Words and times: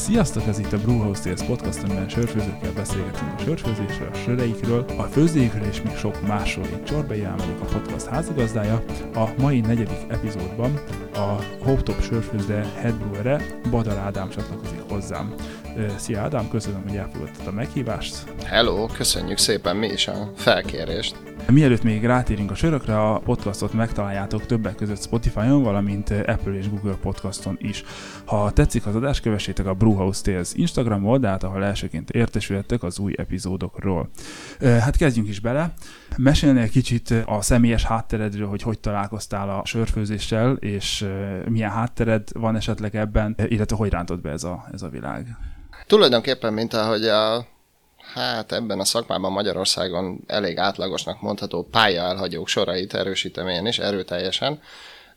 Sziasztok, 0.00 0.46
ez 0.46 0.58
itt 0.58 0.72
a 0.72 0.78
Brewhouse 0.78 1.22
Tales 1.22 1.42
podcast, 1.42 1.82
amiben 1.82 2.08
sörfőzőkkel 2.08 2.72
beszélgetünk 2.72 3.32
a 3.36 3.42
sörfőzésről, 3.42 4.08
a 4.12 4.14
söreikről, 4.14 4.84
a 4.98 5.02
főzőikről 5.02 5.66
és 5.68 5.82
még 5.82 5.96
sok 5.96 6.26
másról. 6.26 6.66
Én 6.66 6.84
Csorbei 6.84 7.20
vagyok 7.20 7.60
a 7.60 7.64
podcast 7.64 8.06
házigazdája. 8.06 8.84
A 9.14 9.24
mai 9.38 9.60
negyedik 9.60 9.98
epizódban 10.08 10.80
a 11.14 11.42
Hope 11.64 11.82
Top 11.82 12.02
sörfőzde 12.02 12.72
headbrewere 12.76 13.60
Badar 13.70 13.96
Ádám 13.96 14.28
csatlakozik 14.28 14.80
hozzám. 14.88 15.34
Szia 15.96 16.20
Ádám, 16.20 16.48
köszönöm, 16.48 16.82
hogy 16.82 16.96
elfogadtad 16.96 17.46
a 17.46 17.52
meghívást. 17.52 18.34
Hello, 18.44 18.86
köszönjük 18.86 19.38
szépen 19.38 19.76
mi 19.76 19.86
is 19.86 20.08
a 20.08 20.32
felkérést. 20.36 21.29
Mielőtt 21.48 21.82
még 21.82 22.04
rátérünk 22.04 22.50
a 22.50 22.54
sörökre, 22.54 23.00
a 23.00 23.18
podcastot 23.18 23.72
megtaláljátok 23.72 24.46
többek 24.46 24.74
között 24.74 25.02
Spotify-on, 25.02 25.62
valamint 25.62 26.10
Apple 26.10 26.52
és 26.52 26.70
Google 26.70 26.94
podcaston 27.02 27.56
is. 27.60 27.84
Ha 28.24 28.50
tetszik 28.50 28.86
az 28.86 28.94
adás, 28.94 29.20
kövessétek 29.20 29.66
a 29.66 29.74
Brewhouse 29.74 30.22
Tales 30.22 30.52
Instagram 30.54 31.06
oldalt, 31.06 31.42
ahol 31.42 31.64
elsőként 31.64 32.10
értesülhettek 32.10 32.82
az 32.82 32.98
új 32.98 33.14
epizódokról. 33.16 34.10
Hát 34.60 34.96
kezdjünk 34.96 35.28
is 35.28 35.40
bele. 35.40 35.74
Mesélnél 36.16 36.68
kicsit 36.68 37.14
a 37.26 37.42
személyes 37.42 37.84
hátteredről, 37.84 38.48
hogy 38.48 38.62
hogy 38.62 38.78
találkoztál 38.78 39.50
a 39.50 39.64
sörfőzéssel, 39.64 40.52
és 40.52 41.06
milyen 41.48 41.70
háttered 41.70 42.28
van 42.32 42.56
esetleg 42.56 42.96
ebben, 42.96 43.36
illetve 43.48 43.76
hogy 43.76 43.90
rántott 43.90 44.20
be 44.20 44.30
ez 44.30 44.44
a, 44.44 44.64
ez 44.72 44.82
a 44.82 44.88
világ? 44.88 45.36
Tulajdonképpen, 45.86 46.52
mint 46.52 46.74
ahogy 46.74 47.04
a 47.04 47.46
hát 48.14 48.52
ebben 48.52 48.80
a 48.80 48.84
szakmában 48.84 49.32
Magyarországon 49.32 50.20
elég 50.26 50.58
átlagosnak 50.58 51.20
mondható 51.20 51.68
pályaelhagyók 51.70 52.48
sorait 52.48 52.94
erősítem 52.94 53.48
én 53.48 53.66
is 53.66 53.78
erőteljesen, 53.78 54.60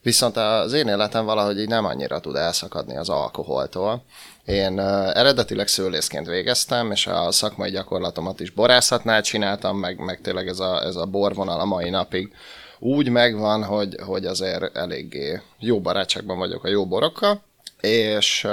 viszont 0.01 0.37
az 0.37 0.73
én 0.73 0.87
életem 0.87 1.25
valahogy 1.25 1.59
így 1.59 1.67
nem 1.67 1.85
annyira 1.85 2.19
tud 2.19 2.35
elszakadni 2.35 2.97
az 2.97 3.09
alkoholtól. 3.09 4.03
Én 4.45 4.79
eredetileg 4.79 5.67
szőlészként 5.67 6.27
végeztem, 6.27 6.91
és 6.91 7.07
a 7.07 7.31
szakmai 7.31 7.69
gyakorlatomat 7.69 8.39
is 8.39 8.49
borászatnál 8.49 9.21
csináltam, 9.21 9.77
meg, 9.77 9.97
meg 9.97 10.21
tényleg 10.21 10.47
ez 10.47 10.59
a, 10.59 10.83
ez 10.83 10.95
a 10.95 11.05
borvonal 11.05 11.59
a 11.59 11.65
mai 11.65 11.89
napig 11.89 12.33
úgy 12.79 13.09
megvan, 13.09 13.63
hogy, 13.63 13.95
hogy 14.05 14.25
azért 14.25 14.77
eléggé 14.77 15.41
jó 15.59 15.81
barátságban 15.81 16.37
vagyok 16.37 16.63
a 16.63 16.67
jó 16.67 16.85
borokkal, 16.85 17.41
és 17.81 18.45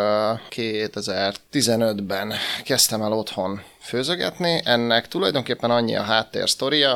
2015-ben 0.50 2.32
kezdtem 2.64 3.02
el 3.02 3.12
otthon 3.12 3.62
főzögetni. 3.80 4.60
Ennek 4.64 5.08
tulajdonképpen 5.08 5.70
annyi 5.70 5.96
a 5.96 6.02
háttér 6.02 6.48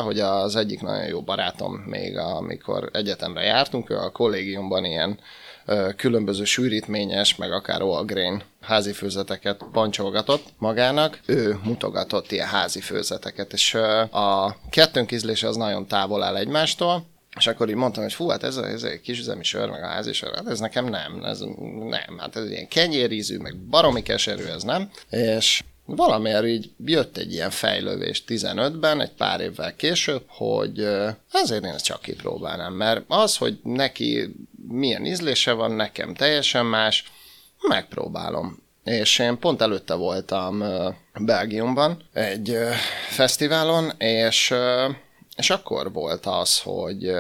hogy 0.03 0.21
az 0.21 0.57
egyik 0.57 0.81
nagyon 0.81 1.07
jó 1.07 1.23
barátom 1.23 1.75
még, 1.75 2.17
amikor 2.17 2.89
egyetemre 2.93 3.43
jártunk, 3.43 3.91
ő 3.91 3.97
a 3.97 4.11
kollégiumban 4.11 4.85
ilyen 4.85 5.19
különböző 5.97 6.45
sűrítményes, 6.45 7.37
meg 7.37 7.53
akár 7.53 7.83
Olgrain 7.83 8.43
házi 8.61 8.93
főzeteket 8.93 9.65
pancsolgatott 9.73 10.45
magának, 10.59 11.21
ő 11.27 11.59
mutogatott 11.63 12.33
ilyen 12.33 12.47
házi 12.47 12.81
főzeteket, 12.81 13.53
és 13.53 13.75
a 14.11 14.57
kettőnk 14.71 15.13
ízlése 15.13 15.49
az 15.49 15.57
nagyon 15.57 15.87
távol 15.87 16.23
áll 16.23 16.37
egymástól, 16.37 17.07
és 17.37 17.47
akkor 17.47 17.69
így 17.69 17.75
mondtam, 17.75 18.03
hogy 18.03 18.13
fú, 18.13 18.29
hát 18.29 18.43
ez, 18.43 18.57
a, 18.57 18.67
ez 18.67 18.83
egy 18.83 19.01
kisüzemi 19.01 19.45
sör, 19.45 19.69
meg 19.69 19.83
a 19.83 19.87
házi 19.87 20.13
sör, 20.13 20.35
hát 20.35 20.49
ez 20.49 20.59
nekem 20.59 20.85
nem, 20.85 21.25
ez 21.25 21.41
nem, 21.89 22.19
hát 22.19 22.37
ez 22.37 22.51
ilyen 22.51 22.69
kenyérízű, 22.69 23.39
meg 23.39 23.57
baromi 23.57 24.03
keserű, 24.03 24.45
ez 24.45 24.63
nem. 24.63 24.91
És 25.11 25.63
valamiért 25.85 26.47
így 26.47 26.71
jött 26.85 27.17
egy 27.17 27.33
ilyen 27.33 27.51
fejlővés 27.51 28.25
15-ben, 28.29 29.01
egy 29.01 29.13
pár 29.13 29.41
évvel 29.41 29.77
később, 29.77 30.23
hogy 30.27 30.79
azért 31.33 31.65
én 31.65 31.73
ezt 31.73 31.85
csak 31.85 32.01
kipróbálnám, 32.03 32.73
mert 32.73 33.05
az, 33.09 33.37
hogy 33.37 33.59
neki 33.63 34.35
milyen 34.69 35.07
ízlése 35.07 35.53
van, 35.53 35.71
nekem 35.73 36.15
teljesen 36.15 36.67
más, 36.67 37.05
megpróbálom. 37.69 38.63
És 38.85 39.19
én 39.19 39.39
pont 39.39 39.61
előtte 39.63 39.95
voltam 39.95 40.65
Belgiumban 41.15 42.03
egy 42.13 42.57
fesztiválon, 43.09 43.91
és 43.99 44.55
és 45.37 45.51
akkor 45.51 45.93
volt 45.93 46.27
az, 46.27 46.61
hogy 46.61 47.13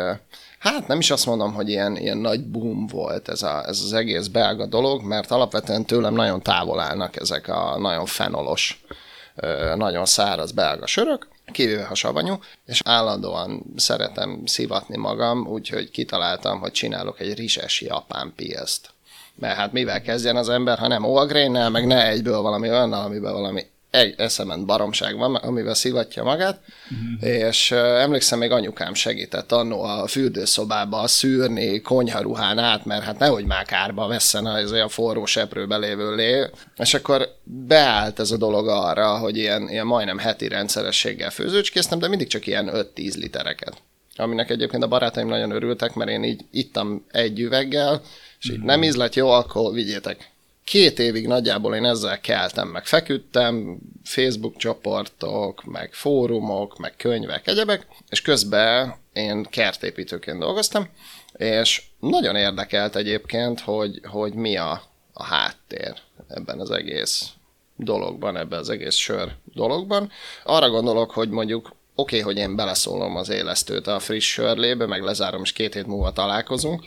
hát 0.70 0.86
nem 0.86 0.98
is 0.98 1.10
azt 1.10 1.26
mondom, 1.26 1.54
hogy 1.54 1.68
ilyen, 1.68 1.96
ilyen 1.96 2.16
nagy 2.16 2.44
boom 2.44 2.86
volt 2.86 3.28
ez, 3.28 3.42
a, 3.42 3.64
ez 3.66 3.80
az 3.80 3.92
egész 3.92 4.26
belga 4.26 4.66
dolog, 4.66 5.02
mert 5.02 5.30
alapvetően 5.30 5.84
tőlem 5.84 6.14
nagyon 6.14 6.42
távol 6.42 6.80
állnak 6.80 7.16
ezek 7.16 7.48
a 7.48 7.78
nagyon 7.78 8.06
fenolos, 8.06 8.84
nagyon 9.76 10.04
száraz 10.04 10.52
belga 10.52 10.86
sörök, 10.86 11.28
kivéve 11.52 11.84
ha 11.84 11.94
savanyú, 11.94 12.38
és 12.66 12.80
állandóan 12.84 13.62
szeretem 13.76 14.42
szivatni 14.46 14.96
magam, 14.96 15.46
úgyhogy 15.46 15.90
kitaláltam, 15.90 16.60
hogy 16.60 16.72
csinálok 16.72 17.20
egy 17.20 17.34
rizses 17.34 17.80
japán 17.80 18.32
pieszt. 18.36 18.92
Mert 19.34 19.56
hát 19.56 19.72
mivel 19.72 20.02
kezdjen 20.02 20.36
az 20.36 20.48
ember, 20.48 20.78
ha 20.78 20.88
nem 20.88 21.04
Olgrénnel, 21.04 21.70
meg 21.70 21.86
ne 21.86 22.08
egyből 22.08 22.40
valami 22.40 22.68
olyannal, 22.68 23.04
amiben 23.04 23.32
valami 23.32 23.66
egy 23.94 24.14
eszement 24.16 24.66
baromság 24.66 25.16
van, 25.16 25.34
amivel 25.34 25.74
szivatja 25.74 26.22
magát, 26.22 26.60
mm-hmm. 26.94 27.36
és 27.38 27.70
emlékszem, 27.70 28.38
még 28.38 28.50
anyukám 28.50 28.94
segített 28.94 29.52
annó 29.52 29.82
a 29.82 30.06
fürdőszobába 30.06 31.06
szűrni 31.06 31.80
konyharuhán 31.80 32.58
át, 32.58 32.84
mert 32.84 33.02
hát 33.02 33.18
nehogy 33.18 33.44
már 33.44 33.64
kárba 33.64 34.06
vesszen 34.06 34.46
az 34.46 34.72
olyan 34.72 34.88
forró 34.88 35.24
seprőbe 35.24 35.76
lévő 35.76 36.14
lé, 36.14 36.50
és 36.76 36.94
akkor 36.94 37.28
beállt 37.42 38.18
ez 38.18 38.30
a 38.30 38.36
dolog 38.36 38.68
arra, 38.68 39.18
hogy 39.18 39.36
ilyen, 39.36 39.68
ilyen 39.68 39.86
majdnem 39.86 40.18
heti 40.18 40.48
rendszerességgel 40.48 41.30
főzőcskéztem, 41.30 41.98
de 41.98 42.08
mindig 42.08 42.26
csak 42.26 42.46
ilyen 42.46 42.70
5-10 42.72 43.16
litereket. 43.16 43.82
Aminek 44.16 44.50
egyébként 44.50 44.82
a 44.82 44.88
barátaim 44.88 45.28
nagyon 45.28 45.50
örültek, 45.50 45.94
mert 45.94 46.10
én 46.10 46.22
így 46.22 46.44
ittam 46.50 47.04
egy 47.10 47.40
üveggel, 47.40 48.02
és 48.40 48.50
így 48.50 48.60
nem 48.60 48.82
ízlet 48.82 49.14
jó, 49.14 49.30
akkor 49.30 49.72
vigyétek 49.72 50.32
két 50.64 50.98
évig 50.98 51.26
nagyjából 51.26 51.74
én 51.74 51.84
ezzel 51.84 52.20
keltem, 52.20 52.68
meg 52.68 52.86
feküdtem, 52.86 53.78
Facebook 54.04 54.56
csoportok, 54.56 55.64
meg 55.64 55.92
fórumok, 55.92 56.78
meg 56.78 56.96
könyvek, 56.96 57.46
egyebek, 57.46 57.86
és 58.08 58.22
közben 58.22 58.94
én 59.12 59.42
kertépítőként 59.42 60.38
dolgoztam, 60.38 60.88
és 61.32 61.82
nagyon 62.00 62.36
érdekelt 62.36 62.96
egyébként, 62.96 63.60
hogy, 63.60 64.00
hogy 64.04 64.34
mi 64.34 64.56
a, 64.56 64.82
a 65.12 65.24
háttér 65.24 65.94
ebben 66.28 66.60
az 66.60 66.70
egész 66.70 67.28
dologban, 67.76 68.36
ebben 68.36 68.58
az 68.58 68.68
egész 68.68 68.94
sör 68.94 69.32
dologban. 69.54 70.10
Arra 70.44 70.70
gondolok, 70.70 71.10
hogy 71.10 71.28
mondjuk 71.28 71.66
oké, 71.94 72.20
okay, 72.20 72.20
hogy 72.20 72.36
én 72.36 72.56
beleszólom 72.56 73.16
az 73.16 73.28
élesztőt 73.28 73.86
a 73.86 73.98
friss 73.98 74.32
sörlébe, 74.32 74.86
meg 74.86 75.02
lezárom, 75.02 75.42
és 75.42 75.52
két 75.52 75.74
hét 75.74 75.86
múlva 75.86 76.12
találkozunk, 76.12 76.84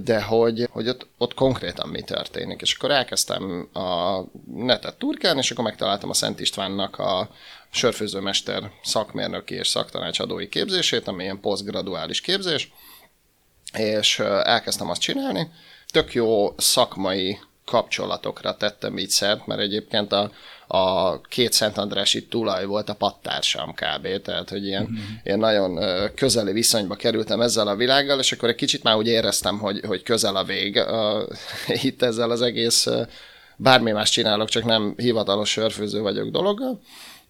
de 0.00 0.22
hogy, 0.22 0.68
hogy 0.70 0.88
ott, 0.88 1.06
ott 1.18 1.34
konkrétan 1.34 1.88
mi 1.88 2.02
történik. 2.02 2.60
És 2.60 2.74
akkor 2.74 2.90
elkezdtem 2.90 3.68
a 3.72 4.20
netet 4.54 4.96
turkálni, 4.98 5.38
és 5.38 5.50
akkor 5.50 5.64
megtaláltam 5.64 6.10
a 6.10 6.14
Szent 6.14 6.40
Istvánnak 6.40 6.98
a 6.98 7.30
sörfőzőmester 7.70 8.70
szakmérnöki 8.82 9.54
és 9.54 9.68
szaktanácsadói 9.68 10.48
képzését, 10.48 11.08
ami 11.08 11.22
ilyen 11.22 11.40
posztgraduális 11.40 12.20
képzés, 12.20 12.72
és 13.72 14.18
elkezdtem 14.18 14.90
azt 14.90 15.00
csinálni. 15.00 15.50
Tök 15.90 16.14
jó 16.14 16.54
szakmai 16.56 17.38
kapcsolatokra 17.64 18.56
tettem 18.56 18.98
így 18.98 19.08
szert, 19.08 19.46
mert 19.46 19.60
egyébként 19.60 20.12
a, 20.12 20.30
a 20.66 21.20
két 21.20 21.52
Szent 21.52 21.78
Andrási 21.78 22.26
tulaj 22.26 22.64
volt 22.64 22.88
a 22.88 22.94
pattársam 22.94 23.74
kb. 23.74 24.22
Tehát, 24.22 24.50
hogy 24.50 24.66
ilyen, 24.66 24.82
mm-hmm. 24.82 25.14
ilyen 25.24 25.38
nagyon 25.38 25.78
közeli 26.14 26.52
viszonyba 26.52 26.94
kerültem 26.94 27.40
ezzel 27.40 27.68
a 27.68 27.76
világgal, 27.76 28.18
és 28.18 28.32
akkor 28.32 28.48
egy 28.48 28.54
kicsit 28.54 28.82
már 28.82 28.96
úgy 28.96 29.06
éreztem, 29.06 29.58
hogy, 29.58 29.80
hogy 29.86 30.02
közel 30.02 30.36
a 30.36 30.44
vég 30.44 30.76
a, 30.76 31.26
itt 31.82 32.02
ezzel 32.02 32.30
az 32.30 32.42
egész 32.42 32.88
bármi 33.56 33.90
más 33.90 34.10
csinálok, 34.10 34.48
csak 34.48 34.64
nem 34.64 34.94
hivatalos 34.96 35.50
sörfőző 35.50 36.00
vagyok 36.00 36.30
dologgal. 36.30 36.80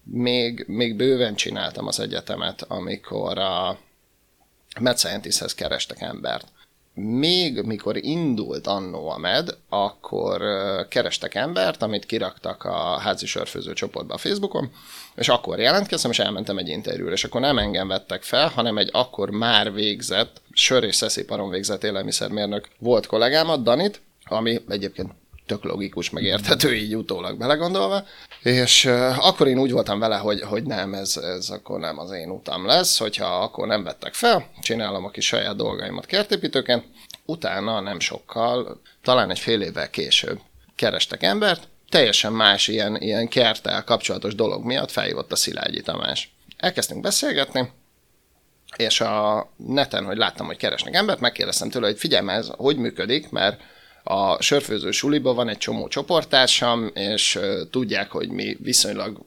Még, 0.03 0.63
még 0.67 0.95
bőven 0.95 1.35
csináltam 1.35 1.87
az 1.87 1.99
egyetemet, 1.99 2.61
amikor 2.61 3.37
a 3.37 3.77
Med 4.79 4.97
kerestek 5.55 6.01
embert 6.01 6.47
még 6.93 7.61
mikor 7.61 7.97
indult 7.97 8.67
annó 8.67 9.09
a 9.09 9.17
MED, 9.17 9.57
akkor 9.69 10.41
kerestek 10.87 11.35
embert, 11.35 11.81
amit 11.81 12.05
kiraktak 12.05 12.63
a 12.63 12.99
házi 12.99 13.25
sörfőző 13.25 13.73
csoportba 13.73 14.13
a 14.13 14.17
Facebookon, 14.17 14.71
és 15.15 15.29
akkor 15.29 15.59
jelentkeztem, 15.59 16.11
és 16.11 16.19
elmentem 16.19 16.57
egy 16.57 16.67
interjúra, 16.67 17.11
és 17.11 17.23
akkor 17.23 17.41
nem 17.41 17.57
engem 17.57 17.87
vettek 17.87 18.23
fel, 18.23 18.47
hanem 18.47 18.77
egy 18.77 18.89
akkor 18.91 19.29
már 19.29 19.73
végzett, 19.73 20.41
sör 20.51 20.83
és 20.83 20.95
szesziparon 20.95 21.49
végzett 21.49 21.83
élelmiszermérnök 21.83 22.67
volt 22.79 23.05
kollégámat, 23.05 23.63
Danit, 23.63 24.01
ami 24.25 24.61
egyébként 24.67 25.11
tök 25.45 25.63
logikus, 25.63 26.09
meg 26.09 26.23
így 26.73 26.95
utólag 26.95 27.37
belegondolva, 27.37 28.03
és 28.41 28.85
uh, 28.85 29.27
akkor 29.27 29.47
én 29.47 29.59
úgy 29.59 29.71
voltam 29.71 29.99
vele, 29.99 30.15
hogy, 30.15 30.41
hogy 30.41 30.63
nem, 30.63 30.93
ez, 30.93 31.17
ez 31.17 31.49
akkor 31.49 31.79
nem 31.79 31.99
az 31.99 32.11
én 32.11 32.29
utam 32.29 32.65
lesz, 32.65 32.97
hogyha 32.97 33.25
akkor 33.25 33.67
nem 33.67 33.83
vettek 33.83 34.13
fel, 34.13 34.49
csinálom 34.61 35.05
a 35.05 35.09
kis 35.09 35.25
saját 35.25 35.55
dolgaimat 35.55 36.05
kertépítőként, 36.05 36.85
utána 37.25 37.79
nem 37.79 37.99
sokkal, 37.99 38.81
talán 39.03 39.29
egy 39.29 39.39
fél 39.39 39.61
évvel 39.61 39.89
később 39.89 40.39
kerestek 40.75 41.23
embert, 41.23 41.67
teljesen 41.89 42.33
más 42.33 42.67
ilyen, 42.67 42.95
ilyen 42.95 43.27
kertel 43.27 43.83
kapcsolatos 43.83 44.35
dolog 44.35 44.65
miatt 44.65 44.91
felhívott 44.91 45.31
a 45.31 45.35
Szilágyi 45.35 45.81
Tamás. 45.81 46.35
Elkezdtünk 46.57 47.01
beszélgetni, 47.01 47.71
és 48.77 49.01
a 49.01 49.49
neten, 49.55 50.05
hogy 50.05 50.17
láttam, 50.17 50.45
hogy 50.45 50.57
keresnek 50.57 50.95
embert, 50.95 51.19
megkérdeztem 51.19 51.69
tőle, 51.69 51.85
hogy 51.87 51.97
figyelj, 51.97 52.29
ez 52.29 52.49
hogy 52.57 52.77
működik, 52.77 53.29
mert 53.29 53.61
a 54.03 54.41
sörfőző 54.41 54.91
suliba 54.91 55.33
van 55.33 55.49
egy 55.49 55.57
csomó 55.57 55.87
csoporttársam, 55.87 56.91
és 56.93 57.39
tudják, 57.71 58.11
hogy 58.11 58.29
mi 58.29 58.57
viszonylag 58.59 59.25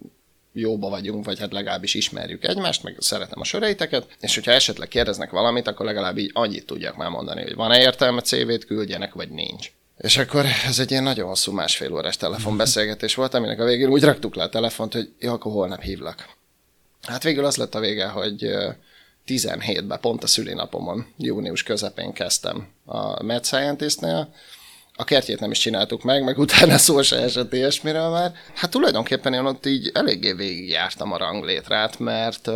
jóba 0.53 0.89
vagyunk, 0.89 1.25
vagy 1.25 1.39
hát 1.39 1.53
legalábbis 1.53 1.95
ismerjük 1.95 2.45
egymást, 2.45 2.83
meg 2.83 2.97
szeretem 2.99 3.41
a 3.41 3.45
söreiteket, 3.45 4.07
és 4.21 4.35
hogyha 4.35 4.53
esetleg 4.53 4.89
kérdeznek 4.89 5.31
valamit, 5.31 5.67
akkor 5.67 5.87
legalább 5.87 6.19
így 6.19 6.31
annyit 6.35 6.67
tudjak 6.67 6.97
már 6.97 7.11
mondani, 7.11 7.43
hogy 7.43 7.55
van-e 7.55 7.81
értelme 7.81 8.21
CV-t 8.21 8.65
küldjenek, 8.65 9.15
vagy 9.15 9.29
nincs. 9.29 9.73
És 9.99 10.17
akkor 10.17 10.45
ez 10.67 10.79
egy 10.79 10.91
ilyen 10.91 11.03
nagyon 11.03 11.29
hosszú 11.29 11.53
másfél 11.53 11.95
órás 11.95 12.17
telefonbeszélgetés 12.17 13.15
volt, 13.15 13.35
aminek 13.35 13.61
a 13.61 13.65
végén 13.65 13.89
úgy 13.89 14.03
raktuk 14.03 14.35
le 14.35 14.43
a 14.43 14.49
telefont, 14.49 14.93
hogy 14.93 15.13
jó, 15.19 15.33
akkor 15.33 15.53
holnap 15.53 15.83
hívlak. 15.83 16.29
Hát 17.03 17.23
végül 17.23 17.45
az 17.45 17.57
lett 17.57 17.75
a 17.75 17.81
vége, 17.81 18.07
hogy 18.07 18.47
17-ben, 19.27 20.01
pont 20.01 20.23
a 20.23 20.27
szülinapomon, 20.27 21.07
június 21.17 21.63
közepén 21.63 22.13
kezdtem 22.13 22.69
a 22.85 23.23
Med 23.23 23.45
Scientist-nél, 23.45 24.35
a 24.97 25.05
kertjét 25.05 25.41
nem 25.41 25.51
is 25.51 25.59
csináltuk 25.59 26.03
meg, 26.03 26.25
meg 26.25 26.39
utána 26.39 26.79
szó 26.79 27.03
se 27.03 27.17
esett 27.17 27.53
ilyesmiről 27.53 28.09
már. 28.09 28.33
Hát 28.55 28.71
tulajdonképpen 28.71 29.33
én 29.33 29.45
ott 29.45 29.67
így 29.67 29.91
eléggé 29.95 30.33
végigjártam 30.33 31.13
a 31.13 31.17
ranglétrát, 31.17 31.99
mert 31.99 32.51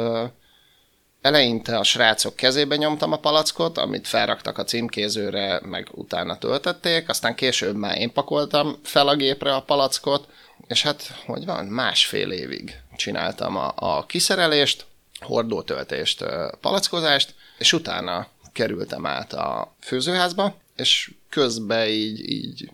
eleinte 1.20 1.78
a 1.78 1.82
srácok 1.82 2.36
kezébe 2.36 2.76
nyomtam 2.76 3.12
a 3.12 3.18
palackot, 3.18 3.78
amit 3.78 4.08
felraktak 4.08 4.58
a 4.58 4.64
címkézőre, 4.64 5.60
meg 5.64 5.88
utána 5.92 6.38
töltötték, 6.38 7.08
aztán 7.08 7.34
később 7.34 7.76
már 7.76 7.98
én 7.98 8.12
pakoltam 8.12 8.78
fel 8.82 9.08
a 9.08 9.16
gépre 9.16 9.54
a 9.54 9.62
palackot, 9.62 10.28
és 10.66 10.82
hát, 10.82 11.14
hogy 11.26 11.44
van, 11.44 11.64
másfél 11.64 12.30
évig 12.30 12.80
csináltam 12.96 13.56
a, 13.56 13.72
a 13.74 14.06
kiszerelést, 14.06 14.86
hordótöltést, 15.20 16.24
palackozást, 16.60 17.34
és 17.58 17.72
utána 17.72 18.26
kerültem 18.52 19.06
át 19.06 19.32
a 19.32 19.74
főzőházba, 19.80 20.54
és 20.76 21.10
közben 21.30 21.88
így, 21.88 22.30
így 22.30 22.70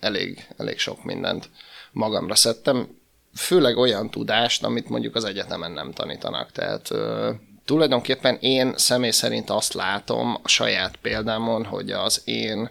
elég, 0.00 0.46
elég 0.56 0.78
sok 0.78 1.04
mindent 1.04 1.50
magamra 1.92 2.34
szedtem, 2.34 2.98
főleg 3.34 3.76
olyan 3.76 4.10
tudást, 4.10 4.64
amit 4.64 4.88
mondjuk 4.88 5.14
az 5.14 5.24
egyetemen 5.24 5.72
nem 5.72 5.92
tanítanak. 5.92 6.52
Tehát 6.52 6.90
ö, 6.90 7.30
tulajdonképpen 7.64 8.36
én 8.40 8.72
személy 8.76 9.10
szerint 9.10 9.50
azt 9.50 9.72
látom 9.72 10.38
a 10.42 10.48
saját 10.48 10.96
példámon, 10.96 11.64
hogy 11.64 11.90
az 11.90 12.22
én 12.24 12.70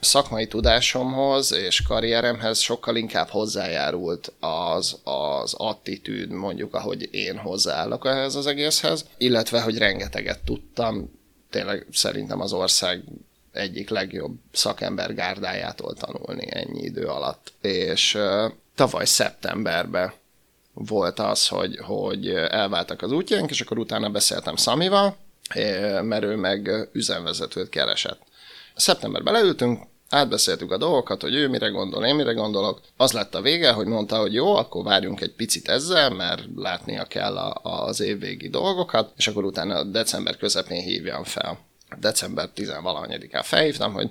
szakmai 0.00 0.46
tudásomhoz 0.46 1.52
és 1.52 1.82
karrieremhez 1.82 2.58
sokkal 2.58 2.96
inkább 2.96 3.28
hozzájárult 3.28 4.32
az, 4.40 4.98
az 5.04 5.54
attitűd, 5.54 6.30
mondjuk, 6.30 6.74
ahogy 6.74 7.08
én 7.14 7.36
hozzáállok 7.36 8.06
ehhez 8.06 8.34
az 8.34 8.46
egészhez, 8.46 9.04
illetve, 9.16 9.60
hogy 9.60 9.78
rengeteget 9.78 10.44
tudtam, 10.44 11.10
tényleg 11.50 11.86
szerintem 11.92 12.40
az 12.40 12.52
ország 12.52 13.04
egyik 13.52 13.90
legjobb 13.90 14.36
szakember 14.52 15.14
gárdájától 15.14 15.94
tanulni 15.94 16.46
ennyi 16.50 16.82
idő 16.82 17.06
alatt. 17.06 17.52
És 17.60 18.18
tavaly 18.74 19.04
szeptemberben 19.04 20.12
volt 20.72 21.18
az, 21.18 21.48
hogy, 21.48 21.78
hogy 21.82 22.28
elváltak 22.28 23.02
az 23.02 23.12
útjaink, 23.12 23.50
és 23.50 23.60
akkor 23.60 23.78
utána 23.78 24.10
beszéltem 24.10 24.56
Szamival, 24.56 25.16
mert 26.02 26.22
ő 26.22 26.36
meg 26.36 26.88
üzemvezetőt 26.92 27.68
keresett. 27.68 28.20
Szeptemberben 28.74 29.32
leültünk, 29.32 29.82
átbeszéltük 30.08 30.72
a 30.72 30.78
dolgokat, 30.78 31.22
hogy 31.22 31.34
ő 31.34 31.48
mire 31.48 31.68
gondol, 31.68 32.04
én 32.04 32.14
mire 32.14 32.32
gondolok. 32.32 32.80
Az 32.96 33.12
lett 33.12 33.34
a 33.34 33.40
vége, 33.40 33.72
hogy 33.72 33.86
mondta, 33.86 34.18
hogy 34.18 34.34
jó, 34.34 34.54
akkor 34.54 34.84
várjunk 34.84 35.20
egy 35.20 35.34
picit 35.34 35.68
ezzel, 35.68 36.10
mert 36.10 36.44
látnia 36.56 37.04
kell 37.04 37.36
a, 37.36 37.60
az 37.86 38.00
évvégi 38.00 38.48
dolgokat, 38.48 39.12
és 39.16 39.28
akkor 39.28 39.44
utána 39.44 39.84
december 39.84 40.36
közepén 40.36 40.82
hívjam 40.82 41.24
fel 41.24 41.66
december 41.96 42.48
10-valahanyadikán 42.56 43.42
felhívtam, 43.44 43.92
hogy 43.92 44.10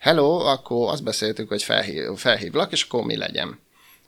hello, 0.00 0.38
akkor 0.38 0.92
azt 0.92 1.02
beszéltük, 1.02 1.48
hogy 1.48 1.62
felhív, 1.62 2.02
felhívlak, 2.16 2.72
és 2.72 2.82
akkor 2.82 3.04
mi 3.04 3.16
legyen. 3.16 3.58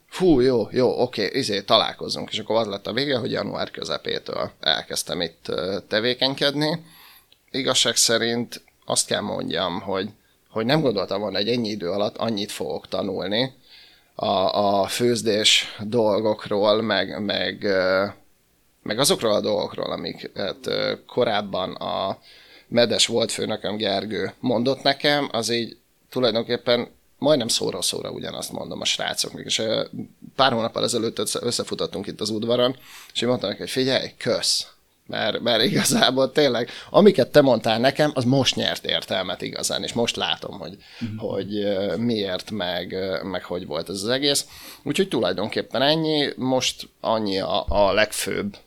Fú, 0.09 0.39
jó, 0.39 0.67
jó, 0.71 1.01
oké, 1.01 1.29
izé, 1.33 1.61
találkozunk. 1.61 2.31
És 2.31 2.39
akkor 2.39 2.55
az 2.55 2.67
lett 2.67 2.87
a 2.87 2.93
vége, 2.93 3.17
hogy 3.17 3.31
január 3.31 3.71
közepétől 3.71 4.51
elkezdtem 4.59 5.21
itt 5.21 5.51
tevékenykedni. 5.87 6.85
Igazság 7.51 7.95
szerint 7.95 8.63
azt 8.85 9.07
kell 9.07 9.21
mondjam, 9.21 9.81
hogy, 9.81 10.09
hogy 10.49 10.65
nem 10.65 10.81
gondoltam 10.81 11.19
volna, 11.19 11.37
hogy 11.37 11.49
ennyi 11.49 11.69
idő 11.69 11.89
alatt 11.89 12.17
annyit 12.17 12.51
fogok 12.51 12.87
tanulni 12.87 13.53
a, 14.15 14.25
a 14.81 14.87
főzdés 14.87 15.75
dolgokról, 15.79 16.81
meg, 16.81 17.21
meg, 17.21 17.67
meg 18.83 18.99
azokról 18.99 19.33
a 19.33 19.41
dolgokról, 19.41 19.91
amiket 19.91 20.69
korábban 21.07 21.73
a, 21.73 22.19
Medes 22.67 23.05
volt 23.05 23.31
főnököm 23.31 23.77
Gergő 23.77 24.33
mondott 24.39 24.81
nekem, 24.81 25.29
az 25.31 25.49
így 25.49 25.77
tulajdonképpen 26.09 26.87
majdnem 27.17 27.47
szóra 27.47 27.81
szóra 27.81 28.11
ugyanazt 28.11 28.51
mondom 28.51 28.81
a 28.81 28.85
srácoknak, 28.85 29.45
és 29.45 29.61
pár 30.35 30.51
hónappal 30.51 30.83
ezelőtt 30.83 31.19
összefutottunk 31.41 32.07
itt 32.07 32.21
az 32.21 32.29
udvaron, 32.29 32.75
és 33.13 33.21
én 33.21 33.27
mondtam 33.27 33.49
neki, 33.49 33.61
hogy 33.61 33.71
figyelj, 33.71 34.07
kösz, 34.17 34.67
mert, 35.07 35.39
mert 35.39 35.63
igazából 35.63 36.31
tényleg, 36.31 36.69
amiket 36.89 37.31
te 37.31 37.41
mondtál 37.41 37.79
nekem, 37.79 38.11
az 38.13 38.23
most 38.23 38.55
nyert 38.55 38.85
értelmet 38.85 39.41
igazán, 39.41 39.83
és 39.83 39.93
most 39.93 40.15
látom, 40.15 40.59
hogy, 40.59 40.77
uh-huh. 41.01 41.31
hogy 41.31 41.77
miért, 41.97 42.51
meg, 42.51 42.95
meg 43.23 43.43
hogy 43.43 43.65
volt 43.65 43.89
ez 43.89 44.03
az 44.03 44.09
egész. 44.09 44.45
Úgyhogy 44.83 45.07
tulajdonképpen 45.07 45.81
ennyi, 45.81 46.29
most 46.35 46.89
annyi 47.01 47.39
a, 47.39 47.65
a 47.67 47.93
legfőbb 47.93 48.57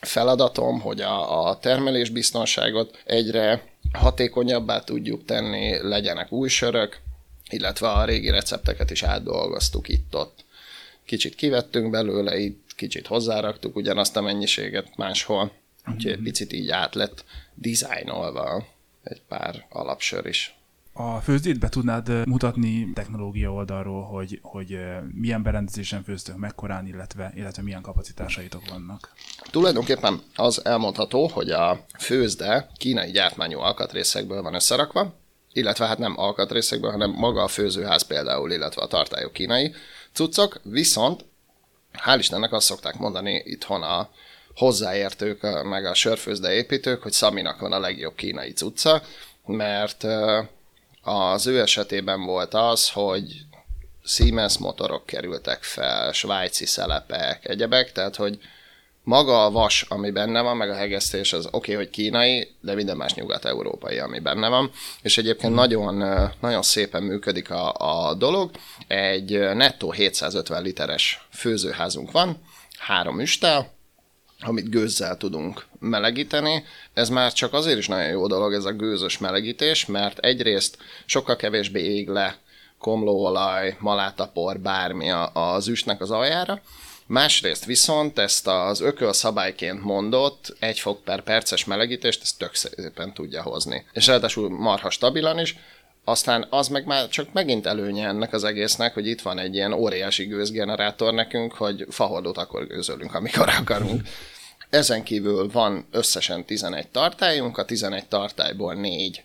feladatom, 0.00 0.80
hogy 0.80 1.00
a, 1.00 1.48
a 1.48 1.58
termelésbiztonságot 1.58 3.02
egyre 3.04 3.62
hatékonyabbá 3.92 4.80
tudjuk 4.80 5.24
tenni, 5.24 5.82
legyenek 5.82 6.32
új 6.32 6.48
sörök, 6.48 7.00
illetve 7.50 7.88
a 7.88 8.04
régi 8.04 8.30
recepteket 8.30 8.90
is 8.90 9.02
átdolgoztuk 9.02 9.88
itt-ott. 9.88 10.44
Kicsit 11.04 11.34
kivettünk 11.34 11.90
belőle, 11.90 12.38
itt 12.38 12.72
kicsit 12.76 13.06
hozzáraktuk 13.06 13.76
ugyanazt 13.76 14.16
a 14.16 14.20
mennyiséget 14.20 14.96
máshol, 14.96 15.52
úgyhogy 15.94 16.12
egy 16.12 16.22
picit 16.22 16.52
így 16.52 16.70
át 16.70 16.94
lett 16.94 17.24
dizájnolva 17.54 18.66
egy 19.02 19.22
pár 19.28 19.66
alapsör 19.68 20.26
is. 20.26 20.57
A 21.00 21.20
főzdét 21.20 21.58
be 21.58 21.68
tudnád 21.68 22.26
mutatni 22.26 22.92
technológia 22.94 23.52
oldalról, 23.52 24.02
hogy, 24.02 24.38
hogy 24.42 24.78
milyen 25.14 25.42
berendezésen 25.42 26.02
főztök, 26.02 26.36
mekkorán, 26.36 26.86
illetve, 26.86 27.32
illetve 27.34 27.62
milyen 27.62 27.82
kapacitásaitok 27.82 28.68
vannak? 28.68 29.12
Tulajdonképpen 29.50 30.22
az 30.34 30.64
elmondható, 30.64 31.26
hogy 31.26 31.50
a 31.50 31.84
főzde 31.98 32.70
kínai 32.76 33.10
gyártmányú 33.10 33.58
alkatrészekből 33.58 34.42
van 34.42 34.54
összerakva, 34.54 35.14
illetve 35.52 35.86
hát 35.86 35.98
nem 35.98 36.18
alkatrészekből, 36.18 36.90
hanem 36.90 37.10
maga 37.10 37.42
a 37.42 37.48
főzőház 37.48 38.02
például, 38.02 38.50
illetve 38.50 38.82
a 38.82 38.86
tartályok 38.86 39.32
kínai 39.32 39.74
cuccok, 40.12 40.60
viszont 40.62 41.24
hál' 42.04 42.18
Istennek 42.18 42.52
azt 42.52 42.66
szokták 42.66 42.98
mondani 42.98 43.42
itthon 43.44 43.82
a 43.82 44.10
hozzáértők, 44.54 45.64
meg 45.64 45.84
a 45.84 45.94
sörfőzde 45.94 46.52
építők, 46.52 47.02
hogy 47.02 47.12
Szaminak 47.12 47.60
van 47.60 47.72
a 47.72 47.80
legjobb 47.80 48.14
kínai 48.14 48.52
cucca, 48.52 49.02
mert 49.46 50.06
az 51.08 51.46
ő 51.46 51.60
esetében 51.60 52.24
volt 52.24 52.54
az, 52.54 52.90
hogy 52.90 53.24
Siemens 54.04 54.58
motorok 54.58 55.06
kerültek 55.06 55.62
fel, 55.62 56.12
svájci 56.12 56.66
szelepek, 56.66 57.48
egyebek, 57.48 57.92
tehát 57.92 58.16
hogy 58.16 58.38
maga 59.02 59.44
a 59.44 59.50
vas, 59.50 59.82
ami 59.88 60.10
benne 60.10 60.40
van, 60.40 60.56
meg 60.56 60.70
a 60.70 60.74
hegesztés, 60.74 61.32
az 61.32 61.46
oké, 61.46 61.56
okay, 61.56 61.74
hogy 61.74 61.90
kínai, 61.90 62.54
de 62.60 62.74
minden 62.74 62.96
más 62.96 63.14
nyugat-európai, 63.14 63.98
ami 63.98 64.18
benne 64.18 64.48
van. 64.48 64.70
És 65.02 65.18
egyébként 65.18 65.54
nagyon, 65.54 66.04
nagyon 66.40 66.62
szépen 66.62 67.02
működik 67.02 67.50
a, 67.50 67.72
a 68.08 68.14
dolog. 68.14 68.50
Egy 68.86 69.38
nettó 69.38 69.92
750 69.92 70.62
literes 70.62 71.26
főzőházunk 71.32 72.10
van, 72.10 72.42
három 72.78 73.20
üstel, 73.20 73.77
amit 74.40 74.70
gőzzel 74.70 75.16
tudunk 75.16 75.66
melegíteni. 75.78 76.64
Ez 76.94 77.08
már 77.08 77.32
csak 77.32 77.52
azért 77.52 77.78
is 77.78 77.88
nagyon 77.88 78.08
jó 78.08 78.26
dolog 78.26 78.52
ez 78.52 78.64
a 78.64 78.72
gőzös 78.72 79.18
melegítés, 79.18 79.86
mert 79.86 80.18
egyrészt 80.18 80.78
sokkal 81.06 81.36
kevésbé 81.36 81.94
ég 81.94 82.08
le 82.08 82.38
komlóolaj, 82.78 83.76
malátapor, 83.80 84.58
bármi 84.58 85.10
az 85.32 85.68
üstnek 85.68 86.00
az 86.00 86.10
aljára, 86.10 86.62
Másrészt 87.08 87.64
viszont 87.64 88.18
ezt 88.18 88.46
az 88.46 88.80
ököl 88.80 89.12
szabályként 89.12 89.82
mondott 89.82 90.56
egy 90.58 90.78
fok 90.78 91.04
per 91.04 91.22
perces 91.22 91.64
melegítést, 91.64 92.22
ezt 92.22 92.38
tök 92.38 92.54
szépen 92.54 93.14
tudja 93.14 93.42
hozni. 93.42 93.86
És 93.92 94.06
ráadásul 94.06 94.50
marha 94.50 94.90
stabilan 94.90 95.38
is, 95.38 95.56
aztán 96.08 96.46
az 96.50 96.68
meg 96.68 96.86
már 96.86 97.08
csak 97.08 97.32
megint 97.32 97.66
előnye 97.66 98.06
ennek 98.06 98.32
az 98.32 98.44
egésznek, 98.44 98.94
hogy 98.94 99.06
itt 99.06 99.20
van 99.20 99.38
egy 99.38 99.54
ilyen 99.54 99.72
óriási 99.72 100.24
gőzgenerátor 100.24 101.14
nekünk, 101.14 101.52
hogy 101.52 101.86
fahordót 101.90 102.38
akkor 102.38 102.66
gőzölünk, 102.66 103.14
amikor 103.14 103.48
akarunk. 103.48 104.02
Ezen 104.70 105.02
kívül 105.02 105.50
van 105.50 105.86
összesen 105.90 106.44
11 106.44 106.88
tartályunk, 106.88 107.58
a 107.58 107.64
11 107.64 108.06
tartályból 108.06 108.74
4 108.74 109.22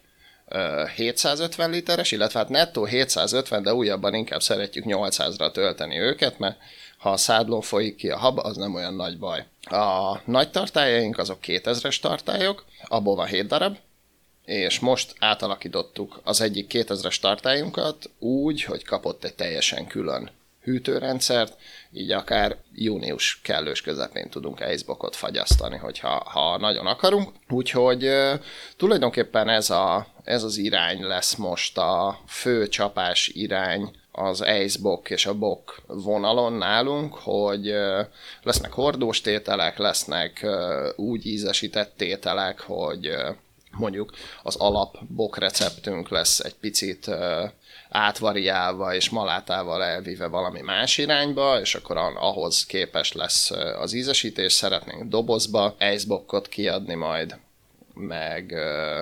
750 0.96 1.70
literes, 1.70 2.12
illetve 2.12 2.40
hát 2.40 2.50
nettó 2.50 2.86
750, 2.86 3.64
de 3.64 3.74
újabban 3.74 4.14
inkább 4.14 4.42
szeretjük 4.42 4.86
800-ra 4.88 5.52
tölteni 5.52 6.00
őket, 6.00 6.40
mert 6.40 6.58
ha 6.98 7.12
a 7.12 7.18
szádlón 7.18 7.62
folyik 7.62 7.96
ki 7.96 8.10
a 8.10 8.18
hab, 8.18 8.40
az 8.40 8.58
nem 8.58 8.76
olyan 8.76 8.94
nagy 8.94 9.18
baj. 9.18 9.46
A 9.62 10.20
nagy 10.26 10.52
tartályaink 10.52 11.18
azok 11.18 11.38
2000-es 11.46 12.00
tartályok, 12.00 12.66
abból 12.88 13.16
van 13.16 13.28
7 13.28 13.48
darab, 13.48 13.78
és 14.46 14.80
most 14.80 15.14
átalakítottuk 15.20 16.22
az 16.24 16.42
egyik 16.42 16.72
2000-es 16.74 17.20
tartályunkat 17.20 18.10
úgy, 18.20 18.64
hogy 18.64 18.84
kapott 18.84 19.24
egy 19.24 19.36
teljesen 19.36 19.88
külön 19.88 20.32
hűtőrendszert, 20.64 21.58
így 21.92 22.12
akár 22.12 22.58
június 22.74 23.40
kellős 23.44 23.82
közepén 23.82 24.30
tudunk 24.30 24.64
iceboxot 24.72 25.16
fagyasztani, 25.16 25.78
hogyha 25.78 26.30
ha 26.30 26.58
nagyon 26.58 26.86
akarunk. 26.86 27.30
Úgyhogy 27.50 28.10
tulajdonképpen 28.78 29.50
ez, 29.50 29.70
a, 29.70 30.08
ez 30.24 30.44
az 30.44 30.58
irány 30.58 31.02
lesz 31.02 31.36
most 31.36 31.78
a 31.78 32.20
fő 32.28 32.68
csapás 32.68 33.28
irány 33.28 33.96
az 34.12 34.44
icebox 34.64 35.10
és 35.10 35.26
a 35.26 35.34
bok 35.34 35.82
vonalon 35.88 36.54
nálunk, 36.54 37.14
hogy 37.14 37.74
lesznek 38.44 38.72
hordós 38.72 39.22
tételek, 39.22 39.78
lesznek 39.78 40.46
úgy 40.96 41.26
ízesített 41.26 41.94
tételek, 41.98 42.60
hogy 42.60 43.10
mondjuk 43.78 44.14
az 44.44 44.56
alap 44.56 44.98
bok 45.08 45.38
receptünk 45.38 46.10
lesz 46.10 46.40
egy 46.40 46.56
picit 46.56 47.10
átvariálva 47.90 48.96
és 48.96 49.10
malátával 49.10 49.84
elvive 49.84 50.28
valami 50.28 50.62
más 50.62 50.98
irányba, 50.98 51.60
és 51.60 51.76
akkor 51.76 51.98
ahhoz 51.98 52.66
képes 52.66 53.12
lesz 53.12 53.52
az 53.80 53.94
ízesítés, 53.94 54.54
szeretnénk 54.54 55.04
dobozba 55.04 55.76
iceboxot 55.94 56.48
kiadni 56.48 56.94
majd, 56.94 57.38
meg, 57.94 58.54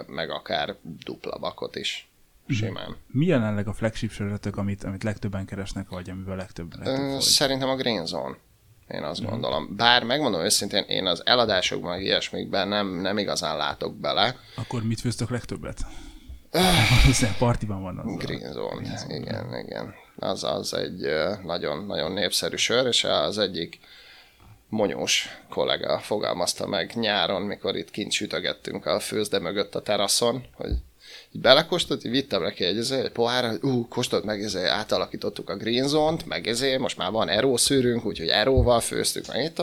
meg 0.07 0.29
akár 0.29 0.75
dupla 1.05 1.37
bakot 1.37 1.75
is 1.75 2.09
simán. 2.47 2.95
Mi 3.07 3.25
jelenleg 3.25 3.67
a 3.67 3.73
flagship 3.73 4.11
sörötök, 4.11 4.57
amit, 4.57 4.83
amit 4.83 5.03
legtöbben 5.03 5.45
keresnek, 5.45 5.89
vagy 5.89 6.09
amivel 6.09 6.35
legtöbb, 6.35 6.75
legtöbb 6.83 7.19
Szerintem 7.19 7.69
a 7.69 7.75
Green 7.75 8.05
Zone 8.05 8.37
én 8.93 9.03
azt 9.03 9.19
uh-huh. 9.19 9.33
gondolom. 9.33 9.75
Bár 9.75 10.03
megmondom 10.03 10.41
őszintén, 10.41 10.83
én 10.88 11.05
az 11.05 11.21
eladásokban, 11.25 12.00
ilyesmikben 12.00 12.67
nem, 12.67 12.88
nem 12.88 13.17
igazán 13.17 13.57
látok 13.57 13.95
bele. 13.95 14.36
Akkor 14.55 14.83
mit 14.83 15.00
főztök 15.00 15.29
legtöbbet? 15.29 15.79
Valószínűleg 17.01 17.38
partiban 17.38 17.81
van 17.81 17.98
az. 17.98 18.17
Green 18.17 18.51
Zone, 18.51 18.81
Green 18.81 18.98
Zone. 18.98 19.15
igen, 19.15 19.57
igen. 19.65 19.93
Az, 20.15 20.43
az 20.43 20.74
egy 20.74 21.07
nagyon, 21.43 21.86
nagyon 21.86 22.12
népszerű 22.12 22.55
sör, 22.55 22.86
és 22.86 23.03
az 23.03 23.38
egyik 23.38 23.79
monyós 24.69 25.29
kollega 25.50 26.00
fogalmazta 26.00 26.67
meg 26.67 26.91
nyáron, 26.95 27.41
mikor 27.41 27.75
itt 27.75 27.91
kint 27.91 28.12
sütögettünk 28.12 28.86
a 28.86 29.00
főzde 29.00 29.39
mögött 29.39 29.75
a 29.75 29.81
teraszon, 29.81 30.45
hogy 30.53 30.71
így 31.31 31.41
belekóstolt, 31.41 32.05
így 32.05 32.11
vittem 32.11 32.41
neki 32.41 32.63
egy, 32.63 32.77
egy, 32.77 32.91
egy 32.91 33.11
pohár, 33.11 33.50
hogy 33.50 33.69
ú, 33.69 33.88
kóstolt 33.88 34.23
meg, 34.23 34.43
ezért 34.43 34.69
átalakítottuk 34.69 35.50
a 35.50 35.55
Green 35.55 35.88
Zone-t, 35.88 36.25
meg 36.25 36.47
ezért 36.47 36.79
most 36.79 36.97
már 36.97 37.11
van 37.11 37.27
Aero 37.27 37.57
szűrünk, 37.57 38.05
úgyhogy 38.05 38.29
Aeróval 38.29 38.79
főztük, 38.79 39.27
meg 39.27 39.43
itt 39.43 39.61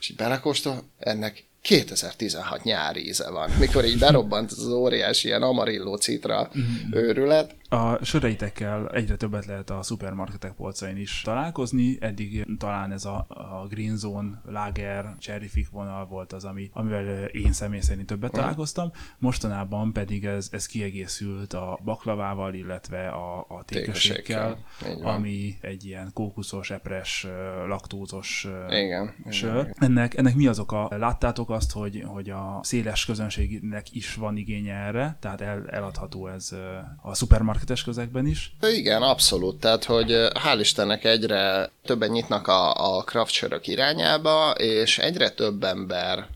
és 0.00 0.10
így 0.10 0.16
belekóstolt, 0.16 0.82
ennek 0.98 1.44
2016 1.62 2.62
nyári 2.62 3.06
íze 3.06 3.30
van, 3.30 3.50
mikor 3.58 3.84
így 3.84 3.98
berobbant 3.98 4.50
az 4.50 4.66
óriási 4.68 5.26
ilyen 5.28 5.42
amarillo 5.42 5.96
citra 5.96 6.50
mhm. 6.52 6.96
őrület, 6.96 7.54
a 7.76 7.98
söreitekkel 8.02 8.88
egyre 8.88 9.16
többet 9.16 9.46
lehet 9.46 9.70
a 9.70 9.82
szupermarketek 9.82 10.52
polcain 10.52 10.96
is 10.96 11.20
találkozni. 11.24 11.96
Eddig 12.00 12.46
talán 12.58 12.92
ez 12.92 13.04
a, 13.04 13.26
a 13.28 13.66
Green 13.68 13.96
Zone, 13.96 14.40
Lager, 14.44 15.14
Cherry 15.18 15.46
Fig 15.48 15.68
vonal 15.70 16.06
volt 16.06 16.32
az, 16.32 16.44
ami, 16.44 16.70
amivel 16.72 17.24
én 17.24 17.52
személy 17.52 17.80
szerint 17.80 18.06
többet 18.06 18.32
találkoztam. 18.32 18.90
Mostanában 19.18 19.92
pedig 19.92 20.24
ez, 20.24 20.48
ez 20.52 20.66
kiegészült 20.66 21.52
a 21.52 21.78
baklavával, 21.84 22.54
illetve 22.54 23.08
a, 23.08 23.38
a 23.38 23.64
tékösékkel, 23.64 24.58
ami 25.02 25.56
egy 25.60 25.84
ilyen 25.84 26.10
kókuszos, 26.12 26.70
epres, 26.70 27.26
laktózos 27.66 28.48
igen, 28.68 29.14
sör. 29.28 29.60
Igen. 29.60 29.74
Ennek, 29.78 30.16
ennek 30.16 30.34
mi 30.34 30.46
az 30.46 30.58
oka? 30.58 30.88
Láttátok 30.98 31.50
azt, 31.50 31.72
hogy, 31.72 32.02
hogy 32.06 32.30
a 32.30 32.60
széles 32.62 33.04
közönségnek 33.04 33.94
is 33.94 34.14
van 34.14 34.36
igénye 34.36 34.74
erre, 34.74 35.16
tehát 35.20 35.40
el, 35.40 35.68
eladható 35.68 36.26
ez 36.26 36.54
a 37.02 37.14
szupermarket 37.14 37.65
marketes 37.66 37.84
közegben 37.84 38.26
is. 38.26 38.52
Igen, 38.62 39.02
abszolút. 39.02 39.60
Tehát, 39.60 39.84
hogy 39.84 40.10
hál' 40.32 40.58
Istennek 40.60 41.04
egyre 41.04 41.70
többen 41.84 42.10
nyitnak 42.10 42.48
a, 42.48 42.96
a 42.96 43.02
craft 43.02 43.32
sörök 43.32 43.66
irányába, 43.66 44.50
és 44.50 44.98
egyre 44.98 45.30
több 45.30 45.64
ember 45.64 46.26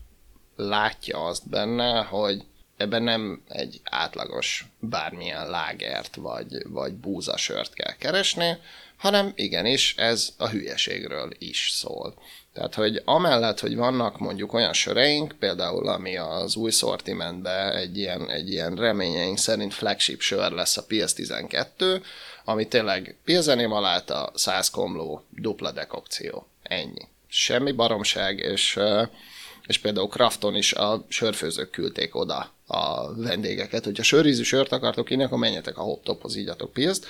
látja 0.55 1.25
azt 1.25 1.49
benne, 1.49 2.01
hogy 2.01 2.43
ebben 2.77 3.03
nem 3.03 3.41
egy 3.47 3.81
átlagos 3.83 4.65
bármilyen 4.79 5.49
lágert 5.49 6.15
vagy, 6.15 6.69
vagy 6.69 6.93
búzasört 6.93 7.73
kell 7.73 7.95
keresni, 7.95 8.57
hanem 8.97 9.31
igenis 9.35 9.95
ez 9.97 10.33
a 10.37 10.47
hülyeségről 10.47 11.31
is 11.37 11.69
szól. 11.73 12.13
Tehát, 12.53 12.75
hogy 12.75 13.01
amellett, 13.05 13.59
hogy 13.59 13.75
vannak 13.75 14.19
mondjuk 14.19 14.53
olyan 14.53 14.73
söreink, 14.73 15.35
például 15.39 15.87
ami 15.87 16.17
az 16.17 16.55
új 16.55 16.71
szortimentben 16.71 17.75
egy 17.75 17.97
ilyen, 17.97 18.29
egy 18.29 18.51
ilyen 18.51 18.75
reményeink 18.75 19.37
szerint 19.37 19.73
flagship 19.73 20.21
sör 20.21 20.51
lesz 20.51 20.77
a 20.77 20.85
PS12, 20.85 22.01
ami 22.45 22.67
tényleg 22.67 23.17
pilzeném 23.23 23.71
a 23.71 24.01
100 24.33 24.69
komló, 24.69 25.23
dupla 25.29 25.71
dekokció. 25.71 26.47
Ennyi. 26.63 27.07
Semmi 27.27 27.71
baromság, 27.71 28.37
és, 28.37 28.79
és 29.67 29.77
például 29.77 30.07
Krafton 30.07 30.55
is 30.55 30.73
a 30.73 31.05
sörfőzők 31.07 31.69
küldték 31.69 32.15
oda 32.15 32.51
a 32.67 33.13
vendégeket, 33.15 33.83
hogyha 33.83 34.03
sörízű 34.03 34.43
sört 34.43 34.71
akartok 34.71 35.09
inni, 35.09 35.23
akkor 35.23 35.37
menjetek 35.37 35.77
a 35.77 35.81
hoptophoz, 35.81 36.35
ígyatok 36.35 36.73
pilzt. 36.73 37.07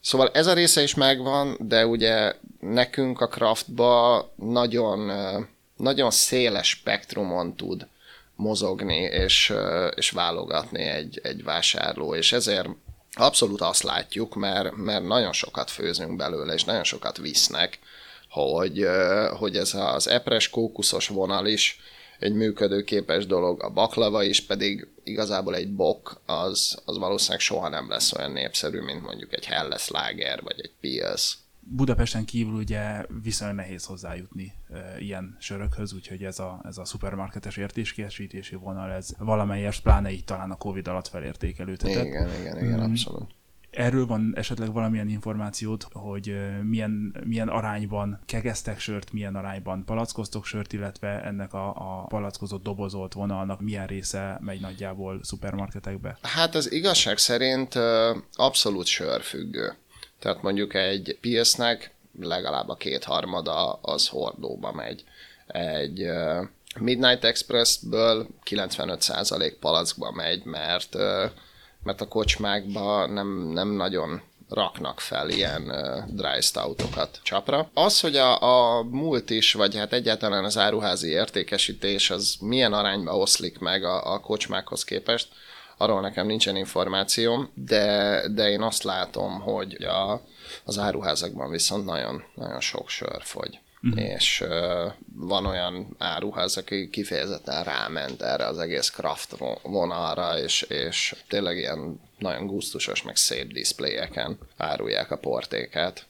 Szóval 0.00 0.30
ez 0.32 0.46
a 0.46 0.52
része 0.52 0.82
is 0.82 0.94
megvan, 0.94 1.56
de 1.60 1.86
ugye 1.86 2.34
nekünk 2.60 3.20
a 3.20 3.28
craftba 3.28 4.32
nagyon, 4.36 5.10
nagyon 5.76 6.10
széles 6.10 6.68
spektrumon 6.68 7.56
tud 7.56 7.86
mozogni 8.34 8.98
és, 8.98 9.52
és 9.94 10.10
válogatni 10.10 10.82
egy, 10.82 11.20
egy 11.22 11.44
vásárló, 11.44 12.14
és 12.14 12.32
ezért 12.32 12.68
abszolút 13.12 13.60
azt 13.60 13.82
látjuk, 13.82 14.34
mert, 14.34 14.76
mert 14.76 15.04
nagyon 15.04 15.32
sokat 15.32 15.70
főzünk 15.70 16.16
belőle, 16.16 16.54
és 16.54 16.64
nagyon 16.64 16.84
sokat 16.84 17.16
visznek, 17.16 17.78
hogy, 18.28 18.88
hogy 19.38 19.56
ez 19.56 19.74
az 19.74 20.08
epres 20.08 20.50
kókuszos 20.50 21.08
vonal 21.08 21.46
is 21.46 21.80
egy 22.18 22.34
működőképes 22.34 23.26
dolog, 23.26 23.62
a 23.62 23.70
baklava 23.70 24.22
is 24.22 24.46
pedig 24.46 24.88
igazából 25.04 25.54
egy 25.54 25.74
bok, 25.74 26.22
az, 26.26 26.82
az 26.84 26.98
valószínűleg 26.98 27.40
soha 27.40 27.68
nem 27.68 27.88
lesz 27.88 28.12
olyan 28.12 28.32
népszerű, 28.32 28.80
mint 28.80 29.02
mondjuk 29.02 29.32
egy 29.32 29.44
Helles 29.44 29.88
Lager 29.88 30.42
vagy 30.42 30.60
egy 30.60 30.72
Pils. 30.80 31.38
Budapesten 31.60 32.24
kívül 32.24 32.54
ugye 32.54 33.04
viszonylag 33.22 33.56
nehéz 33.56 33.84
hozzájutni 33.84 34.52
e, 34.72 35.00
ilyen 35.00 35.36
sörökhöz, 35.40 35.92
úgyhogy 35.92 36.22
ez 36.22 36.38
a, 36.38 36.60
ez 36.64 36.78
a 36.78 36.84
szupermarketes 36.84 37.56
értékesítési 37.56 38.54
vonal, 38.54 38.90
ez 38.90 39.08
valamelyes, 39.18 39.80
pláne 39.80 40.10
így 40.10 40.24
talán 40.24 40.50
a 40.50 40.56
Covid 40.56 40.88
alatt 40.88 41.08
felértékelődhetett. 41.08 42.04
Igen, 42.04 42.28
igen, 42.40 42.58
igen, 42.58 42.78
mm. 42.78 42.82
abszolút. 42.82 43.37
Erről 43.70 44.06
van 44.06 44.32
esetleg 44.36 44.72
valamilyen 44.72 45.08
információt, 45.08 45.86
hogy 45.92 46.36
milyen, 46.62 47.16
milyen 47.24 47.48
arányban 47.48 48.20
kegeztek 48.26 48.80
sört, 48.80 49.12
milyen 49.12 49.36
arányban 49.36 49.84
palackoztok 49.84 50.44
sört, 50.44 50.72
illetve 50.72 51.22
ennek 51.22 51.52
a, 51.52 51.68
a 51.68 52.06
palackozott 52.08 52.62
dobozolt 52.62 53.12
vonalnak 53.12 53.60
milyen 53.60 53.86
része 53.86 54.38
megy 54.40 54.60
nagyjából 54.60 55.20
szupermarketekbe? 55.22 56.18
Hát 56.22 56.54
az 56.54 56.72
igazság 56.72 57.18
szerint 57.18 57.74
abszolút 58.32 58.86
sörfüggő. 58.86 59.74
Tehát 60.18 60.42
mondjuk 60.42 60.74
egy 60.74 61.18
pilsnek 61.20 61.94
legalább 62.20 62.68
a 62.68 62.76
kétharmada 62.76 63.72
az 63.72 64.08
hordóba 64.08 64.72
megy. 64.72 65.04
Egy 65.46 66.06
Midnight 66.80 67.24
Expressből 67.24 68.28
95% 68.44 69.54
palackba 69.60 70.12
megy, 70.12 70.44
mert 70.44 70.96
mert 71.82 72.00
a 72.00 72.08
kocsmákban 72.08 73.10
nem, 73.10 73.28
nem 73.28 73.68
nagyon 73.68 74.22
raknak 74.48 75.00
fel 75.00 75.28
ilyen 75.28 75.62
uh, 75.62 76.04
dry 76.06 76.40
stoutokat 76.40 77.20
csapra. 77.22 77.70
Az, 77.74 78.00
hogy 78.00 78.16
a, 78.16 78.42
a 78.42 78.82
múlt 78.82 79.30
is, 79.30 79.52
vagy 79.52 79.76
hát 79.76 79.92
egyáltalán 79.92 80.44
az 80.44 80.58
áruházi 80.58 81.08
értékesítés, 81.08 82.10
az 82.10 82.36
milyen 82.40 82.72
arányba 82.72 83.16
oszlik 83.16 83.58
meg 83.58 83.84
a, 83.84 84.12
a 84.12 84.20
kocsmákhoz 84.20 84.84
képest, 84.84 85.28
arról 85.76 86.00
nekem 86.00 86.26
nincsen 86.26 86.56
információm, 86.56 87.50
de, 87.54 88.22
de 88.28 88.50
én 88.50 88.62
azt 88.62 88.82
látom, 88.82 89.40
hogy 89.40 89.82
a, 89.82 90.22
az 90.64 90.78
áruházakban 90.78 91.50
viszont 91.50 91.84
nagyon, 91.84 92.24
nagyon 92.34 92.60
sok 92.60 92.88
sör 92.88 93.22
fogy. 93.22 93.60
Uh-huh. 93.82 94.02
És 94.02 94.40
uh, 94.40 94.92
van 95.14 95.46
olyan 95.46 95.94
áruház, 95.98 96.56
aki 96.56 96.90
kifejezetten 96.90 97.64
ráment 97.64 98.22
erre 98.22 98.46
az 98.46 98.58
egész 98.58 98.90
craft 98.90 99.36
vonalra, 99.62 100.38
és, 100.38 100.62
és 100.62 101.16
tényleg 101.28 101.56
ilyen 101.56 102.00
nagyon 102.18 102.46
gusztusos, 102.46 103.02
meg 103.02 103.16
szép 103.16 103.52
diszpléjeken 103.52 104.38
árulják 104.56 105.10
a 105.10 105.16
portékát. 105.16 106.06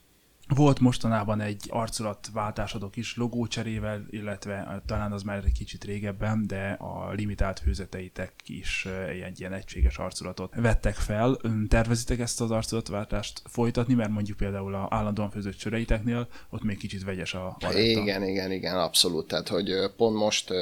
Volt 0.54 0.80
mostanában 0.80 1.40
egy 1.40 1.64
arculatváltásodok 1.68 2.96
is 2.96 3.16
logócserével, 3.16 4.06
illetve 4.10 4.82
talán 4.86 5.12
az 5.12 5.22
már 5.22 5.42
egy 5.44 5.52
kicsit 5.52 5.84
régebben, 5.84 6.46
de 6.46 6.76
a 6.80 7.12
limitált 7.12 7.58
főzeteitek 7.58 8.32
is 8.46 8.86
egy 9.24 9.40
ilyen 9.40 9.52
egységes 9.52 9.98
arculatot 9.98 10.54
vettek 10.56 10.94
fel. 10.94 11.38
Tervezitek 11.68 12.18
ezt 12.18 12.40
az 12.40 12.50
arculatváltást 12.50 13.42
folytatni, 13.44 13.94
mert 13.94 14.10
mondjuk 14.10 14.36
például 14.36 14.74
a 14.74 14.86
állandóan 14.90 15.30
főzött 15.30 15.56
csöreiteknél 15.56 16.28
ott 16.50 16.62
még 16.62 16.78
kicsit 16.78 17.04
vegyes 17.04 17.34
a 17.34 17.56
paletta. 17.58 17.80
Igen, 17.80 18.22
igen, 18.22 18.52
igen, 18.52 18.76
abszolút. 18.76 19.26
Tehát, 19.26 19.48
hogy 19.48 19.90
pont 19.96 20.16
most 20.16 20.52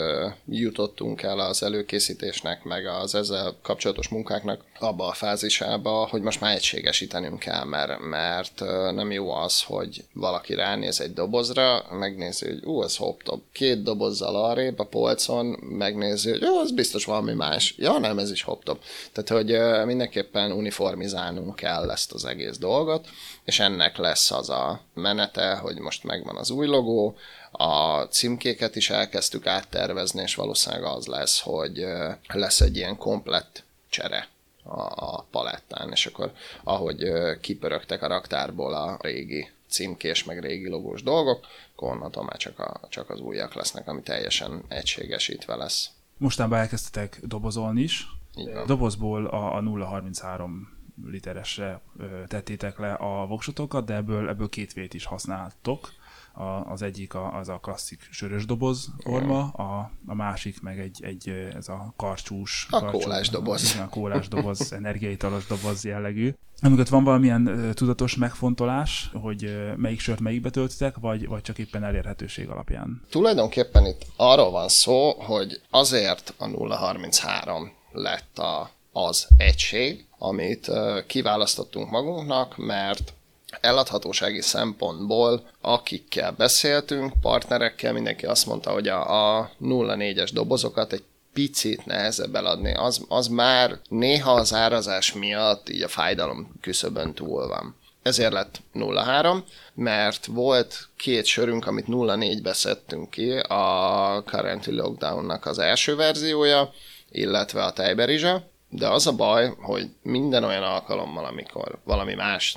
jutottunk 0.47 1.23
el 1.23 1.39
az 1.39 1.63
előkészítésnek, 1.63 2.65
meg 2.65 2.87
az 2.87 3.15
ezzel 3.15 3.57
kapcsolatos 3.63 4.09
munkáknak 4.09 4.65
abba 4.79 5.07
a 5.07 5.13
fázisába, 5.13 6.07
hogy 6.11 6.23
most 6.23 6.41
már 6.41 6.55
egységesítenünk 6.55 7.39
kell, 7.39 7.65
mert, 7.65 8.01
mert 8.01 8.61
nem 8.95 9.11
jó 9.11 9.31
az, 9.31 9.63
hogy 9.63 9.75
valaki 10.13 10.55
ránéz 10.55 11.01
egy 11.01 11.13
dobozra, 11.13 11.87
megnézi, 11.91 12.47
hogy 12.47 12.65
ú, 12.65 12.83
ez 12.83 12.97
hop-top. 12.97 13.43
Két 13.53 13.83
dobozzal 13.83 14.37
arrébb 14.45 14.79
a 14.79 14.85
polcon, 14.85 15.47
megnézi, 15.61 16.31
hogy 16.31 16.43
jó, 16.43 16.59
az 16.59 16.73
biztos 16.73 17.05
valami 17.05 17.33
más. 17.33 17.75
Ja, 17.79 17.99
nem, 17.99 18.19
ez 18.19 18.31
is 18.31 18.43
hop-top. 18.43 18.83
Tehát, 19.13 19.29
hogy 19.29 19.85
mindenképpen 19.87 20.53
uniformizálnunk 20.53 21.57
kell 21.57 21.91
ezt 21.91 22.13
az 22.13 22.25
egész 22.25 22.59
dolgot, 22.59 23.09
és 23.45 23.61
ennek 23.61 23.97
lesz 23.97 24.31
az 24.31 24.51
a 24.51 24.81
menete, 24.95 25.55
hogy 25.55 25.79
most 25.79 26.05
megvan 26.05 26.37
az 26.37 26.51
új 26.51 26.67
logó, 26.67 27.17
a 27.59 28.03
címkéket 28.03 28.77
is 28.77 28.91
elkezdtük 28.91 29.47
áttervezni, 29.47 30.23
és 30.23 30.35
valószínűleg 30.35 30.85
az 30.85 31.07
lesz, 31.07 31.41
hogy 31.41 31.87
lesz 32.29 32.61
egy 32.61 32.77
ilyen 32.77 32.97
komplett 32.97 33.65
csere 33.89 34.29
a, 34.63 34.81
a 34.81 35.27
palettán, 35.31 35.91
és 35.91 36.07
akkor 36.07 36.33
ahogy 36.65 37.13
kipörögtek 37.41 38.03
a 38.03 38.07
raktárból 38.07 38.75
a 38.75 38.99
régi 39.01 39.51
címkés, 39.69 40.25
meg 40.25 40.41
régi 40.41 40.69
logós 40.69 41.03
dolgok, 41.03 41.47
akkor 41.75 41.93
onnantól 41.93 42.25
már 42.25 42.37
csak, 42.37 42.59
a, 42.59 42.81
csak 42.89 43.11
az 43.11 43.21
újak 43.21 43.55
lesznek, 43.55 43.89
ami 43.89 44.03
teljesen 44.03 44.63
egységesítve 44.69 45.57
lesz. 45.57 45.91
Mostában 46.17 46.59
elkezdtetek 46.59 47.21
dobozolni 47.23 47.83
is. 47.83 48.07
Igen. 48.35 48.67
Dobozból 48.67 49.27
a, 49.27 49.57
a 49.57 49.85
033 49.85 50.75
literesre 51.05 51.81
tettétek 52.27 52.79
le 52.79 52.93
a 52.93 53.27
voksotokat, 53.27 53.85
de 53.85 53.95
ebből, 53.95 54.29
ebből 54.29 54.49
két 54.49 54.73
vét 54.73 54.95
is 54.95 55.05
használtok 55.05 55.93
a, 56.37 56.71
az 56.71 56.83
egyik 56.83 57.15
a, 57.15 57.39
az 57.39 57.49
a 57.49 57.59
klasszik 57.59 58.09
sörös 58.11 58.45
doboz 58.45 58.89
forma, 58.99 59.49
a, 59.49 59.91
a 60.07 60.15
másik 60.15 60.63
meg 60.63 60.79
egy, 60.79 61.05
egy 61.05 61.29
ez 61.55 61.69
a 61.69 61.93
karcsús. 61.97 62.67
A 62.71 62.79
karcsú, 62.79 62.99
kólás 62.99 63.29
doboz. 63.29 63.79
A 63.81 63.89
kólás 63.89 64.29
doboz, 64.29 64.73
energiaitalos 64.73 65.47
doboz 65.47 65.85
jellegű. 65.85 66.35
Amikor 66.63 66.87
van 66.89 67.05
valamilyen 67.05 67.73
tudatos 67.75 68.17
megfontolás, 68.17 69.11
hogy 69.23 69.45
uh, 69.45 69.77
melyik 69.77 70.01
sört 70.01 70.21
melyikbe 70.21 70.51
töltitek, 70.51 70.97
vagy, 71.01 71.27
vagy 71.27 71.43
csak 71.43 71.59
éppen 71.59 71.85
elérhetőség 71.85 72.49
alapján? 72.49 73.03
Tulajdonképpen 73.11 73.87
itt 73.87 74.03
arról 74.17 74.51
van 74.51 74.69
szó, 74.69 75.13
hogy 75.13 75.61
azért 75.71 76.35
a 76.37 76.75
033 76.75 77.73
lett 77.93 78.39
a, 78.39 78.71
az 78.93 79.27
egység, 79.37 80.05
amit 80.19 80.71
kiválasztottunk 81.07 81.91
magunknak, 81.91 82.57
mert 82.57 83.13
eladhatósági 83.61 84.41
szempontból, 84.41 85.47
akikkel 85.61 86.33
beszéltünk, 86.33 87.13
partnerekkel, 87.21 87.93
mindenki 87.93 88.27
azt 88.27 88.47
mondta, 88.47 88.71
hogy 88.71 88.89
a, 88.89 89.39
a 89.39 89.51
04-es 89.61 90.31
dobozokat 90.33 90.93
egy 90.93 91.05
picit 91.37 91.87
nehezebb 91.87 92.35
eladni. 92.35 92.75
Az, 92.75 93.05
az 93.09 93.27
már 93.29 93.79
néha 93.89 94.33
az 94.33 94.55
árazás 94.55 95.13
miatt 95.13 95.69
így 95.69 95.83
a 95.83 95.89
fájdalom 95.89 96.55
küszöbön 96.61 97.15
túl 97.15 97.49
van. 97.49 97.77
Ezért 98.03 98.33
lett 98.33 98.61
03, 99.05 99.45
mert 99.75 100.27
volt 100.27 100.89
két 100.97 101.25
sörünk, 101.25 101.67
amit 101.67 101.87
04-be 101.89 102.53
szedtünk 102.53 103.11
ki, 103.11 103.31
a 103.39 104.23
Currently 104.27 104.71
Lockdown-nak 104.71 105.47
az 105.47 105.59
első 105.59 105.97
verziója, 105.97 106.73
illetve 107.11 107.65
a 107.65 107.73
Tejberizsa, 107.73 108.43
de 108.69 108.89
az 108.89 109.07
a 109.07 109.13
baj, 109.13 109.55
hogy 109.59 109.89
minden 110.03 110.45
olyan 110.45 110.63
alkalommal, 110.63 111.25
amikor 111.25 111.79
valami 111.85 112.15
más 112.15 112.57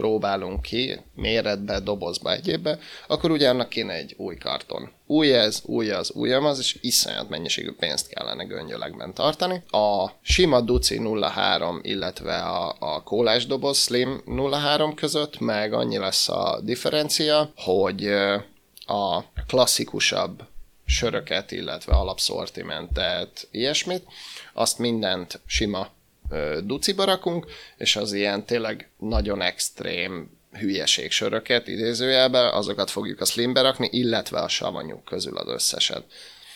próbálunk 0.00 0.62
ki, 0.62 1.00
méretbe, 1.14 1.80
dobozba, 1.80 2.32
egyébbe, 2.32 2.78
akkor 3.06 3.30
ugye 3.30 3.48
annak 3.48 3.68
kéne 3.68 3.92
egy 3.92 4.14
új 4.16 4.36
karton. 4.36 4.90
Új 5.06 5.34
ez, 5.34 5.62
új 5.64 5.90
az, 5.90 6.10
új 6.12 6.32
az, 6.32 6.58
és 6.58 6.78
iszonyat 6.80 7.28
mennyiségű 7.28 7.72
pénzt 7.72 8.08
kellene 8.08 8.44
göngyölegben 8.44 9.14
tartani. 9.14 9.62
A 9.70 10.10
sima 10.22 10.60
Duci 10.60 11.00
03, 11.20 11.80
illetve 11.82 12.36
a, 12.36 12.76
a 12.78 13.02
kólás 13.02 13.46
doboz 13.46 13.78
Slim 13.78 14.22
03 14.50 14.94
között 14.94 15.40
meg 15.40 15.72
annyi 15.72 15.98
lesz 15.98 16.28
a 16.28 16.60
differencia, 16.62 17.52
hogy 17.56 18.06
a 18.86 19.24
klasszikusabb 19.46 20.42
söröket, 20.86 21.50
illetve 21.50 21.92
alapszortimentet, 21.92 23.48
ilyesmit, 23.50 24.04
azt 24.54 24.78
mindent 24.78 25.40
sima 25.46 25.88
duciba 26.64 27.04
rakunk, 27.04 27.46
és 27.76 27.96
az 27.96 28.12
ilyen 28.12 28.44
tényleg 28.44 28.90
nagyon 28.98 29.42
extrém 29.42 30.38
hülyeség 30.52 31.10
söröket, 31.10 31.68
idézőjelben, 31.68 32.52
azokat 32.54 32.90
fogjuk 32.90 33.20
a 33.20 33.24
slimbe 33.24 33.60
rakni, 33.60 33.88
illetve 33.90 34.38
a 34.38 34.48
savanyú 34.48 35.02
közül 35.04 35.36
az 35.36 35.48
összeset. 35.48 36.04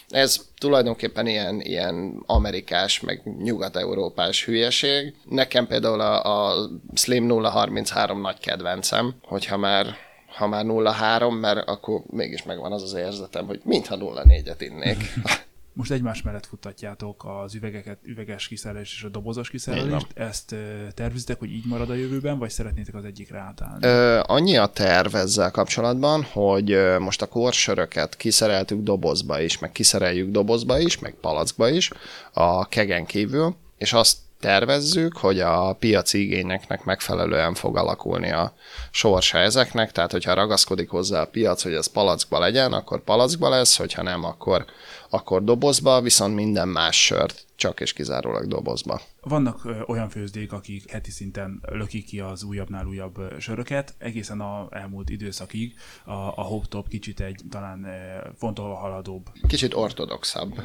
Ez 0.09 0.41
tulajdonképpen 0.59 1.27
ilyen, 1.27 1.61
ilyen 1.61 2.23
amerikás, 2.27 3.01
meg 3.01 3.23
nyugat-európás 3.43 4.45
hülyeség. 4.45 5.15
Nekem 5.29 5.67
például 5.67 6.01
a, 6.01 6.51
a 6.51 6.69
Slim 6.95 7.29
033 7.29 8.21
nagy 8.21 8.39
kedvencem, 8.39 9.15
hogyha 9.23 9.57
már 9.57 9.97
ha 10.37 10.47
már 10.47 10.65
0-3, 10.69 11.41
mert 11.41 11.69
akkor 11.69 12.03
mégis 12.07 12.43
megvan 12.43 12.73
az 12.73 12.83
az 12.83 12.95
érzetem, 12.95 13.47
hogy 13.47 13.61
mintha 13.65 13.97
0-4-et 13.99 14.57
innék. 14.59 14.97
most 15.75 15.91
egymás 15.91 16.23
mellett 16.23 16.47
futtatjátok 16.47 17.25
az 17.25 17.55
üvegeket, 17.55 17.99
üveges 18.03 18.49
kiszerelést 18.49 18.95
és 18.97 19.03
a 19.03 19.09
dobozos 19.09 19.51
kiszerelést. 19.51 20.07
Ezt 20.15 20.55
tervezitek, 20.95 21.39
hogy 21.39 21.51
így 21.51 21.67
marad 21.67 21.91
a 21.91 21.95
jövőben, 21.95 22.39
vagy 22.39 22.51
szeretnétek 22.51 22.95
az 22.95 23.05
egyikre 23.05 23.39
átállni? 23.39 23.87
Ö, 23.87 24.21
annyi 24.27 24.57
a 24.57 24.67
terv 24.67 25.15
ezzel 25.15 25.51
kapcsolatban, 25.51 26.23
hogy 26.23 26.79
most 26.99 27.23
a 27.23 27.27
korsöröket 27.27 28.17
kiszereltük 28.17 28.83
dobozba 28.83 29.41
is, 29.41 29.59
meg 29.59 29.73
kiszereljük 29.73 30.31
dobozba 30.31 30.79
is, 30.79 30.99
meg 30.99 31.15
palackba 31.21 31.69
is, 31.69 31.91
a 32.33 32.69
kegen 32.69 33.05
kívül, 33.07 33.57
és 33.79 33.93
azt 33.93 34.17
tervezzük, 34.45 35.17
hogy 35.17 35.41
a 35.41 35.73
piaci 35.73 36.21
igényeknek 36.21 36.85
megfelelően 36.85 37.55
fog 37.55 37.77
alakulni 37.77 38.33
a 38.33 38.53
sorsa 38.91 39.39
ezeknek, 39.39 39.93
tehát 39.93 40.11
hogyha 40.11 40.35
ragaszkodik 40.35 40.89
hozzá 40.89 41.21
a 41.21 41.27
piac, 41.27 41.63
hogy 41.63 41.73
ez 41.73 41.87
palackba 41.87 42.39
legyen, 42.39 42.73
akkor 42.73 43.05
palackba 43.05 43.49
lesz, 43.49 43.77
hogyha 43.77 44.03
nem, 44.03 44.25
akkor 44.25 44.65
akkor 45.15 45.45
dobozba, 45.45 46.01
viszont 46.01 46.35
minden 46.35 46.69
más 46.69 47.05
sört 47.05 47.47
csak 47.57 47.81
és 47.81 47.93
kizárólag 47.93 48.47
dobozba. 48.47 49.01
Vannak 49.21 49.69
olyan 49.87 50.09
főzdék, 50.09 50.53
akik 50.53 50.91
heti 50.91 51.11
szinten 51.11 51.61
lökik 51.63 52.07
ki 52.07 52.21
az 52.21 52.43
újabbnál 52.43 52.87
újabb 52.87 53.21
söröket. 53.39 53.95
Egészen 53.99 54.41
a 54.41 54.67
elmúlt 54.71 55.11
időszakig 55.11 55.75
a, 56.05 56.13
a 56.13 56.43
Hop 56.43 56.69
Top 56.69 56.89
kicsit 56.89 57.21
egy 57.21 57.41
talán 57.51 57.87
fontolva 58.39 58.75
haladóbb. 58.75 59.27
Kicsit 59.49 59.75
ortodoxabb 59.75 60.55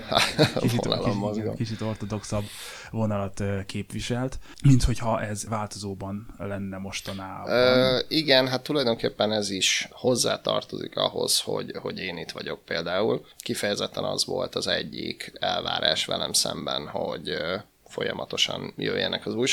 kicsit, 0.60 0.80
kicsit, 0.80 1.56
kicsit 1.56 1.82
ortodoxabb 1.82 2.44
vonalat 2.92 3.44
képviselt, 3.66 4.40
mint 4.64 4.84
hogyha 4.84 5.22
ez 5.22 5.48
változóban 5.48 6.28
lenne 6.38 6.78
mostanában. 6.78 7.52
Ö, 7.52 8.00
igen, 8.08 8.48
hát 8.48 8.64
tulajdonképpen 8.64 9.32
ez 9.32 9.50
is 9.50 9.88
hozzátartozik 9.92 10.98
ahhoz, 10.98 11.40
hogy, 11.40 11.72
hogy 11.82 12.00
én 12.00 12.18
itt 12.18 12.32
vagyok 12.32 12.66
például. 12.66 13.26
Kifejezetten 13.38 14.04
az 14.04 14.26
volt 14.26 14.39
az 14.56 14.68
egyik 14.68 15.32
elvárás 15.40 16.06
velem 16.06 16.34
szemben, 16.34 16.88
hogy 16.88 17.38
folyamatosan 17.86 18.74
jöjjenek 18.78 19.26
az 19.26 19.36
új. 19.36 19.48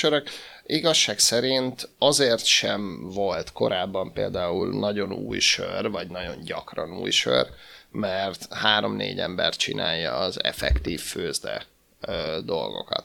Igazság 0.67 1.19
szerint 1.19 1.89
azért 1.99 2.45
sem 2.45 3.11
volt 3.11 3.53
korábban 3.53 4.13
például 4.13 4.79
nagyon 4.79 5.13
új 5.13 5.39
sör, 5.39 5.91
vagy 5.91 6.09
nagyon 6.09 6.41
gyakran 6.45 6.99
új 6.99 7.11
sör, 7.11 7.47
mert 7.91 8.53
három-négy 8.53 9.19
ember 9.19 9.57
csinálja 9.57 10.17
az 10.17 10.45
effektív 10.45 11.01
főzde 11.01 11.67
dolgokat. 12.45 13.05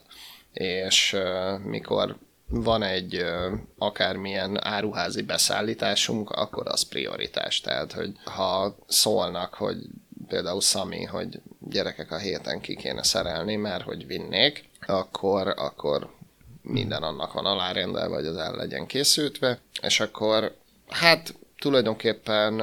És 0.53 1.17
mikor 1.63 2.17
van 2.51 2.83
egy 2.83 3.15
ö, 3.15 3.53
akármilyen 3.77 4.65
áruházi 4.65 5.21
beszállításunk, 5.21 6.29
akkor 6.29 6.67
az 6.67 6.83
prioritás. 6.83 7.61
Tehát, 7.61 7.91
hogy 7.91 8.11
ha 8.23 8.75
szólnak, 8.87 9.53
hogy 9.53 9.77
például 10.31 10.61
Sami, 10.61 11.03
hogy 11.03 11.39
gyerekek 11.59 12.11
a 12.11 12.17
héten 12.17 12.61
ki 12.61 12.75
kéne 12.75 13.03
szerelni, 13.03 13.55
mert 13.55 13.83
hogy 13.83 14.07
vinnék, 14.07 14.69
akkor, 14.85 15.53
akkor 15.57 16.09
minden 16.61 17.03
annak 17.03 17.33
van 17.33 17.45
alárendelve, 17.45 18.15
hogy 18.15 18.25
az 18.25 18.37
el 18.37 18.55
legyen 18.55 18.85
készültve, 18.85 19.59
és 19.81 19.99
akkor 19.99 20.55
hát 20.87 21.33
tulajdonképpen 21.59 22.61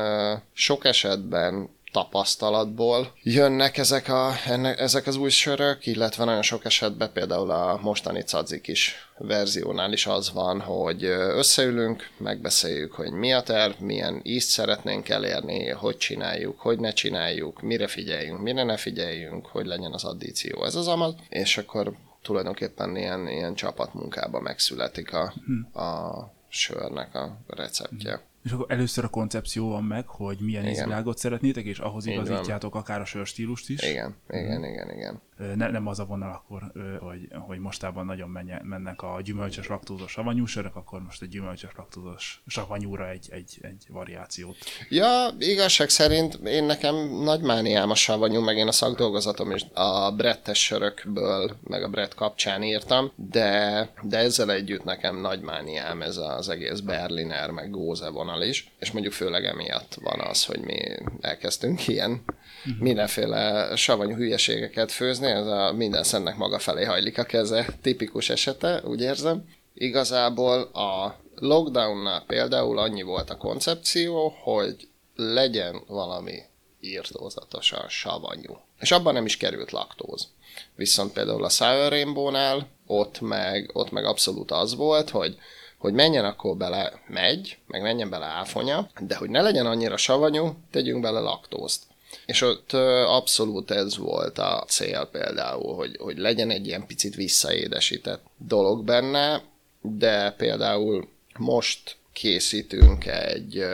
sok 0.53 0.85
esetben 0.85 1.69
tapasztalatból 1.93 3.13
jönnek 3.23 3.79
ezek, 3.79 4.09
a, 4.09 4.33
ennek, 4.47 4.81
ezek 4.81 5.07
az 5.07 5.17
új 5.17 5.31
sörök, 5.31 5.87
illetve 5.87 6.25
nagyon 6.25 6.43
sok 6.43 6.65
esetben 6.65 7.13
például 7.13 7.51
a 7.51 7.79
mostani 7.83 8.21
cadzik 8.21 8.69
is 8.69 8.95
verziónál 9.19 9.93
is 9.93 10.07
az 10.07 10.33
van, 10.33 10.61
hogy 10.61 11.05
összeülünk, 11.05 12.11
megbeszéljük, 12.19 12.93
hogy 12.93 13.11
mi 13.11 13.33
a 13.33 13.43
terv, 13.43 13.81
milyen 13.81 14.21
ízt 14.23 14.49
szeretnénk 14.49 15.09
elérni, 15.09 15.69
hogy 15.69 15.97
csináljuk, 15.97 16.61
hogy 16.61 16.79
ne 16.79 16.93
csináljuk, 16.93 17.61
mire 17.61 17.87
figyeljünk, 17.87 18.41
mire 18.41 18.63
ne 18.63 18.77
figyeljünk, 18.77 19.47
hogy 19.47 19.67
legyen 19.67 19.93
az 19.93 20.05
addíció, 20.05 20.65
ez 20.65 20.75
az 20.75 20.89
amaz, 20.89 21.15
és 21.29 21.59
akkor 21.59 21.93
tulajdonképpen 22.23 22.97
ilyen, 22.97 23.29
ilyen 23.29 23.55
csapatmunkában 23.55 24.43
megszületik 24.43 25.13
a, 25.15 25.35
hm. 25.47 25.79
a 25.79 26.37
sörnek 26.49 27.15
a 27.15 27.39
receptje. 27.47 28.21
És 28.45 28.51
akkor 28.51 28.67
először 28.69 29.05
a 29.05 29.09
koncepció 29.09 29.69
van 29.69 29.85
meg, 29.85 30.07
hogy 30.07 30.39
milyen 30.41 30.67
ízvilágot 30.69 31.19
szeretnétek, 31.19 31.65
és 31.65 31.79
ahhoz 31.79 32.07
igazítjátok 32.07 32.75
akár 32.75 33.01
a 33.01 33.05
sörstílust 33.05 33.69
is. 33.69 33.83
Igen, 33.83 34.15
igen, 34.29 34.65
igen, 34.65 34.91
igen. 34.91 35.21
Ne, 35.55 35.71
nem 35.71 35.87
az 35.87 35.99
a 35.99 36.05
vonal 36.05 36.31
akkor, 36.31 36.73
hogy, 37.01 37.29
hogy 37.33 37.59
mostában 37.59 38.07
nagyon 38.07 38.29
menje, 38.29 38.61
mennek 38.65 39.03
a 39.03 39.21
gyümölcsös 39.25 39.69
laktózos 39.69 40.11
savanyú 40.11 40.47
sörök, 40.47 40.77
akkor 40.77 41.03
most 41.03 41.23
egy 41.23 41.29
gyümölcsös 41.29 41.71
laktózos 41.77 42.43
savanyúra 42.47 43.09
egy, 43.09 43.29
egy, 43.31 43.59
egy 43.61 43.87
variációt. 43.89 44.57
Ja, 44.89 45.29
igazság 45.39 45.89
szerint 45.89 46.35
én 46.35 46.65
nekem 46.65 46.95
nagy 47.23 47.41
mániám 47.41 47.91
a 47.91 47.95
savanyú, 47.95 48.41
meg 48.41 48.57
én 48.57 48.69
a 48.69 48.73
szakdolgozatom 48.73 49.51
is 49.51 49.67
a 49.75 50.13
brettes 50.13 50.65
sörökből, 50.65 51.57
meg 51.63 51.83
a 51.83 51.89
brett 51.89 52.15
kapcsán 52.15 52.63
írtam, 52.63 53.13
de, 53.17 53.89
de 54.03 54.19
ezzel 54.19 54.51
együtt 54.51 54.85
nekem 54.85 55.21
nagy 55.21 55.41
mániám 55.41 56.03
ez 56.03 56.17
az 56.17 56.49
egész 56.49 56.81
Berliner, 56.81 57.51
meg 57.51 57.71
Góze 57.71 58.09
vonal 58.09 58.28
is, 58.37 58.71
és 58.79 58.91
mondjuk 58.91 59.15
főleg 59.15 59.45
emiatt 59.45 59.95
van 60.01 60.21
az, 60.21 60.45
hogy 60.45 60.61
mi 60.61 60.79
elkezdtünk 61.21 61.89
ilyen 61.89 62.11
uh-huh. 62.11 62.83
mindenféle 62.83 63.73
savanyú 63.77 64.17
hülyeségeket 64.17 64.93
főzni, 64.93 65.27
ez 65.27 65.47
a 65.47 65.73
minden 65.73 66.03
szennek 66.03 66.37
maga 66.37 66.59
felé 66.59 66.85
hajlik 66.85 67.19
a 67.19 67.25
keze, 67.25 67.67
tipikus 67.83 68.31
esete, 68.31 68.83
úgy 68.85 69.01
érzem. 69.01 69.49
Igazából 69.75 70.63
a 70.63 71.21
lockdownnál 71.35 72.25
például 72.27 72.79
annyi 72.79 73.03
volt 73.03 73.31
a 73.31 73.37
koncepció, 73.37 74.35
hogy 74.43 74.89
legyen 75.15 75.83
valami 75.87 76.39
írtózatosan 76.81 77.89
savanyú. 77.89 78.59
És 78.81 78.91
abban 78.91 79.15
nem 79.15 79.25
is 79.25 79.37
került 79.37 79.71
laktóz. 79.71 80.29
Viszont 80.75 81.13
például 81.13 81.45
a 81.45 81.49
Sour 81.49 81.89
Rainbow-nál 81.89 82.69
ott 82.87 83.21
meg, 83.21 83.71
ott 83.73 83.91
meg 83.91 84.05
abszolút 84.05 84.51
az 84.51 84.75
volt, 84.75 85.11
hogy 85.11 85.39
hogy 85.79 85.93
menjen 85.93 86.25
akkor 86.25 86.57
bele 86.57 87.03
megy, 87.07 87.59
meg 87.67 87.83
menjen 87.83 88.11
bele 88.11 88.27
áfonya, 88.27 88.91
de 89.01 89.17
hogy 89.17 89.31
ne 89.31 89.43
legyen 89.43 89.67
annyira 89.67 89.97
savanyú, 89.97 90.57
tegyünk 90.71 91.03
bele 91.03 91.21
laktózt. 91.21 91.83
És 92.27 92.41
ott 92.41 92.73
abszolút 93.07 93.71
ez 93.71 93.97
volt 93.97 94.39
a 94.39 94.65
cél 94.69 95.09
például, 95.13 95.75
hogy, 95.75 95.97
hogy 95.99 96.19
legyen 96.19 96.51
egy 96.51 96.67
ilyen 96.67 96.87
picit 96.87 97.15
visszaédesített 97.15 98.25
dolog 98.37 98.85
benne, 98.85 99.43
de 99.81 100.31
például 100.31 101.09
most 101.39 101.97
készítünk 102.13 103.07
egy, 103.07 103.65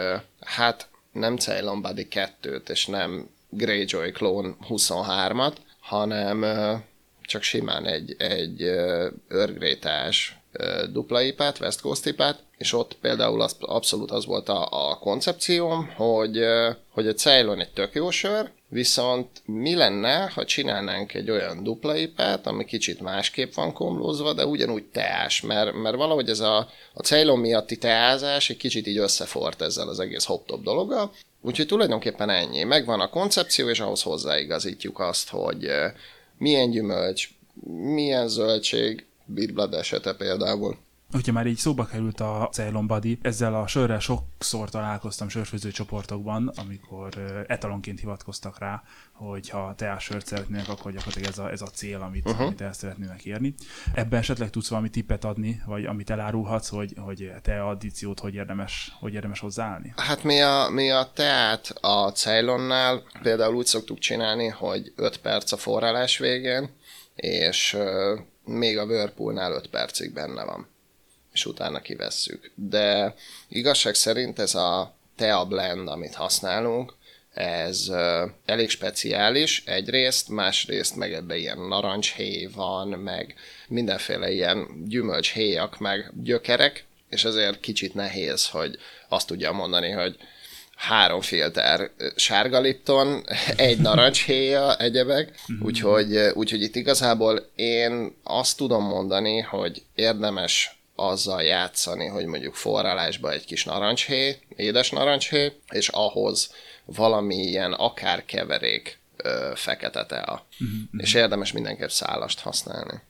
hát 0.41 0.89
nem 1.13 1.37
Ceylon 1.37 1.83
Buddy 1.83 2.07
2-t, 2.11 2.69
és 2.69 2.87
nem 2.87 3.29
Greyjoy 3.49 4.11
Clone 4.11 4.57
23-at, 4.69 5.55
hanem 5.81 6.45
csak 7.23 7.43
simán 7.43 7.87
egy, 7.87 8.15
egy 8.19 8.63
örgrétás 9.29 10.39
dupla 10.93 11.23
ipát, 11.23 11.61
West 11.61 11.81
Coast 11.81 12.07
ipát, 12.07 12.39
és 12.59 12.73
ott 12.73 12.97
például 13.01 13.41
az, 13.43 13.57
abszolút 13.61 14.11
az 14.11 14.27
volt 14.27 14.49
a, 14.49 14.91
a 14.91 14.99
koncepcióm, 14.99 15.93
hogy, 15.97 16.39
hogy 16.91 17.09
a 17.09 17.15
Ceylon 17.15 17.61
egy 17.61 17.73
tök 17.73 17.95
jó 17.95 18.11
sör, 18.11 18.51
viszont 18.69 19.29
mi 19.45 19.75
lenne, 19.75 20.31
ha 20.35 20.45
csinálnánk 20.45 21.15
egy 21.15 21.31
olyan 21.31 21.63
dupla 21.63 21.97
ipát, 21.97 22.47
ami 22.47 22.65
kicsit 22.65 23.01
másképp 23.01 23.55
van 23.55 23.73
komlózva, 23.73 24.33
de 24.33 24.47
ugyanúgy 24.47 24.85
teás, 24.85 25.41
mert, 25.41 25.73
mert 25.73 25.97
valahogy 25.97 26.29
ez 26.29 26.41
a, 26.41 26.69
a 26.93 27.03
Ceylon 27.03 27.39
miatti 27.39 27.77
teázás 27.77 28.51
egy 28.51 28.57
kicsit 28.57 28.87
így 28.87 28.99
összefort 28.99 29.63
ezzel 29.63 29.89
az 29.89 30.01
egész 30.01 30.25
hop-top 30.25 30.63
dologgal, 30.63 31.11
Úgyhogy 31.47 31.67
tulajdonképpen 31.67 32.31
ennyi. 32.31 32.63
Megvan 32.63 33.01
a 33.01 33.09
koncepció, 33.09 33.69
és 33.69 33.81
ahhoz 33.81 34.03
hozzáigazítjuk 34.03 35.01
azt, 35.01 35.29
hogy 35.29 35.71
milyen 36.39 36.71
gyümölcs, 36.71 37.29
milyen 37.95 38.29
zöldség, 38.29 39.07
Beat 39.25 39.75
esete 39.75 40.15
például. 40.15 40.77
Hogyha 41.15 41.33
már 41.33 41.47
így 41.47 41.57
szóba 41.57 41.85
került 41.85 42.21
a 42.21 42.49
Ceylon 42.53 42.87
Buddy, 42.87 43.19
ezzel 43.23 43.55
a 43.55 43.67
sörrel 43.67 44.01
sokszor 44.01 44.71
találkoztam 44.71 45.29
sörfőző 45.29 45.71
csoportokban, 45.71 46.53
amikor 46.57 47.45
etalonként 47.49 48.01
hivatkoztak 48.01 48.59
rá, 48.59 48.83
hogy 49.13 49.49
ha 49.49 49.75
teásört 49.77 50.27
szeretnének, 50.27 50.69
akkor 50.69 50.93
gyakorlatilag 50.93 51.29
ez 51.29 51.39
a, 51.39 51.51
ez 51.51 51.63
a 51.63 51.67
cél, 51.67 52.01
amit, 52.01 52.29
uh-huh. 52.29 52.47
amit 52.47 52.61
el 52.61 52.73
szeretnének 52.73 53.25
érni. 53.25 53.55
Ebben 53.95 54.19
esetleg 54.19 54.51
tudsz 54.51 54.69
valami 54.69 54.89
tippet 54.89 55.25
adni, 55.25 55.63
vagy 55.67 55.85
amit 55.85 56.11
elárulhatsz, 56.11 56.69
hogy, 56.69 56.95
hogy 56.97 57.33
te 57.43 57.65
addíciót 57.67 58.21
hogy 58.21 58.35
érdemes, 58.35 58.93
hogy 59.01 59.15
érdemes 59.15 59.41
hozzáállni? 59.41 59.93
Hát 59.97 60.23
mi 60.23 60.41
a, 60.41 60.69
mi 60.71 60.91
a 60.91 61.11
teát 61.15 61.75
a 61.81 62.11
Ceylonnál 62.11 63.03
például 63.23 63.55
úgy 63.55 63.67
szoktuk 63.67 63.99
csinálni, 63.99 64.49
hogy 64.49 64.93
5 64.97 65.17
perc 65.17 65.53
a 65.53 65.57
forrálás 65.57 66.19
végén, 66.19 66.71
és 67.15 67.77
még 68.45 68.79
a 68.79 68.85
Whirlpoolnál 68.85 69.53
5 69.53 69.67
percig 69.67 70.13
benne 70.13 70.45
van, 70.45 70.69
és 71.33 71.47
utána 71.47 71.81
kivesszük. 71.81 72.51
De 72.55 73.15
igazság 73.49 73.95
szerint 73.95 74.39
ez 74.39 74.55
a 74.55 74.95
Tea 75.17 75.45
Blend, 75.45 75.89
amit 75.89 76.15
használunk, 76.15 76.95
ez 77.35 77.91
elég 78.45 78.69
speciális 78.69 79.63
egyrészt, 79.67 80.29
másrészt 80.29 80.97
meg 80.97 81.13
ebbe 81.13 81.37
ilyen 81.37 81.59
narancshéj 81.59 82.49
van, 82.55 82.89
meg 82.89 83.35
mindenféle 83.69 84.31
ilyen 84.31 84.85
gyümölcshéjak, 84.87 85.79
meg 85.79 86.11
gyökerek, 86.23 86.85
és 87.09 87.25
ezért 87.25 87.61
kicsit 87.61 87.95
nehéz, 87.95 88.49
hogy 88.49 88.79
azt 89.09 89.27
tudja 89.27 89.53
mondani, 89.53 89.91
hogy 89.91 90.17
három 90.87 91.21
filter 91.21 91.91
sárga 92.17 92.61
Lipton, 92.61 93.25
egy 93.57 93.79
narancshéja, 93.79 94.77
egyebek, 94.77 95.35
mhm. 95.47 95.65
úgyhogy, 95.65 96.17
úgyhogy 96.35 96.63
itt 96.63 96.77
igazából 96.77 97.51
én 97.55 98.17
azt 98.23 98.57
tudom 98.57 98.85
mondani, 98.85 99.41
hogy 99.41 99.83
érdemes 99.95 100.79
azzal 100.95 101.43
játszani, 101.43 102.07
hogy 102.07 102.27
mondjuk 102.27 102.55
forralásba 102.55 103.33
egy 103.33 103.45
kis 103.45 103.65
narancshéj, 103.65 104.37
édes 104.57 104.91
narancshéj, 104.91 105.53
és 105.71 105.89
ahhoz 105.89 106.53
valami 106.85 107.37
ilyen 107.37 107.73
akár 107.73 108.25
keverék 108.25 108.99
fekete 109.55 110.07
tea. 110.07 110.47
Uh-huh. 110.61 110.79
És 110.97 111.15
érdemes 111.15 111.53
mindenképp 111.53 111.89
szálast 111.89 112.41
használni. 112.41 113.03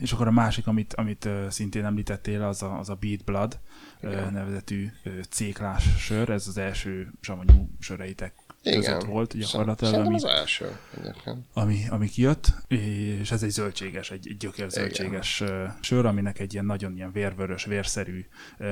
És 0.00 0.12
akkor 0.12 0.26
a 0.26 0.30
másik, 0.30 0.66
amit, 0.66 0.94
amit 0.94 1.28
szintén 1.48 1.84
említettél, 1.84 2.42
az 2.42 2.62
a, 2.62 2.78
az 2.78 2.88
a 2.88 2.94
Beat 2.94 3.24
Blood 3.24 3.58
Igen. 4.02 4.32
nevezetű 4.32 4.88
céklás 5.30 5.84
sör, 5.98 6.30
ez 6.30 6.48
az 6.48 6.58
első 6.58 7.12
savanyú 7.20 7.70
söreitek 7.80 8.34
igen. 8.62 8.80
között 8.80 9.02
volt 9.02 9.38
gyakorlatilag, 9.38 10.06
ami, 10.06 10.14
az 10.14 10.24
első, 10.24 10.78
ami, 11.52 11.82
ami 11.88 12.08
kijött, 12.08 12.52
és 12.68 13.30
ez 13.30 13.42
egy 13.42 13.50
zöldséges, 13.50 14.10
egy, 14.10 14.28
egy 14.28 14.68
zöldséges 14.68 15.40
Igen. 15.40 15.76
sör, 15.80 16.06
aminek 16.06 16.38
egy 16.38 16.52
ilyen 16.52 16.64
nagyon 16.64 16.96
ilyen 16.96 17.12
vérvörös, 17.12 17.64
vérszerű 17.64 18.26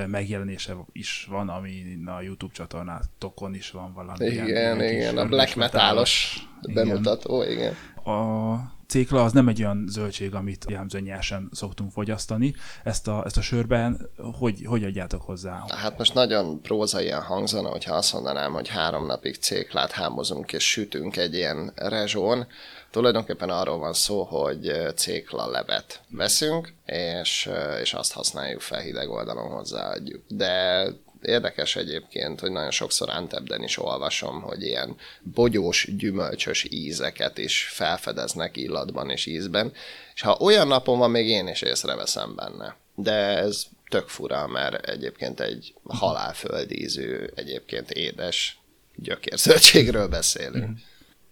megjelenése 0.07 0.75
is 0.91 1.27
van, 1.29 1.49
ami 1.49 1.97
a 2.05 2.21
YouTube 2.21 2.53
csatornátokon 2.53 3.53
is 3.53 3.71
van 3.71 3.93
valami. 3.93 4.25
Igen, 4.25 4.47
ilyen, 4.47 4.81
igen, 4.83 5.17
a 5.17 5.25
black 5.25 5.55
metalos 5.55 6.37
bemutató, 6.73 7.43
igen. 7.43 7.73
A 8.03 8.55
cékla 8.87 9.23
az 9.23 9.31
nem 9.31 9.47
egy 9.47 9.61
olyan 9.61 9.85
zöldség, 9.89 10.33
amit 10.33 10.65
jellemzően 10.69 11.49
szoktunk 11.51 11.91
fogyasztani. 11.91 12.55
Ezt 12.83 13.07
a, 13.07 13.23
ezt 13.25 13.37
a 13.37 13.41
sörben 13.41 14.09
hogy, 14.39 14.61
hogy 14.65 14.83
adjátok 14.83 15.21
hozzá? 15.21 15.63
Hát 15.67 15.97
most 15.97 16.13
nagyon 16.13 16.61
prózaian 16.61 17.21
hangzana, 17.21 17.69
hogyha 17.69 17.95
azt 17.95 18.13
mondanám, 18.13 18.53
hogy 18.53 18.67
három 18.67 19.05
napig 19.05 19.35
céklát 19.35 19.91
hámozunk 19.91 20.53
és 20.53 20.69
sütünk 20.69 21.17
egy 21.17 21.33
ilyen 21.33 21.71
rezsón. 21.75 22.47
Tulajdonképpen 22.91 23.49
arról 23.49 23.77
van 23.77 23.93
szó, 23.93 24.23
hogy 24.23 24.71
cékla 24.95 25.47
levet 25.49 26.01
veszünk, 26.09 26.73
és, 26.85 27.49
és 27.81 27.93
azt 27.93 28.13
használjuk 28.13 28.61
fel 28.61 28.79
hideg 28.79 29.09
oldalon 29.09 29.51
hozzáadjuk. 29.51 30.23
De 30.27 30.85
Érdekes 31.25 31.75
egyébként, 31.75 32.39
hogy 32.39 32.51
nagyon 32.51 32.71
sokszor 32.71 33.09
Antebden 33.09 33.63
is 33.63 33.77
olvasom, 33.77 34.41
hogy 34.41 34.61
ilyen 34.61 34.95
bogyós, 35.21 35.87
gyümölcsös 35.97 36.65
ízeket 36.69 37.37
is 37.37 37.63
felfedeznek 37.63 38.57
illatban 38.57 39.09
és 39.09 39.25
ízben, 39.25 39.73
és 40.13 40.21
ha 40.21 40.37
olyan 40.39 40.67
napon 40.67 40.97
van, 40.97 41.11
még 41.11 41.27
én 41.27 41.47
is 41.47 41.61
észreveszem 41.61 42.35
benne. 42.35 42.75
De 42.95 43.13
ez 43.13 43.63
tök 43.89 44.07
fura, 44.07 44.47
mert 44.47 44.89
egyébként 44.89 45.39
egy 45.39 45.73
halálföldízű, 45.83 47.25
egyébként 47.35 47.91
édes 47.91 48.59
gyökérzöldségről 48.95 50.07
beszélünk. 50.07 50.67
Mm 50.67 50.73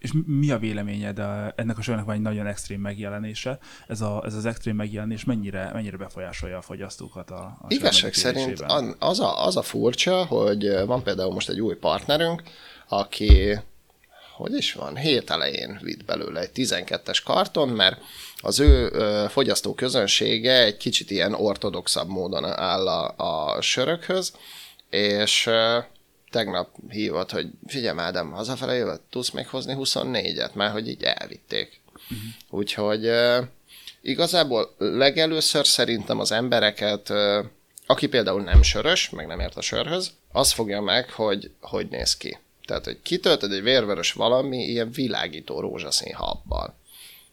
és 0.04 0.12
mi 0.26 0.52
a 0.52 0.58
véleményed? 0.58 1.20
A, 1.20 1.54
ennek 1.56 1.78
a 1.78 1.82
sörnek 1.82 2.06
van 2.06 2.16
egy 2.16 2.22
nagyon 2.22 2.48
extrém 2.48 2.82
megjelenése. 2.82 3.58
Ez, 3.88 4.02
a, 4.02 4.24
ez 4.26 4.34
az 4.34 4.46
extrém 4.46 4.76
megjelenés 4.76 5.24
mennyire, 5.24 5.70
mennyire 5.74 5.98
befolyásolja 5.98 6.58
a 6.58 6.62
fogyasztókat 6.62 7.32
a, 7.32 7.58
a 7.62 7.66
Igazság 7.68 8.14
szerint 8.14 8.66
az 9.00 9.20
a, 9.20 9.46
az 9.46 9.58
a 9.58 9.62
furcsa, 9.62 10.26
hogy 10.26 10.86
van 10.86 11.04
például 11.04 11.34
most 11.34 11.50
egy 11.50 11.62
új 11.62 11.76
partnerünk, 11.76 12.44
aki 12.88 13.60
hogy 14.36 14.54
is 14.54 14.74
van, 14.74 14.98
hét 14.98 15.30
elején 15.30 15.80
vitt 15.82 16.06
belőle 16.06 16.40
egy 16.40 16.52
12-es 16.54 17.20
karton, 17.26 17.70
mert 17.70 18.02
az 18.42 18.60
ő 18.60 18.90
ö, 18.92 19.26
fogyasztó 19.30 19.74
közönsége 19.74 20.64
egy 20.64 20.78
kicsit 20.78 21.12
ilyen 21.12 21.34
ortodoxabb 21.34 22.08
módon 22.08 22.46
áll 22.46 22.88
a, 22.88 23.14
a 23.56 23.62
sörökhöz, 23.62 24.34
és 24.90 25.50
tegnap 26.34 26.70
hívott, 26.90 27.32
hogy 27.32 27.48
figyelj 27.68 28.00
Ádám, 28.00 28.32
hazafele 28.32 28.74
jövök, 28.74 29.02
tudsz 29.10 29.30
még 29.30 29.48
hozni 29.48 29.76
24-et, 29.78 30.54
mert 30.54 30.72
hogy 30.72 30.88
így 30.88 31.04
elvitték. 31.04 31.82
Uh-huh. 31.94 32.18
Úgyhogy 32.50 33.06
ö, 33.06 33.42
igazából 34.02 34.76
legelőször 34.78 35.66
szerintem 35.66 36.20
az 36.20 36.32
embereket, 36.32 37.10
ö, 37.10 37.44
aki 37.86 38.08
például 38.08 38.42
nem 38.42 38.62
sörös, 38.62 39.10
meg 39.10 39.28
nem 39.28 39.40
ért 39.40 39.56
a 39.56 39.62
sörhöz, 39.62 40.12
az 40.32 40.52
fogja 40.52 40.82
meg, 40.82 41.10
hogy 41.10 41.52
hogy 41.62 41.88
néz 41.88 42.18
ki. 42.18 42.38
Tehát, 42.66 42.86
hogy 42.86 43.02
kitöltöd 43.02 43.52
egy 43.52 43.64
vérvörös 43.64 44.14
valami 44.14 44.58
ilyen 44.58 44.92
világító 44.92 45.60
rózsaszín 45.60 46.14
habbal. 46.14 46.78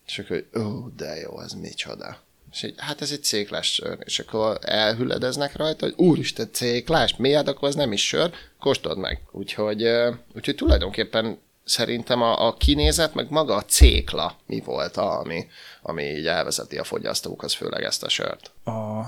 És 0.06 0.18
akkor, 0.18 0.48
ó, 0.58 0.88
de 0.96 1.14
jó, 1.16 1.40
ez 1.40 1.52
micsoda. 1.52 2.18
És 2.52 2.62
így, 2.62 2.74
hát 2.76 3.00
ez 3.00 3.10
egy 3.10 3.22
céklás 3.22 3.72
sör. 3.72 3.98
És 4.04 4.18
akkor 4.18 4.58
elhüledeznek 4.62 5.56
rajta, 5.56 5.84
hogy 5.84 5.94
úristen, 5.96 6.48
céklás, 6.52 7.16
miért, 7.16 7.48
akkor 7.48 7.68
ez 7.68 7.74
nem 7.74 7.92
is 7.92 8.06
sör, 8.06 8.30
kóstold 8.58 8.98
meg. 8.98 9.20
Úgyhogy, 9.30 9.84
úgyhogy 10.34 10.54
tulajdonképpen 10.54 11.38
szerintem 11.64 12.22
a, 12.22 12.46
a 12.46 12.54
kinézet, 12.54 13.14
meg 13.14 13.30
maga 13.30 13.54
a 13.54 13.64
cékla 13.64 14.36
mi 14.46 14.62
volt, 14.64 14.96
ami, 14.96 15.46
ami 15.82 16.02
így 16.02 16.26
elvezeti 16.26 16.78
a 16.78 16.84
fogyasztókhoz, 16.84 17.54
főleg 17.54 17.82
ezt 17.82 18.02
a 18.02 18.08
sört. 18.08 18.52
A 18.64 19.00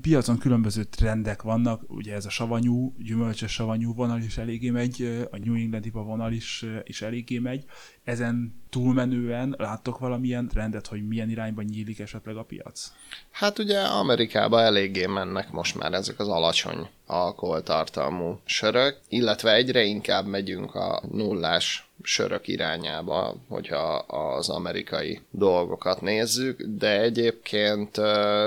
piacon 0.00 0.38
különböző 0.38 0.84
trendek 0.84 1.42
vannak, 1.42 1.82
ugye 1.88 2.14
ez 2.14 2.24
a 2.24 2.30
savanyú, 2.30 2.94
gyümölcsös 2.98 3.52
savanyú 3.52 3.94
vonal 3.94 4.20
is 4.20 4.36
eléggé 4.36 4.70
megy, 4.70 5.26
a 5.30 5.38
New 5.38 5.54
England 5.54 5.92
vonal 5.92 6.32
is, 6.32 6.64
is 6.84 7.02
eléggé 7.02 7.38
megy. 7.38 7.64
Ezen 8.04 8.62
túlmenően 8.70 9.54
láttok 9.58 9.98
valamilyen 9.98 10.48
trendet, 10.48 10.86
hogy 10.86 11.08
milyen 11.08 11.30
irányba 11.30 11.62
nyílik 11.62 11.98
esetleg 11.98 12.36
a 12.36 12.42
piac? 12.42 12.92
Hát 13.30 13.58
ugye 13.58 13.80
Amerikába 13.80 14.60
eléggé 14.60 15.06
mennek 15.06 15.50
most 15.50 15.74
már 15.78 15.92
ezek 15.92 16.18
az 16.18 16.28
alacsony 16.28 16.88
alkoholtartalmú 17.06 18.40
sörök, 18.44 18.98
illetve 19.08 19.52
egyre 19.52 19.82
inkább 19.82 20.26
megyünk 20.26 20.74
a 20.74 21.02
nullás 21.10 21.90
sörök 22.02 22.48
irányába, 22.48 23.34
hogyha 23.48 23.94
az 23.96 24.48
amerikai 24.48 25.20
dolgokat 25.30 26.00
nézzük, 26.00 26.62
de 26.62 27.00
egyébként 27.00 27.96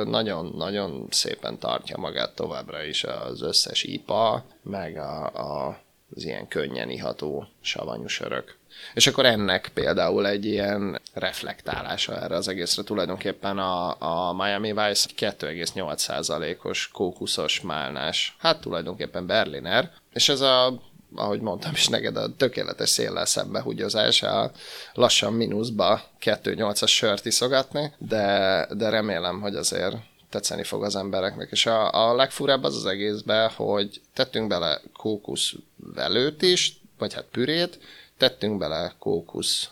nagyon-nagyon 0.05 1.07
szépen 1.09 1.57
tartja 1.59 1.97
magát 1.97 2.35
továbbra 2.35 2.83
is 2.83 3.03
az 3.03 3.41
összes 3.41 3.83
IPA, 3.83 4.45
meg 4.61 4.97
a, 4.97 5.25
a, 5.25 5.79
az 6.15 6.23
ilyen 6.23 6.47
könnyen 6.47 6.89
iható 6.89 7.47
savanyú 7.61 8.07
sörök. 8.07 8.57
És 8.93 9.07
akkor 9.07 9.25
ennek 9.25 9.71
például 9.73 10.27
egy 10.27 10.45
ilyen 10.45 11.01
reflektálása 11.13 12.21
erre 12.21 12.35
az 12.35 12.47
egészre. 12.47 12.83
Tulajdonképpen 12.83 13.57
a, 13.57 13.95
a 13.99 14.33
Miami 14.33 14.73
Vice 14.73 15.09
2,8%-os 15.17 16.89
kókuszos 16.93 17.61
málnás, 17.61 18.35
hát 18.39 18.61
tulajdonképpen 18.61 19.25
Berliner, 19.25 19.91
és 20.13 20.29
ez 20.29 20.41
a 20.41 20.81
ahogy 21.15 21.41
mondtam 21.41 21.71
is 21.71 21.87
neked, 21.87 22.17
a 22.17 22.35
tökéletes 22.35 22.89
széllel 22.89 23.25
szembehúgyozás, 23.25 24.23
a 24.23 24.51
lassan 24.93 25.33
mínuszba 25.33 26.01
2-8-as 26.21 26.87
sört 26.87 27.25
iszogatni, 27.25 27.93
de, 27.97 28.67
de 28.71 28.89
remélem, 28.89 29.41
hogy 29.41 29.55
azért 29.55 29.95
tetszeni 30.29 30.63
fog 30.63 30.83
az 30.83 30.95
embereknek. 30.95 31.47
És 31.51 31.65
a, 31.65 32.09
a 32.09 32.15
legfurább 32.15 32.63
az 32.63 32.75
az 32.75 32.85
egészben, 32.85 33.49
hogy 33.49 34.01
tettünk 34.13 34.47
bele 34.47 34.81
kókusz 34.93 35.53
velőt 35.75 36.41
is, 36.41 36.79
vagy 36.97 37.13
hát 37.13 37.25
pürét, 37.31 37.79
tettünk 38.17 38.57
bele 38.57 38.93
kókusz 38.99 39.69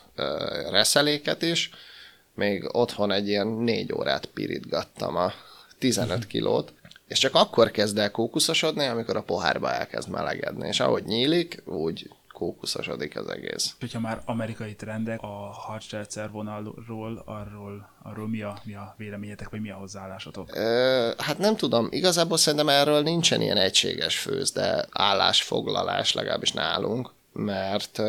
reszeléket 0.70 1.42
is, 1.42 1.70
még 2.34 2.68
otthon 2.72 3.12
egy 3.12 3.28
ilyen 3.28 3.46
négy 3.46 3.92
órát 3.92 4.26
pirítgattam 4.26 5.16
a 5.16 5.32
15 5.78 6.26
kilót, 6.26 6.72
és 7.08 7.18
csak 7.18 7.34
akkor 7.34 7.70
kezd 7.70 7.98
el 7.98 8.10
kókuszosodni, 8.10 8.86
amikor 8.86 9.16
a 9.16 9.22
pohárba 9.22 9.72
elkezd 9.72 10.08
melegedni, 10.08 10.68
és 10.68 10.80
ahogy 10.80 11.04
nyílik, 11.04 11.62
úgy 11.64 12.10
kókuszosodik 12.32 13.16
az 13.16 13.28
egész. 13.28 13.74
Hogyha 13.80 14.00
már 14.00 14.22
amerikai 14.24 14.74
trendek 14.74 15.22
a 15.22 15.50
hardstelcer 15.52 16.30
vonalról, 16.30 17.22
arról, 17.26 17.90
arról 18.02 18.28
mi, 18.28 18.42
a, 18.42 18.58
mi 18.64 18.74
a 18.74 18.94
véleményetek, 18.98 19.50
vagy 19.50 19.60
mi 19.60 19.70
a 19.70 19.76
hozzáállásotok? 19.76 20.56
Ö, 20.56 21.10
hát 21.18 21.38
nem 21.38 21.56
tudom, 21.56 21.88
igazából 21.90 22.36
szerintem 22.36 22.68
erről 22.68 23.02
nincsen 23.02 23.40
ilyen 23.40 23.56
egységes 23.56 24.18
főz, 24.18 24.52
de 24.52 24.86
állásfoglalás 24.90 26.12
legalábbis 26.12 26.52
nálunk 26.52 27.10
mert 27.34 28.02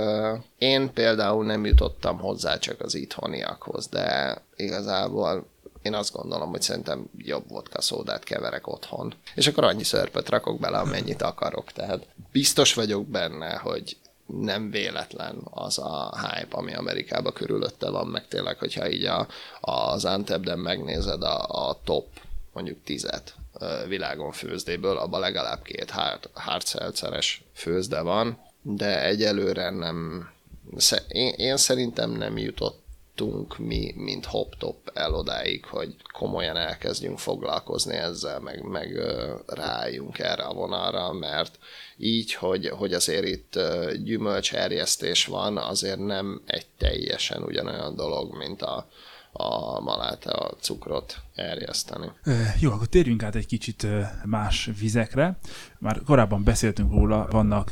én 0.57 0.93
például 0.93 1.45
nem 1.45 1.65
jutottam 1.65 2.19
hozzá 2.19 2.57
csak 2.57 2.81
az 2.81 2.95
itthoniakhoz, 2.95 3.87
de 3.87 4.37
igazából 4.55 5.45
én 5.81 5.93
azt 5.93 6.13
gondolom, 6.13 6.49
hogy 6.49 6.61
szerintem 6.61 7.09
jobb 7.17 7.49
vodka 7.49 7.81
szódát 7.81 8.23
keverek 8.23 8.67
otthon. 8.67 9.13
És 9.35 9.47
akkor 9.47 9.63
annyi 9.63 9.83
szörpöt 9.83 10.29
rakok 10.29 10.59
bele, 10.59 10.77
amennyit 10.77 11.21
akarok. 11.21 11.71
Tehát 11.71 12.07
biztos 12.31 12.73
vagyok 12.73 13.07
benne, 13.07 13.55
hogy 13.55 13.97
nem 14.25 14.71
véletlen 14.71 15.37
az 15.43 15.77
a 15.77 16.13
hype, 16.21 16.57
ami 16.57 16.73
Amerikában 16.73 17.33
körülötte 17.33 17.89
van, 17.89 18.07
meg 18.07 18.27
tényleg, 18.27 18.57
hogyha 18.57 18.89
így 18.89 19.05
a, 19.05 19.27
az 19.61 20.05
Antebden 20.05 20.59
megnézed 20.59 21.23
a, 21.23 21.67
a 21.67 21.79
top 21.83 22.07
mondjuk 22.53 22.83
tizet 22.83 23.35
világon 23.87 24.31
főzdéből, 24.31 24.97
abban 24.97 25.19
legalább 25.19 25.61
két 25.61 25.89
hard, 25.89 26.29
hard 26.33 26.63
főzde 27.53 28.01
van, 28.01 28.37
de 28.67 29.03
egyelőre 29.03 29.69
nem, 29.69 30.29
én, 31.07 31.33
én 31.37 31.57
szerintem 31.57 32.11
nem 32.11 32.37
jutott 32.37 32.85
jutottunk 33.17 33.57
mi, 33.57 33.93
mint 33.95 34.25
hop-top 34.25 34.91
el 34.93 35.13
odáig, 35.13 35.65
hogy 35.65 35.95
komolyan 36.13 36.57
elkezdjünk 36.57 37.19
foglalkozni 37.19 37.95
ezzel, 37.95 38.39
meg, 38.39 38.63
meg 38.63 38.99
rájunk 39.47 40.19
erre 40.19 40.43
a 40.43 40.53
vonalra, 40.53 41.13
mert 41.13 41.59
így, 41.97 42.33
hogy, 42.33 42.67
hogy 42.67 42.93
azért 42.93 43.25
itt 43.25 43.59
gyümölcserjesztés 44.03 45.25
van, 45.25 45.57
azért 45.57 45.99
nem 45.99 46.41
egy 46.45 46.65
teljesen 46.77 47.43
ugyanolyan 47.43 47.95
dolog, 47.95 48.37
mint 48.37 48.61
a, 48.61 48.87
a 49.37 49.79
maláta 49.79 50.31
a 50.31 50.55
cukrot 50.59 51.21
erjeszteni. 51.35 52.11
Jó, 52.59 52.71
akkor 52.71 52.87
térjünk 52.87 53.23
át 53.23 53.35
egy 53.35 53.45
kicsit 53.45 53.87
más 54.25 54.69
vizekre. 54.79 55.37
Már 55.79 56.01
korábban 56.05 56.43
beszéltünk 56.43 56.91
róla, 56.91 57.27
vannak 57.31 57.69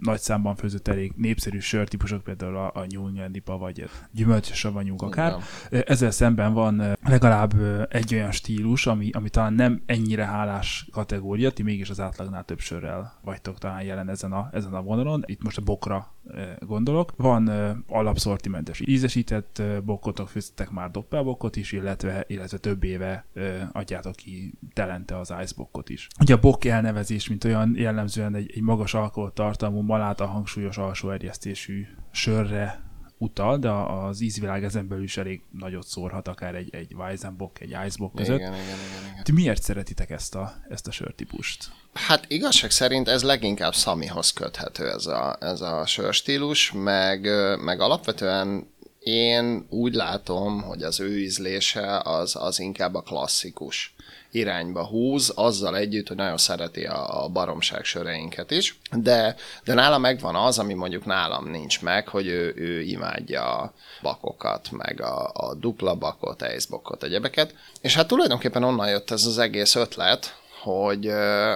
nagy 0.00 0.20
számban 0.20 0.56
főzött 0.56 0.88
elég 0.88 1.12
népszerű 1.16 1.58
sörtípusok, 1.58 2.22
például 2.22 2.56
a, 2.56 2.70
a 2.74 2.84
nyúlnyandipa, 2.88 3.58
vagy 3.58 3.88
gyümölcsös 4.10 4.58
savanyúk 4.58 5.02
akár. 5.02 5.36
Igen. 5.70 5.84
Ezzel 5.86 6.10
szemben 6.10 6.52
van 6.52 6.96
legalább 7.02 7.54
egy 7.90 8.14
olyan 8.14 8.32
stílus, 8.32 8.86
ami, 8.86 9.10
ami 9.10 9.28
talán 9.28 9.52
nem 9.52 9.82
ennyire 9.86 10.24
hálás 10.24 10.86
kategória, 10.92 11.52
ti 11.52 11.62
mégis 11.62 11.90
az 11.90 12.00
átlagnál 12.00 12.44
több 12.44 12.60
sörrel 12.60 13.18
vagytok 13.22 13.58
talán 13.58 13.82
jelen 13.82 14.08
ezen 14.08 14.32
a, 14.32 14.48
ezen 14.52 14.74
a 14.74 14.82
vonalon. 14.82 15.22
Itt 15.26 15.42
most 15.42 15.58
a 15.58 15.62
bokra 15.62 16.12
gondolok. 16.60 17.12
Van 17.16 17.48
alapszortimentes 17.88 18.80
ízesített 18.80 19.62
bokkotok, 19.84 20.28
főztetek 20.28 20.70
már 20.70 20.90
doppelbokkot 20.94 21.56
is, 21.56 21.72
illetve, 21.72 22.24
illetve 22.26 22.58
több 22.58 22.84
éve 22.84 23.26
adjátok 23.72 24.14
ki 24.14 24.54
telente 24.72 25.18
az 25.18 25.34
icebokkot 25.42 25.88
is. 25.88 26.08
Ugye 26.20 26.34
a 26.34 26.38
bok 26.38 26.64
elnevezés, 26.64 27.28
mint 27.28 27.44
olyan 27.44 27.74
jellemzően 27.76 28.34
egy, 28.34 28.50
egy 28.54 28.62
magas 28.62 28.94
alkoholtartalmú, 28.94 29.80
maláta 29.80 30.26
hangsúlyos 30.26 30.78
alsó 30.78 31.10
erjesztésű 31.10 31.86
sörre 32.10 32.82
utal, 33.18 33.58
de 33.58 33.70
az 33.70 34.20
ízvilág 34.20 34.64
ezen 34.64 34.88
belül 34.88 35.04
is 35.04 35.16
elég 35.16 35.42
nagyot 35.50 35.86
szórhat, 35.86 36.28
akár 36.28 36.54
egy, 36.54 36.74
egy 36.74 36.94
Weizenbock, 36.94 37.60
egy 37.60 37.76
Icebock 37.86 38.14
között. 38.14 38.38
Igen, 38.38 38.52
igen, 38.52 38.64
igen, 38.64 39.10
igen. 39.12 39.24
Ti 39.24 39.32
miért 39.32 39.62
szeretitek 39.62 40.10
ezt 40.10 40.34
a, 40.34 40.54
ezt 40.68 40.86
a 40.86 40.90
sörtípust? 40.90 41.70
Hát 41.92 42.24
igazság 42.28 42.70
szerint 42.70 43.08
ez 43.08 43.22
leginkább 43.22 43.74
Samihoz 43.74 44.32
köthető 44.32 44.90
ez 44.90 45.06
a, 45.06 45.36
ez 45.40 45.60
a 45.60 45.86
sörstílus, 45.86 46.72
meg, 46.72 47.28
meg 47.64 47.80
alapvetően 47.80 48.66
én 49.04 49.66
úgy 49.70 49.94
látom, 49.94 50.62
hogy 50.62 50.82
az 50.82 51.00
ő 51.00 51.18
ízlése 51.18 52.00
az, 52.04 52.36
az 52.36 52.58
inkább 52.58 52.94
a 52.94 53.00
klasszikus 53.00 53.94
irányba 54.30 54.86
húz, 54.86 55.32
azzal 55.34 55.76
együtt, 55.76 56.08
hogy 56.08 56.16
nagyon 56.16 56.36
szereti 56.36 56.84
a, 56.84 57.24
a 57.24 57.28
baromság 57.28 57.84
söreinket 57.84 58.50
is, 58.50 58.78
de, 58.92 59.36
de 59.64 59.74
nála 59.74 59.98
megvan 59.98 60.34
az, 60.34 60.58
ami 60.58 60.74
mondjuk 60.74 61.04
nálam 61.04 61.50
nincs 61.50 61.82
meg, 61.82 62.08
hogy 62.08 62.26
ő, 62.26 62.54
ő 62.56 62.80
imádja 62.80 63.58
a 63.58 63.72
bakokat, 64.02 64.70
meg 64.70 65.00
a, 65.00 65.30
a 65.32 65.54
dupla 65.54 65.94
bakot, 65.94 66.44
icebokot, 66.56 67.02
egyebeket, 67.02 67.54
és 67.80 67.94
hát 67.94 68.08
tulajdonképpen 68.08 68.64
onnan 68.64 68.88
jött 68.88 69.10
ez 69.10 69.24
az 69.24 69.38
egész 69.38 69.74
ötlet, 69.74 70.34
hogy, 70.62 71.10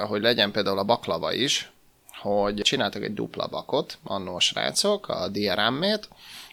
hogy 0.08 0.20
legyen 0.20 0.50
például 0.50 0.78
a 0.78 0.84
baklava 0.84 1.32
is, 1.32 1.72
hogy 2.20 2.54
csináltak 2.54 3.02
egy 3.02 3.14
dupla 3.14 3.46
bakot, 3.46 3.98
annó 4.04 4.34
a 4.34 4.40
srácok, 4.40 5.08
a 5.08 5.28
diarámmét, 5.28 6.08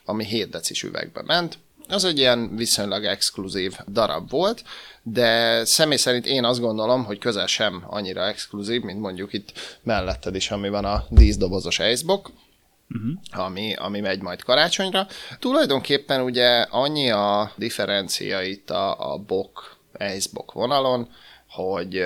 ami 0.05 0.25
7 0.25 0.49
decis 0.49 0.83
üvegbe 0.83 1.21
ment. 1.21 1.57
Az 1.87 2.03
egy 2.03 2.17
ilyen 2.17 2.55
viszonylag 2.55 3.03
exkluzív 3.03 3.77
darab 3.87 4.29
volt, 4.29 4.63
de 5.03 5.61
személy 5.65 5.97
szerint 5.97 6.25
én 6.25 6.43
azt 6.43 6.59
gondolom, 6.59 7.03
hogy 7.03 7.17
közel 7.17 7.47
sem 7.47 7.83
annyira 7.87 8.27
exkluzív, 8.27 8.81
mint 8.81 8.99
mondjuk 8.99 9.33
itt 9.33 9.77
melletted 9.83 10.35
is, 10.35 10.51
ami 10.51 10.69
van 10.69 10.85
a 10.85 11.05
díszdobozos 11.09 11.79
icebox, 11.79 12.29
uh-huh. 12.89 13.45
ami, 13.45 13.73
ami 13.73 13.99
megy 13.99 14.21
majd 14.21 14.43
karácsonyra. 14.43 15.07
Tulajdonképpen 15.39 16.21
ugye 16.21 16.61
annyi 16.61 17.11
a 17.11 17.51
differencia 17.55 18.41
itt 18.41 18.69
a, 18.69 19.13
a 19.13 19.17
bok, 19.17 19.77
icebok 20.15 20.51
vonalon, 20.51 21.09
hogy 21.49 22.03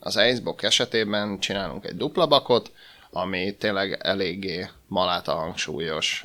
az 0.00 0.16
icebok 0.30 0.62
esetében 0.62 1.38
csinálunk 1.38 1.84
egy 1.84 1.96
dupla 1.96 2.26
bakot, 2.26 2.70
ami 3.10 3.56
tényleg 3.56 3.98
eléggé 4.02 4.68
maláta 4.86 5.34
hangsúlyos 5.34 6.24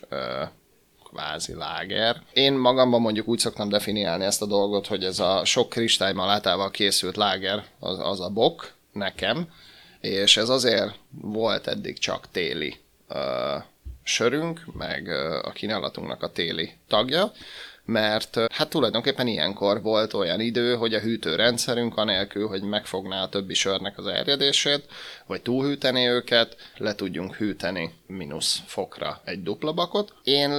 kvázi 1.17 1.53
láger. 1.53 2.21
Én 2.33 2.53
magamban 2.53 3.01
mondjuk 3.01 3.27
úgy 3.27 3.39
szoktam 3.39 3.69
definiálni 3.69 4.25
ezt 4.25 4.41
a 4.41 4.45
dolgot, 4.45 4.87
hogy 4.87 5.03
ez 5.03 5.19
a 5.19 5.45
sok 5.45 5.69
kristálymalátával 5.69 6.71
készült 6.71 7.15
láger 7.15 7.63
az, 7.79 7.99
az 7.99 8.21
a 8.21 8.29
bok 8.29 8.71
nekem, 8.91 9.49
és 9.99 10.37
ez 10.37 10.49
azért 10.49 10.93
volt 11.21 11.67
eddig 11.67 11.99
csak 11.99 12.31
téli 12.31 12.75
uh, 13.09 13.17
sörünk, 14.03 14.65
meg 14.73 15.07
uh, 15.07 15.47
a 15.47 15.51
kínálatunknak 15.51 16.23
a 16.23 16.31
téli 16.31 16.73
tagja, 16.87 17.31
mert 17.87 18.39
hát 18.53 18.69
tulajdonképpen 18.69 19.27
ilyenkor 19.27 19.81
volt 19.81 20.13
olyan 20.13 20.39
idő, 20.39 20.75
hogy 20.75 20.93
a 20.93 20.99
hűtőrendszerünk 20.99 21.97
anélkül, 21.97 22.47
hogy 22.47 22.61
megfogná 22.61 23.23
a 23.23 23.29
többi 23.29 23.53
sörnek 23.53 23.97
az 23.97 24.05
erjedését, 24.05 24.85
vagy 25.25 25.41
túlhűteni 25.41 26.07
őket, 26.07 26.55
le 26.77 26.95
tudjunk 26.95 27.35
hűteni 27.35 27.93
mínusz 28.07 28.61
fokra 28.65 29.21
egy 29.25 29.43
dupla 29.43 29.73
bakot. 29.73 30.13
Én 30.23 30.51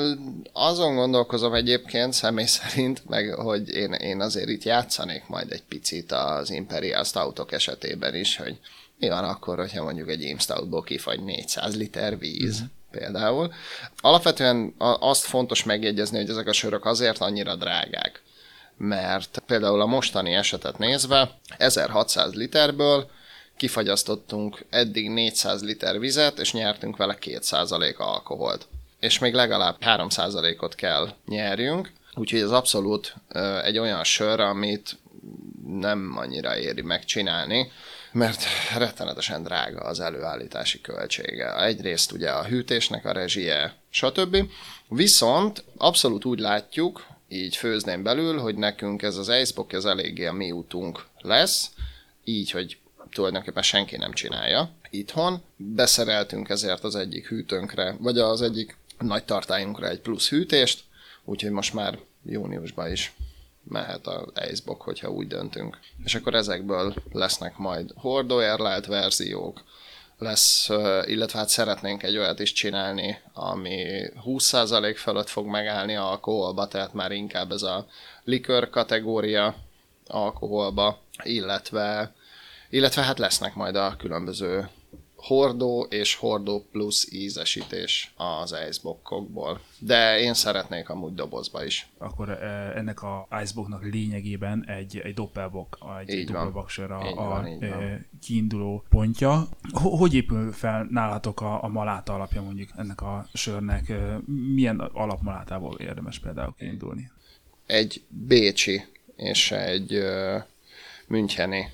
azon 0.52 0.94
gondolkozom 0.94 1.54
egyébként 1.54 2.12
személy 2.12 2.46
szerint, 2.46 3.08
meg 3.08 3.34
hogy 3.34 3.68
én, 3.70 3.92
én 3.92 4.20
azért 4.20 4.48
itt 4.48 4.62
játszanék 4.62 5.22
majd 5.26 5.52
egy 5.52 5.64
picit 5.68 6.12
az 6.12 6.50
Imperial 6.50 7.04
Stoutok 7.04 7.52
esetében 7.52 8.14
is, 8.14 8.36
hogy 8.36 8.58
mi 8.98 9.08
van 9.08 9.24
akkor, 9.24 9.58
hogyha 9.58 9.82
mondjuk 9.82 10.08
egy 10.08 10.24
Aim 10.24 10.38
Stoutból 10.38 10.82
kifagy 10.82 11.24
400 11.24 11.76
liter 11.76 12.18
víz. 12.18 12.58
Mm-hmm 12.58 12.76
például. 12.90 13.52
Alapvetően 14.00 14.74
azt 14.78 15.24
fontos 15.24 15.64
megjegyezni, 15.64 16.18
hogy 16.18 16.30
ezek 16.30 16.46
a 16.46 16.52
sörök 16.52 16.84
azért 16.84 17.18
annyira 17.18 17.56
drágák, 17.56 18.22
mert 18.76 19.42
például 19.46 19.80
a 19.80 19.86
mostani 19.86 20.34
esetet 20.34 20.78
nézve 20.78 21.30
1600 21.56 22.34
literből 22.34 23.10
kifagyasztottunk 23.56 24.64
eddig 24.70 25.10
400 25.10 25.62
liter 25.62 25.98
vizet, 25.98 26.38
és 26.38 26.52
nyertünk 26.52 26.96
vele 26.96 27.16
2% 27.20 27.96
alkoholt. 27.96 28.66
És 29.00 29.18
még 29.18 29.34
legalább 29.34 29.76
3%-ot 29.80 30.74
kell 30.74 31.08
nyerjünk, 31.26 31.92
úgyhogy 32.14 32.40
ez 32.40 32.50
abszolút 32.50 33.14
egy 33.64 33.78
olyan 33.78 34.04
sör, 34.04 34.40
amit 34.40 34.98
nem 35.66 36.14
annyira 36.16 36.56
éri 36.56 36.82
megcsinálni, 36.82 37.70
mert 38.12 38.42
rettenetesen 38.76 39.42
drága 39.42 39.80
az 39.80 40.00
előállítási 40.00 40.80
költsége. 40.80 41.62
Egyrészt 41.62 42.12
ugye 42.12 42.30
a 42.30 42.44
hűtésnek 42.44 43.04
a 43.04 43.12
rezsie, 43.12 43.74
stb. 43.90 44.36
Viszont 44.88 45.64
abszolút 45.76 46.24
úgy 46.24 46.38
látjuk, 46.38 47.06
így 47.28 47.56
főzném 47.56 48.02
belül, 48.02 48.38
hogy 48.38 48.54
nekünk 48.54 49.02
ez 49.02 49.16
az 49.16 49.28
Icebox 49.28 49.74
ez 49.74 49.84
eléggé 49.84 50.26
a 50.26 50.32
mi 50.32 50.50
útunk 50.50 51.06
lesz, 51.18 51.70
így, 52.24 52.50
hogy 52.50 52.78
tulajdonképpen 53.12 53.62
senki 53.62 53.96
nem 53.96 54.12
csinálja 54.12 54.70
itthon. 54.90 55.42
Beszereltünk 55.56 56.48
ezért 56.48 56.84
az 56.84 56.94
egyik 56.94 57.28
hűtőnkre, 57.28 57.96
vagy 57.98 58.18
az 58.18 58.42
egyik 58.42 58.76
nagy 58.98 59.24
tartályunkra 59.24 59.88
egy 59.88 60.00
plusz 60.00 60.28
hűtést, 60.28 60.84
úgyhogy 61.24 61.50
most 61.50 61.74
már 61.74 61.98
júniusban 62.24 62.90
is 62.92 63.12
mehet 63.68 64.06
az 64.06 64.32
Icebox, 64.50 64.84
hogyha 64.84 65.10
úgy 65.10 65.26
döntünk. 65.26 65.78
És 66.04 66.14
akkor 66.14 66.34
ezekből 66.34 66.94
lesznek 67.12 67.56
majd 67.56 67.92
hordóérlelt 67.96 68.86
verziók, 68.86 69.64
lesz, 70.18 70.68
illetve 71.04 71.38
hát 71.38 71.48
szeretnénk 71.48 72.02
egy 72.02 72.16
olyat 72.16 72.40
is 72.40 72.52
csinálni, 72.52 73.18
ami 73.32 73.84
20% 74.26 74.94
fölött 74.96 75.28
fog 75.28 75.46
megállni 75.46 75.96
alkoholba, 75.96 76.68
tehát 76.68 76.92
már 76.92 77.12
inkább 77.12 77.52
ez 77.52 77.62
a 77.62 77.86
likör 78.24 78.70
kategória 78.70 79.54
alkoholba, 80.06 80.98
illetve, 81.22 82.14
illetve 82.70 83.02
hát 83.02 83.18
lesznek 83.18 83.54
majd 83.54 83.76
a 83.76 83.94
különböző 83.98 84.68
hordó 85.18 85.86
és 85.90 86.14
hordó 86.14 86.66
plusz 86.72 87.12
ízesítés 87.12 88.12
az 88.16 88.54
iceboxokból. 88.68 89.60
De 89.78 90.18
én 90.20 90.34
szeretnék 90.34 90.88
amúgy 90.88 91.14
dobozba 91.14 91.64
is. 91.64 91.88
Akkor 91.98 92.30
e, 92.30 92.72
ennek 92.76 93.02
a 93.02 93.28
iceboxnak 93.42 93.82
lényegében 93.82 94.64
egy, 94.66 94.98
egy 94.98 95.14
doppelbox, 95.14 95.78
egy 96.06 96.14
így 96.18 96.26
doppelboxer 96.26 96.90
a, 96.90 96.98
van, 96.98 97.18
a 97.18 97.28
van, 97.28 97.62
e, 97.62 98.04
kiinduló 98.22 98.84
pontja. 98.88 99.48
Hogy 99.72 100.14
épül 100.14 100.52
fel 100.52 100.86
nálatok 100.90 101.40
a, 101.40 101.62
a 101.62 101.68
maláta 101.68 102.14
alapja 102.14 102.42
mondjuk 102.42 102.68
ennek 102.76 103.02
a 103.02 103.26
sörnek? 103.32 103.88
E, 103.88 104.20
milyen 104.54 104.78
alapmalátából 104.78 105.74
érdemes 105.74 106.18
például 106.18 106.54
kiindulni? 106.58 107.10
Egy 107.66 108.02
bécsi 108.08 108.84
és 109.16 109.50
egy 109.50 110.02
müncheni 111.06 111.72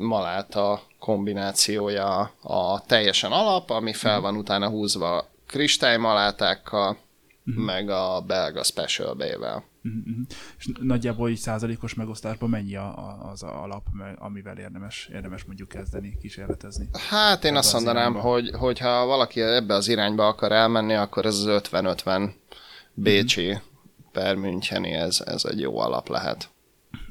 maláta 0.00 0.82
kombinációja 0.98 2.32
a 2.42 2.80
teljesen 2.86 3.32
alap, 3.32 3.70
ami 3.70 3.92
fel 3.92 4.14
mhm. 4.14 4.22
van 4.22 4.36
utána 4.36 4.68
húzva 4.68 5.28
kristálymalátákkal, 5.46 6.98
uh-huh. 7.46 7.64
meg 7.64 7.90
a 7.90 8.20
belga 8.26 8.62
Special 8.62 9.14
B-vel. 9.14 9.64
Uh-huh. 9.84 10.26
És 10.58 10.70
nagyjából 10.80 11.30
így 11.30 11.36
százalékos 11.36 11.94
megosztásban 11.94 12.50
mennyi 12.50 12.76
a, 12.76 12.98
a, 12.98 13.30
az 13.30 13.42
a 13.42 13.62
alap, 13.62 13.86
amivel 14.18 14.58
érdemes, 14.58 15.08
érdemes 15.12 15.44
mondjuk 15.44 15.68
kezdeni, 15.68 16.16
kísérletezni? 16.20 16.88
Hát 17.08 17.44
én 17.44 17.56
azt 17.56 17.72
mondanám, 17.72 18.14
hogy, 18.14 18.50
hogyha 18.50 19.06
valaki 19.06 19.40
ebbe 19.40 19.74
az 19.74 19.88
irányba 19.88 20.26
akar 20.26 20.52
elmenni, 20.52 20.94
akkor 20.94 21.26
ez 21.26 21.38
az 21.38 21.62
50-50 21.70 22.30
Bécsi 22.94 23.48
uh-huh. 23.48 23.62
per 24.12 24.34
Müncheni, 24.34 24.92
ez, 24.92 25.22
ez 25.26 25.44
egy 25.44 25.60
jó 25.60 25.78
alap 25.78 26.08
lehet. 26.08 26.50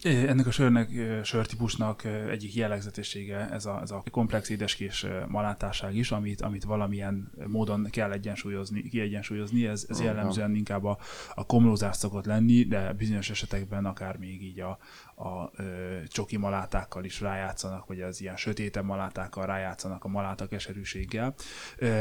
Ennek 0.02 0.48
a 0.48 0.52
sörnek, 0.52 0.90
sörtípusnak 1.24 2.04
egyik 2.30 2.56
jellegzetessége 2.56 3.50
ez 3.52 3.66
a, 3.66 3.80
ez 3.82 3.92
a 3.92 4.04
komplex 4.12 4.50
édeskés 4.50 5.06
malátásság 5.28 5.96
is, 5.96 6.12
amit, 6.12 6.42
amit 6.42 6.64
valamilyen 6.64 7.32
módon 7.48 7.88
kell 7.92 8.12
egyensúlyozni, 8.12 8.90
kiegyensúlyozni. 8.90 9.68
Ez, 9.68 9.86
ez 9.90 10.02
jellemzően 10.02 10.56
inkább 10.56 10.84
a, 10.84 10.98
a 11.36 11.46
komlózás 11.46 11.96
szokott 11.96 12.26
lenni, 12.26 12.64
de 12.64 12.94
bizonyos 12.94 13.30
esetekben 13.30 13.86
akár 13.86 14.18
még 14.18 14.44
így 14.44 14.60
a, 14.60 14.78
a 15.24 15.52
ö, 15.56 15.64
csoki 16.08 16.38
malátákkal 16.38 17.04
is 17.04 17.22
rájátszanak, 17.22 17.88
vagy 17.88 18.02
az 18.02 18.22
ilyen 18.22 18.36
sötétebb 18.36 18.86
malátákkal 18.86 19.46
rájátszanak 19.46 20.04
a 20.04 20.08
maláta 20.08 20.48
keserűséggel. 20.48 21.34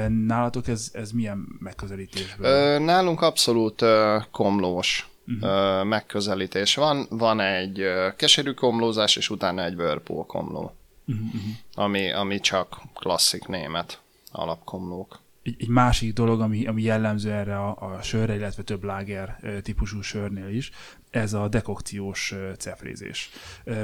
Nálatok 0.08 0.68
ez, 0.68 0.90
ez 0.92 1.10
milyen 1.10 1.46
megközelítésből? 1.58 2.78
Nálunk 2.78 3.20
abszolút 3.20 3.84
komlós 4.30 5.08
uh-huh. 5.28 5.84
megközelítés 5.84 6.74
van. 6.74 7.06
Van 7.10 7.40
egy 7.40 7.82
keserű 8.16 8.52
komlózás, 8.52 9.16
és 9.16 9.30
utána 9.30 9.64
egy 9.64 9.74
Whirlpool 9.74 10.26
komló, 10.26 10.74
uh-huh. 11.06 11.40
ami, 11.74 12.12
ami 12.12 12.40
csak 12.40 12.80
klasszik 12.94 13.46
német 13.46 14.00
alapkomlók. 14.32 15.20
Egy, 15.42 15.56
egy 15.58 15.68
másik 15.68 16.12
dolog, 16.12 16.40
ami, 16.40 16.66
ami 16.66 16.82
jellemző 16.82 17.32
erre 17.32 17.58
a, 17.58 17.76
a 17.80 18.02
sörre, 18.02 18.34
illetve 18.34 18.62
több 18.62 18.84
láger 18.84 19.40
típusú 19.62 20.00
sörnél 20.00 20.48
is, 20.48 20.70
ez 21.10 21.32
a 21.32 21.48
dekokciós 21.48 22.34
cefrézés. 22.58 23.30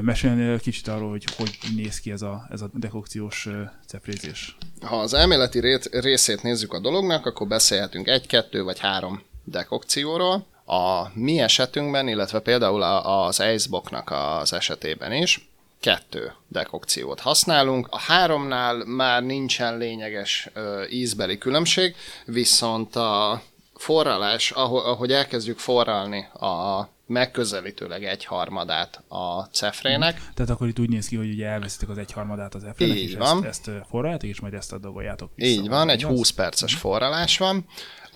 Mesélnél 0.00 0.60
kicsit 0.60 0.88
arról, 0.88 1.10
hogy 1.10 1.24
hogy 1.36 1.58
néz 1.76 2.00
ki 2.00 2.10
ez 2.10 2.22
a, 2.22 2.46
ez 2.50 2.60
a 2.60 2.70
dekokciós 2.74 3.48
cefrézés? 3.86 4.56
Ha 4.80 4.96
az 4.96 5.14
elméleti 5.14 5.78
részét 5.90 6.42
nézzük 6.42 6.72
a 6.72 6.80
dolognak, 6.80 7.26
akkor 7.26 7.46
beszélhetünk 7.46 8.06
egy, 8.06 8.26
kettő 8.26 8.62
vagy 8.62 8.78
három 8.78 9.22
dekokcióról. 9.44 10.46
A 10.66 11.08
mi 11.14 11.40
esetünkben, 11.40 12.08
illetve 12.08 12.40
például 12.40 12.82
az 12.82 13.42
Iceboxnak 13.54 14.10
az 14.10 14.52
esetében 14.52 15.12
is 15.12 15.48
kettő 15.80 16.32
dekokciót 16.48 17.20
használunk. 17.20 17.86
A 17.90 17.98
háromnál 17.98 18.84
már 18.84 19.22
nincsen 19.22 19.78
lényeges 19.78 20.50
ízbeli 20.90 21.38
különbség, 21.38 21.94
viszont 22.26 22.96
a 22.96 23.42
forralás, 23.74 24.50
ahogy 24.50 25.12
elkezdjük 25.12 25.58
forralni 25.58 26.28
a 26.32 26.88
megközelítőleg 27.06 28.04
egy 28.04 28.24
harmadát 28.24 29.02
a 29.08 29.42
cefrének. 29.42 30.20
Tehát 30.34 30.50
akkor 30.50 30.68
itt 30.68 30.78
úgy 30.78 30.88
néz 30.88 31.06
ki, 31.06 31.16
hogy 31.16 31.30
ugye 31.30 31.46
elveszitek 31.46 31.88
az 31.88 31.98
egy 31.98 32.12
harmadát 32.12 32.54
az 32.54 32.64
efrének, 32.64 32.96
és 32.96 33.14
van. 33.14 33.44
ezt, 33.44 33.68
ezt 33.68 33.86
forráljátok, 33.88 34.28
és 34.28 34.40
majd 34.40 34.54
ezt 34.54 34.72
a 34.72 34.78
doboljátok 34.78 35.30
vissza. 35.34 35.50
Így 35.50 35.68
van, 35.68 35.88
egy 35.88 36.02
20 36.02 36.30
perces 36.30 36.74
forralás 36.74 37.38
van, 37.38 37.66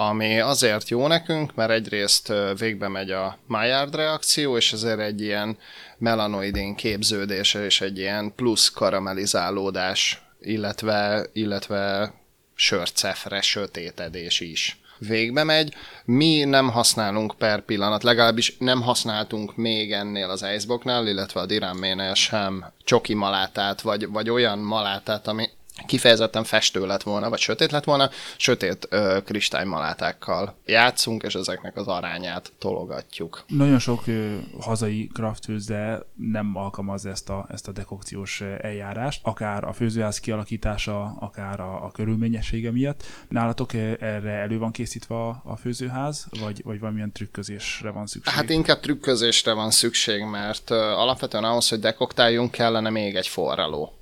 ami 0.00 0.40
azért 0.40 0.88
jó 0.88 1.06
nekünk, 1.06 1.54
mert 1.54 1.70
egyrészt 1.70 2.32
végbe 2.58 2.88
megy 2.88 3.10
a 3.10 3.38
Maillard 3.46 3.94
reakció, 3.94 4.56
és 4.56 4.72
ezért 4.72 5.00
egy 5.00 5.20
ilyen 5.20 5.58
melanoidin 5.98 6.74
képződés 6.74 7.54
és 7.54 7.80
egy 7.80 7.98
ilyen 7.98 8.34
plusz 8.34 8.68
karamelizálódás, 8.68 10.22
illetve, 10.40 11.26
illetve 11.32 12.12
sörcefre 12.54 13.40
sötétedés 13.40 14.40
is 14.40 14.80
végbe 14.98 15.44
megy. 15.44 15.74
Mi 16.04 16.44
nem 16.44 16.70
használunk 16.70 17.34
per 17.38 17.60
pillanat, 17.60 18.02
legalábbis 18.02 18.56
nem 18.58 18.82
használtunk 18.82 19.56
még 19.56 19.92
ennél 19.92 20.30
az 20.30 20.44
Iceboxnál, 20.54 21.06
illetve 21.06 21.40
a 21.40 21.46
Diramménél 21.46 22.14
sem 22.14 22.64
csoki 22.84 23.14
malátát, 23.14 23.80
vagy, 23.80 24.08
vagy 24.08 24.30
olyan 24.30 24.58
malátát, 24.58 25.28
ami 25.28 25.48
kifejezetten 25.86 26.44
festő 26.44 26.86
lett 26.86 27.02
volna, 27.02 27.28
vagy 27.28 27.38
sötét 27.38 27.70
lett 27.70 27.84
volna, 27.84 28.10
sötét 28.36 28.86
ö, 28.90 29.18
kristálymalátákkal 29.24 30.56
játszunk, 30.66 31.22
és 31.22 31.34
ezeknek 31.34 31.76
az 31.76 31.86
arányát 31.86 32.52
tologatjuk. 32.58 33.44
Nagyon 33.46 33.78
sok 33.78 34.06
ö, 34.06 34.36
hazai 34.60 35.10
kraftfőzde 35.14 36.02
nem 36.14 36.52
alkalmaz 36.54 37.06
ezt 37.06 37.28
a, 37.28 37.46
ezt 37.50 37.68
a 37.68 37.72
dekokciós 37.72 38.40
eljárást, 38.40 39.20
akár 39.24 39.64
a 39.64 39.72
főzőház 39.72 40.20
kialakítása, 40.20 41.16
akár 41.20 41.60
a, 41.60 41.84
a 41.84 41.90
körülményessége 41.90 42.70
miatt. 42.70 43.02
Nálatok 43.28 43.74
erre 43.74 44.30
elő 44.30 44.58
van 44.58 44.70
készítve 44.70 45.14
a, 45.14 45.40
a 45.44 45.56
főzőház, 45.56 46.26
vagy, 46.40 46.62
vagy 46.64 46.80
valamilyen 46.80 47.12
trükközésre 47.12 47.90
van 47.90 48.06
szükség? 48.06 48.34
Hát 48.34 48.50
inkább 48.50 48.80
trükközésre 48.80 49.52
van 49.52 49.70
szükség, 49.70 50.24
mert 50.24 50.70
ö, 50.70 50.74
alapvetően 50.74 51.44
ahhoz, 51.44 51.68
hogy 51.68 51.80
dekoktáljunk, 51.80 52.50
kellene 52.50 52.90
még 52.90 53.16
egy 53.16 53.28
forraló 53.28 53.97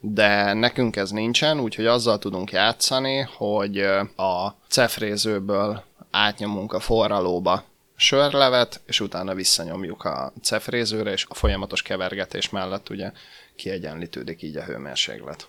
de 0.00 0.52
nekünk 0.52 0.96
ez 0.96 1.10
nincsen, 1.10 1.60
úgyhogy 1.60 1.86
azzal 1.86 2.18
tudunk 2.18 2.52
játszani, 2.52 3.20
hogy 3.20 3.78
a 4.16 4.56
cefrézőből 4.68 5.82
átnyomunk 6.10 6.72
a 6.72 6.80
forralóba 6.80 7.64
sörlevet, 7.96 8.80
és 8.86 9.00
utána 9.00 9.34
visszanyomjuk 9.34 10.04
a 10.04 10.32
cefrézőre, 10.42 11.12
és 11.12 11.26
a 11.28 11.34
folyamatos 11.34 11.82
kevergetés 11.82 12.50
mellett 12.50 12.88
ugye 12.88 13.12
kiegyenlítődik 13.56 14.42
így 14.42 14.56
a 14.56 14.64
hőmérséklet. 14.64 15.48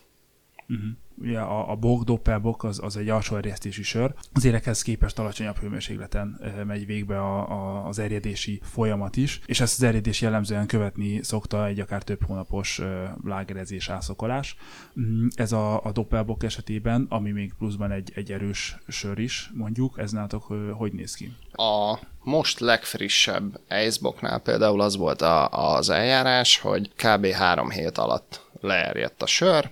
Uh-huh 0.67 1.04
ugye 1.17 1.39
a, 1.39 1.71
a 1.71 1.75
bok, 1.75 2.03
doppelbok 2.03 2.63
az, 2.63 2.79
az 2.83 2.97
egy 2.97 3.09
alsó 3.09 3.35
erjesztési 3.35 3.83
sör. 3.83 4.13
Az 4.33 4.45
érekhez 4.45 4.81
képest 4.81 5.19
alacsonyabb 5.19 5.57
hőmérsékleten 5.57 6.39
megy 6.65 6.85
végbe 6.85 7.19
a, 7.19 7.51
a, 7.51 7.87
az 7.87 7.99
erjedési 7.99 8.61
folyamat 8.63 9.15
is, 9.15 9.41
és 9.45 9.59
ezt 9.59 9.77
az 9.77 9.83
erjedés 9.83 10.21
jellemzően 10.21 10.67
követni 10.67 11.23
szokta 11.23 11.65
egy 11.65 11.79
akár 11.79 12.03
több 12.03 12.23
hónapos 12.23 12.81
lágerezés, 13.23 13.89
ászokolás. 13.89 14.55
Mm, 14.99 15.27
ez 15.35 15.51
a, 15.51 15.83
a 15.83 15.91
doppelbok 15.91 16.43
esetében, 16.43 17.05
ami 17.09 17.31
még 17.31 17.53
pluszban 17.57 17.91
egy, 17.91 18.11
egy 18.15 18.31
erős 18.31 18.77
sör 18.87 19.19
is, 19.19 19.51
mondjuk, 19.53 19.99
ez 19.99 20.11
nálatok 20.11 20.53
hogy 20.73 20.93
néz 20.93 21.15
ki? 21.15 21.33
A 21.51 21.99
most 22.23 22.59
legfrissebb 22.59 23.59
Iceboknál 23.85 24.39
például 24.39 24.81
az 24.81 24.97
volt 24.97 25.21
a, 25.21 25.47
az 25.49 25.89
eljárás, 25.89 26.59
hogy 26.59 26.91
kb. 26.95 27.25
három 27.25 27.69
hét 27.69 27.97
alatt 27.97 28.45
leerjedt 28.61 29.21
a 29.21 29.25
sör, 29.25 29.71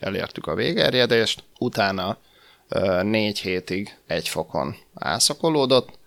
elértük 0.00 0.46
a 0.46 0.54
végerjedést, 0.54 1.42
utána 1.58 2.16
négy 3.02 3.38
hétig 3.38 3.96
egy 4.06 4.28
fokon 4.28 4.76
elszakolódott, 4.94 5.98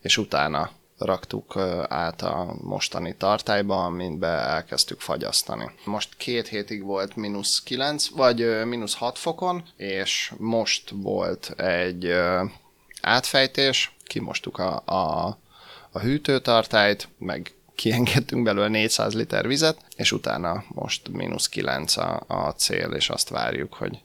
és 0.00 0.16
utána 0.16 0.70
raktuk 0.98 1.56
át 1.88 2.22
a 2.22 2.56
mostani 2.62 3.14
tartályba, 3.16 3.84
amintbe 3.84 4.28
elkezdtük 4.28 5.00
fagyasztani. 5.00 5.70
Most 5.84 6.16
két 6.16 6.48
hétig 6.48 6.82
volt 6.82 7.16
mínusz 7.16 7.62
9, 7.62 8.08
vagy 8.08 8.64
mínusz 8.64 8.94
6 8.94 9.18
fokon, 9.18 9.62
és 9.76 10.32
most 10.36 10.90
volt 10.94 11.54
egy 11.56 12.14
átfejtés, 13.00 13.96
kimostuk 14.04 14.58
a, 14.58 14.82
a, 14.84 15.38
a 15.90 15.98
hűtőtartályt, 15.98 17.08
meg 17.18 17.55
kiengedtünk 17.76 18.42
belőle 18.42 18.68
400 18.68 19.14
liter 19.14 19.46
vizet, 19.46 19.76
és 19.96 20.12
utána 20.12 20.64
most 20.68 21.08
mínusz 21.08 21.48
9 21.48 21.96
a, 21.96 22.22
a 22.26 22.50
cél, 22.50 22.90
és 22.90 23.10
azt 23.10 23.28
várjuk, 23.28 23.74
hogy 23.74 23.98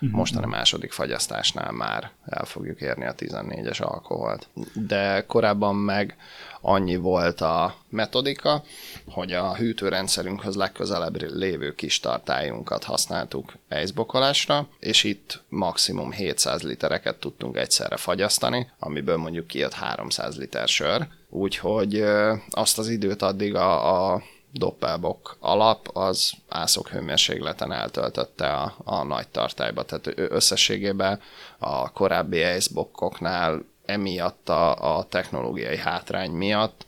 uh-huh. 0.00 0.18
mostan 0.18 0.42
a 0.42 0.46
második 0.46 0.92
fagyasztásnál 0.92 1.72
már 1.72 2.10
el 2.26 2.44
fogjuk 2.44 2.80
érni 2.80 3.04
a 3.04 3.14
14-es 3.14 3.82
alkoholt. 3.82 4.48
De 4.74 5.24
korábban 5.26 5.74
meg 5.74 6.16
annyi 6.60 6.96
volt 6.96 7.40
a 7.40 7.74
metodika, 7.88 8.62
hogy 9.08 9.32
a 9.32 9.54
hűtőrendszerünkhöz 9.54 10.54
legközelebb 10.54 11.22
lévő 11.32 11.74
kis 11.74 12.00
tartályunkat 12.00 12.84
használtuk 12.84 13.52
ejszbokolásra, 13.68 14.68
és 14.78 15.04
itt 15.04 15.42
maximum 15.48 16.12
700 16.12 16.62
litereket 16.62 17.16
tudtunk 17.16 17.56
egyszerre 17.56 17.96
fagyasztani, 17.96 18.70
amiből 18.78 19.16
mondjuk 19.16 19.46
kijött 19.46 19.72
300 19.72 20.36
liter 20.36 20.68
sör, 20.68 21.06
úgyhogy 21.36 22.04
azt 22.50 22.78
az 22.78 22.88
időt 22.88 23.22
addig 23.22 23.54
a, 23.54 24.12
a 24.12 24.22
doppelbok 24.52 25.36
alap 25.40 25.88
az 25.92 26.32
ászok 26.48 26.88
hőmérsékleten 26.88 27.72
eltöltötte 27.72 28.52
a, 28.52 28.74
a 28.84 29.02
nagy 29.02 29.28
tartályba, 29.28 29.82
tehát 29.82 30.12
összességében 30.14 31.20
a 31.58 31.92
korábbi 31.92 32.54
icebokkoknál 32.56 33.64
emiatt 33.84 34.48
a, 34.48 34.96
a 34.96 35.04
technológiai 35.04 35.76
hátrány 35.76 36.30
miatt 36.30 36.86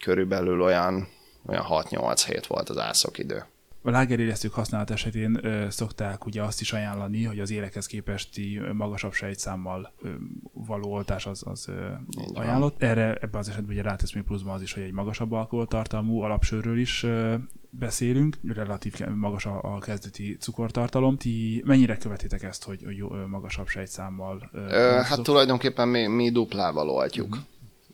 körülbelül 0.00 0.62
olyan, 0.62 1.08
olyan 1.46 1.66
6-8 1.68 2.22
hét 2.26 2.46
volt 2.46 2.68
az 2.68 2.78
ászok 2.78 3.18
idő. 3.18 3.44
A 3.82 3.90
lágerélesztők 3.90 4.52
használat 4.52 4.90
esetén 4.90 5.38
ö, 5.42 5.70
szokták 5.70 6.26
ugye 6.26 6.42
azt 6.42 6.60
is 6.60 6.72
ajánlani, 6.72 7.24
hogy 7.24 7.38
az 7.38 7.50
érekhez 7.50 7.86
képesti 7.86 8.60
magasabb 8.72 9.12
sejtszámmal 9.12 9.92
ö, 10.02 10.08
való 10.52 10.92
oltás 10.92 11.26
az, 11.26 11.42
az 11.46 11.68
ö, 11.68 11.88
ajánlott. 12.34 12.82
Erre 12.82 13.14
ebben 13.14 13.40
az 13.40 13.48
esetben 13.48 13.70
ugye 13.70 13.82
rátesz 13.82 14.12
még 14.12 14.24
pluszban 14.24 14.54
az 14.54 14.62
is, 14.62 14.72
hogy 14.72 14.82
egy 14.82 14.92
magasabb 14.92 15.32
alkoholtartalmú 15.32 16.20
alapsörről 16.20 16.78
is 16.78 17.02
ö, 17.02 17.34
beszélünk, 17.70 18.38
relatív 18.54 19.00
magas 19.14 19.46
a, 19.46 19.60
a 19.62 19.78
kezdeti 19.78 20.36
cukortartalom. 20.40 21.16
Ti 21.16 21.62
mennyire 21.66 21.96
követitek 21.96 22.42
ezt, 22.42 22.64
hogy, 22.64 22.82
hogy 22.84 22.96
jó, 22.96 23.08
magasabb 23.26 23.68
sejtszámmal? 23.68 24.50
Ö, 24.52 25.00
hát 25.04 25.22
tulajdonképpen 25.22 25.88
mi, 25.88 26.06
mi 26.06 26.30
duplával 26.30 26.88
oltjuk. 26.88 27.28
Uh-huh 27.28 27.44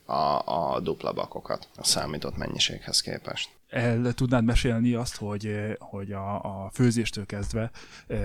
a, 0.07 0.43
a 0.75 0.81
dupla 0.81 1.13
bakokat 1.13 1.69
a 1.77 1.85
számított 1.85 2.37
mennyiséghez 2.37 3.01
képest. 3.01 3.51
El 3.69 4.13
tudnád 4.13 4.45
mesélni 4.45 4.95
azt, 4.95 5.17
hogy, 5.17 5.75
hogy 5.79 6.13
a, 6.13 6.65
a 6.65 6.71
főzéstől 6.73 7.27
kezdve 7.27 7.71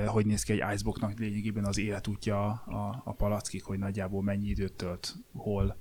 hogy 0.06 0.26
néz 0.26 0.44
ki 0.44 0.52
egy 0.52 0.74
iceboxnak 0.74 1.20
lényegében 1.20 1.66
az 1.66 1.78
életútja 1.78 2.50
a, 2.50 3.02
a 3.06 3.14
palackig, 3.14 3.64
hogy 3.64 3.80
nagyjából 3.80 4.24
mennyi 4.24 4.48
időt 4.48 4.74
tölt, 4.74 5.16
hol, 5.34 5.78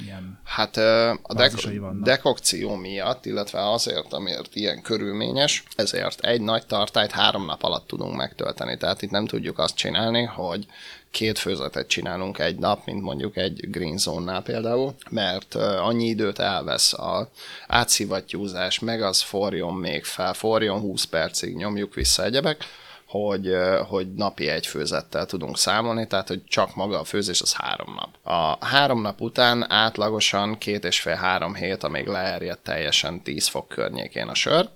milyen 0.00 0.40
Hát 0.44 0.76
a 1.22 1.34
dek- 1.34 2.02
dekokció 2.02 2.74
miatt, 2.74 3.26
illetve 3.26 3.70
azért, 3.70 4.12
amiért 4.12 4.54
ilyen 4.54 4.82
körülményes, 4.82 5.62
ezért 5.76 6.20
egy 6.20 6.40
nagy 6.40 6.66
tartályt 6.66 7.10
három 7.10 7.44
nap 7.44 7.62
alatt 7.62 7.86
tudunk 7.86 8.16
megtölteni. 8.16 8.76
Tehát 8.76 9.02
itt 9.02 9.10
nem 9.10 9.26
tudjuk 9.26 9.58
azt 9.58 9.76
csinálni, 9.76 10.22
hogy 10.22 10.66
két 11.10 11.38
főzetet 11.38 11.88
csinálunk 11.88 12.38
egy 12.38 12.58
nap, 12.58 12.86
mint 12.86 13.02
mondjuk 13.02 13.36
egy 13.36 13.70
Green 13.70 13.96
Zone-nál 13.98 14.42
például, 14.42 14.94
mert 15.10 15.54
annyi 15.54 16.06
időt 16.06 16.38
elvesz 16.38 16.92
a 16.92 17.30
átszivattyúzás, 17.66 18.78
meg 18.78 19.02
az 19.02 19.20
forjon 19.20 19.74
még 19.74 20.04
fel, 20.04 20.32
forjon 20.34 20.80
20 20.80 21.04
percig, 21.04 21.56
nyomjuk 21.56 21.94
vissza 21.94 22.24
egyebek, 22.24 22.64
hogy, 23.12 23.56
hogy 23.88 24.14
napi 24.14 24.48
egy 24.48 24.66
főzettel 24.66 25.26
tudunk 25.26 25.58
számolni, 25.58 26.06
tehát 26.06 26.28
hogy 26.28 26.44
csak 26.44 26.74
maga 26.74 27.00
a 27.00 27.04
főzés 27.04 27.40
az 27.40 27.54
három 27.54 27.94
nap. 27.94 28.34
A 28.34 28.66
három 28.66 29.00
nap 29.00 29.20
után 29.20 29.70
átlagosan 29.70 30.58
két 30.58 30.84
és 30.84 31.00
fél 31.00 31.14
három 31.14 31.54
hét, 31.54 31.82
amíg 31.82 32.06
leerjedt 32.06 32.62
teljesen 32.62 33.22
10 33.22 33.46
fok 33.46 33.68
környékén 33.68 34.28
a 34.28 34.34
sör. 34.34 34.68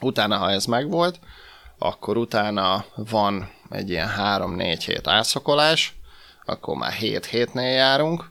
Utána, 0.00 0.36
ha 0.36 0.50
ez 0.50 0.64
megvolt, 0.64 1.18
akkor 1.78 2.16
utána 2.16 2.84
van 2.94 3.50
egy 3.70 3.90
ilyen 3.90 4.10
3-4 4.18 4.82
hét 4.86 5.06
ászokolás, 5.06 5.94
akkor 6.44 6.76
már 6.76 6.92
7 6.92 7.26
hétnél 7.26 7.72
járunk, 7.72 8.30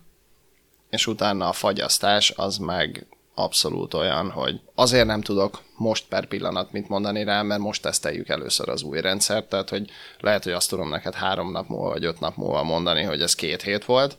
és 0.89 1.07
utána 1.07 1.47
a 1.47 1.53
fagyasztás 1.53 2.33
az 2.35 2.57
meg 2.57 3.07
abszolút 3.35 3.93
olyan, 3.93 4.29
hogy 4.29 4.61
azért 4.75 5.05
nem 5.05 5.21
tudok 5.21 5.61
most 5.77 6.07
per 6.07 6.25
pillanat 6.25 6.71
mit 6.71 6.89
mondani 6.89 7.23
rá, 7.23 7.41
mert 7.41 7.61
most 7.61 7.81
teszteljük 7.81 8.29
először 8.29 8.69
az 8.69 8.83
új 8.83 9.01
rendszert, 9.01 9.49
tehát 9.49 9.69
hogy 9.69 9.89
lehet, 10.19 10.43
hogy 10.43 10.53
azt 10.53 10.69
tudom 10.69 10.89
neked 10.89 11.13
három 11.13 11.51
nap 11.51 11.67
múlva 11.67 11.89
vagy 11.89 12.05
öt 12.05 12.19
nap 12.19 12.35
múlva 12.35 12.63
mondani, 12.63 13.03
hogy 13.03 13.21
ez 13.21 13.35
két 13.35 13.61
hét 13.61 13.85
volt, 13.85 14.17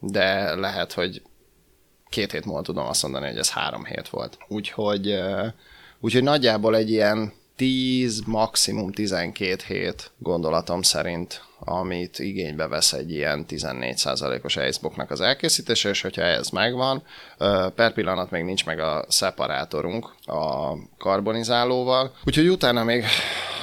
de 0.00 0.54
lehet, 0.54 0.92
hogy 0.92 1.22
két 2.08 2.32
hét 2.32 2.44
múlva 2.44 2.62
tudom 2.62 2.86
azt 2.86 3.02
mondani, 3.02 3.26
hogy 3.26 3.38
ez 3.38 3.50
három 3.50 3.84
hét 3.84 4.08
volt. 4.08 4.38
Úgyhogy, 4.48 5.18
úgyhogy 6.00 6.22
nagyjából 6.22 6.76
egy 6.76 6.90
ilyen 6.90 7.32
10, 7.58 8.20
maximum 8.26 8.92
12 8.92 9.62
hét 9.66 10.10
gondolatom 10.18 10.82
szerint, 10.82 11.42
amit 11.58 12.18
igénybe 12.18 12.66
vesz 12.66 12.92
egy 12.92 13.10
ilyen 13.10 13.44
14%-os 13.48 14.56
icebooknak 14.56 15.10
az 15.10 15.20
elkészítése, 15.20 15.88
és 15.88 16.00
hogyha 16.00 16.22
ez 16.22 16.48
megvan, 16.48 17.02
per 17.74 17.92
pillanat 17.92 18.30
még 18.30 18.44
nincs 18.44 18.66
meg 18.66 18.80
a 18.80 19.04
szeparátorunk 19.08 20.14
a 20.24 20.72
karbonizálóval, 20.98 22.14
úgyhogy 22.24 22.48
utána 22.48 22.84
még 22.84 23.04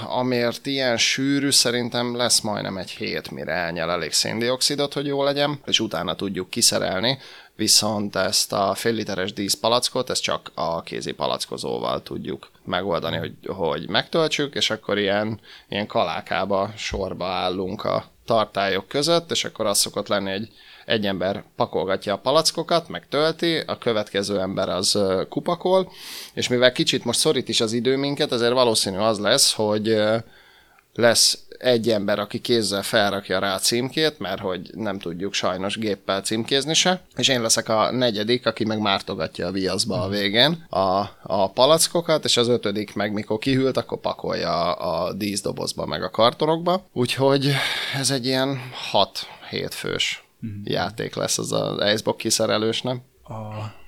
amért 0.07 0.65
ilyen 0.65 0.97
sűrű, 0.97 1.49
szerintem 1.49 2.15
lesz 2.15 2.39
majdnem 2.39 2.77
egy 2.77 2.91
hét, 2.91 3.31
mire 3.31 3.51
elnyel 3.51 3.91
elég 3.91 4.11
széndiokszidot, 4.11 4.93
hogy 4.93 5.05
jó 5.05 5.23
legyen, 5.23 5.59
és 5.65 5.79
utána 5.79 6.15
tudjuk 6.15 6.49
kiszerelni, 6.49 7.17
viszont 7.55 8.15
ezt 8.15 8.53
a 8.53 8.73
fél 8.73 8.93
literes 8.93 9.33
díszpalackot, 9.33 10.09
ezt 10.09 10.21
csak 10.21 10.51
a 10.53 10.81
kézi 10.81 11.11
palackozóval 11.11 12.03
tudjuk 12.03 12.49
megoldani, 12.65 13.17
hogy, 13.17 13.33
hogy 13.47 13.89
megtöltsük, 13.89 14.55
és 14.55 14.69
akkor 14.69 14.97
ilyen, 14.97 15.39
ilyen 15.69 15.87
kalákába 15.87 16.71
sorba 16.77 17.25
állunk 17.25 17.83
a 17.83 18.05
tartályok 18.25 18.87
között, 18.87 19.31
és 19.31 19.45
akkor 19.45 19.65
az 19.65 19.77
szokott 19.77 20.07
lenni, 20.07 20.31
hogy 20.31 20.49
egy 20.85 21.05
ember 21.05 21.43
pakolgatja 21.55 22.13
a 22.13 22.17
palackokat, 22.17 22.87
meg 22.87 23.07
tölti, 23.09 23.57
a 23.57 23.77
következő 23.77 24.39
ember 24.39 24.69
az 24.69 24.99
kupakol, 25.29 25.91
és 26.33 26.47
mivel 26.47 26.71
kicsit 26.71 27.05
most 27.05 27.19
szorít 27.19 27.49
is 27.49 27.61
az 27.61 27.73
idő 27.73 27.97
minket, 27.97 28.31
ezért 28.31 28.53
valószínű 28.53 28.97
az 28.97 29.19
lesz, 29.19 29.53
hogy 29.53 29.97
lesz 30.95 31.39
egy 31.57 31.89
ember, 31.89 32.19
aki 32.19 32.39
kézzel 32.39 32.83
felrakja 32.83 33.39
rá 33.39 33.53
a 33.53 33.59
címkét, 33.59 34.19
mert 34.19 34.41
hogy 34.41 34.69
nem 34.73 34.99
tudjuk 34.99 35.33
sajnos 35.33 35.77
géppel 35.77 36.21
címkézni 36.21 36.73
se, 36.73 37.01
és 37.15 37.27
én 37.27 37.41
leszek 37.41 37.69
a 37.69 37.91
negyedik, 37.91 38.45
aki 38.45 38.65
meg 38.65 38.79
mártogatja 38.79 39.47
a 39.47 39.51
viaszba 39.51 40.01
a 40.01 40.09
végén 40.09 40.65
a, 40.69 41.09
a 41.23 41.51
palackokat, 41.53 42.25
és 42.25 42.37
az 42.37 42.47
ötödik 42.47 42.93
meg 42.93 43.13
mikor 43.13 43.37
kihűlt, 43.37 43.77
akkor 43.77 43.99
pakolja 43.99 44.73
a, 44.73 45.05
a 45.05 45.13
díszdobozba 45.13 45.85
meg 45.85 46.03
a 46.03 46.09
kartonokba. 46.09 46.85
Úgyhogy 46.93 47.51
ez 47.99 48.11
egy 48.11 48.25
ilyen 48.25 48.59
6-7 49.51 49.67
fős 49.69 50.23
mm. 50.45 50.61
játék 50.63 51.15
lesz 51.15 51.37
az 51.37 51.51
az 51.51 51.91
Icebox 51.93 52.17
kiszerelős, 52.17 52.81
nem? 52.81 53.01
A 53.23 53.83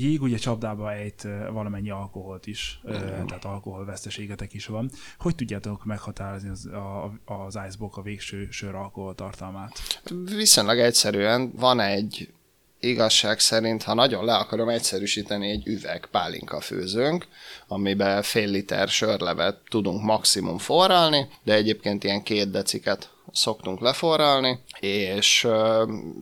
jég 0.00 0.22
ugye 0.22 0.36
csapdába 0.36 0.92
ejt 0.92 1.22
valamennyi 1.52 1.90
alkoholt 1.90 2.46
is, 2.46 2.80
mm. 2.88 2.92
tehát 3.26 3.44
alkoholveszteségetek 3.44 4.52
is 4.52 4.66
van. 4.66 4.90
Hogy 5.18 5.34
tudjátok 5.34 5.84
meghatározni 5.84 6.48
az, 6.48 6.66
a, 6.66 7.12
az 7.24 7.58
Icebox 7.68 7.96
a 7.96 8.02
végső 8.02 8.48
sör 8.50 8.74
alkoholtartalmát? 8.74 10.00
Viszonylag 10.36 10.78
egyszerűen 10.78 11.52
van 11.54 11.80
egy 11.80 12.32
igazság 12.80 13.38
szerint, 13.38 13.82
ha 13.82 13.94
nagyon 13.94 14.24
le 14.24 14.36
akarom 14.36 14.68
egyszerűsíteni, 14.68 15.50
egy 15.50 15.66
üveg 15.66 16.08
pálinka 16.10 16.60
főzőnk, 16.60 17.26
amiben 17.66 18.22
fél 18.22 18.48
liter 18.48 18.88
sörlevet 18.88 19.60
tudunk 19.68 20.02
maximum 20.02 20.58
forralni, 20.58 21.28
de 21.42 21.54
egyébként 21.54 22.04
ilyen 22.04 22.22
két 22.22 22.50
deciket 22.50 23.10
szoktunk 23.32 23.80
leforralni, 23.80 24.58
és 24.80 25.48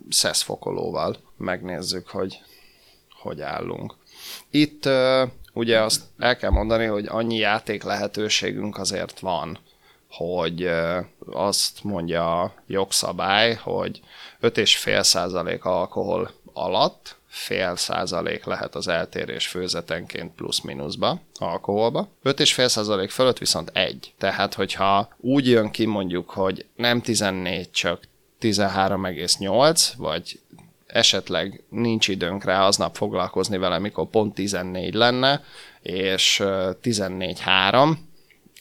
szeszfokolóval 0.09 1.17
megnézzük, 1.37 2.09
hogy 2.09 2.41
hogy 3.25 3.41
állunk. 3.41 3.95
Itt 4.51 4.89
ugye 5.53 5.81
azt 5.81 6.03
el 6.19 6.37
kell 6.37 6.51
mondani, 6.51 6.87
hogy 6.87 7.07
annyi 7.09 7.37
játék 7.37 7.83
lehetőségünk 7.83 8.79
azért 8.79 9.21
van, 9.21 9.59
hogy 10.11 10.71
azt 11.33 11.83
mondja 11.83 12.41
a 12.43 12.55
jogszabály, 12.67 13.55
hogy 13.55 14.01
5,5% 14.41 15.61
alkohol 15.61 16.31
alatt 16.53 17.17
fél 17.27 17.77
százalék 17.77 18.45
lehet 18.45 18.75
az 18.75 18.89
eltérés 18.89 19.47
főzetenként 19.47 20.35
plusz-minuszba, 20.35 21.21
alkoholba. 21.35 22.09
5,5 22.25 22.69
százalék 22.69 23.11
fölött 23.11 23.39
viszont 23.39 23.71
egy. 23.73 24.13
Tehát, 24.19 24.55
hogyha 24.55 25.09
úgy 25.17 25.49
jön 25.49 25.71
ki 25.71 25.85
mondjuk, 25.87 26.31
hogy 26.31 26.67
nem 26.77 27.01
14, 27.01 27.71
csak 27.71 28.03
13,8, 28.41 29.89
vagy 29.97 30.41
esetleg 30.95 31.65
nincs 31.69 32.09
időnk 32.09 32.45
rá 32.45 32.67
aznap 32.67 32.97
foglalkozni 32.97 33.59
vele, 33.59 33.79
mikor 33.79 34.07
pont 34.07 34.35
14 34.35 34.95
lenne, 34.95 35.43
és 35.83 36.43
14-3, 36.45 37.93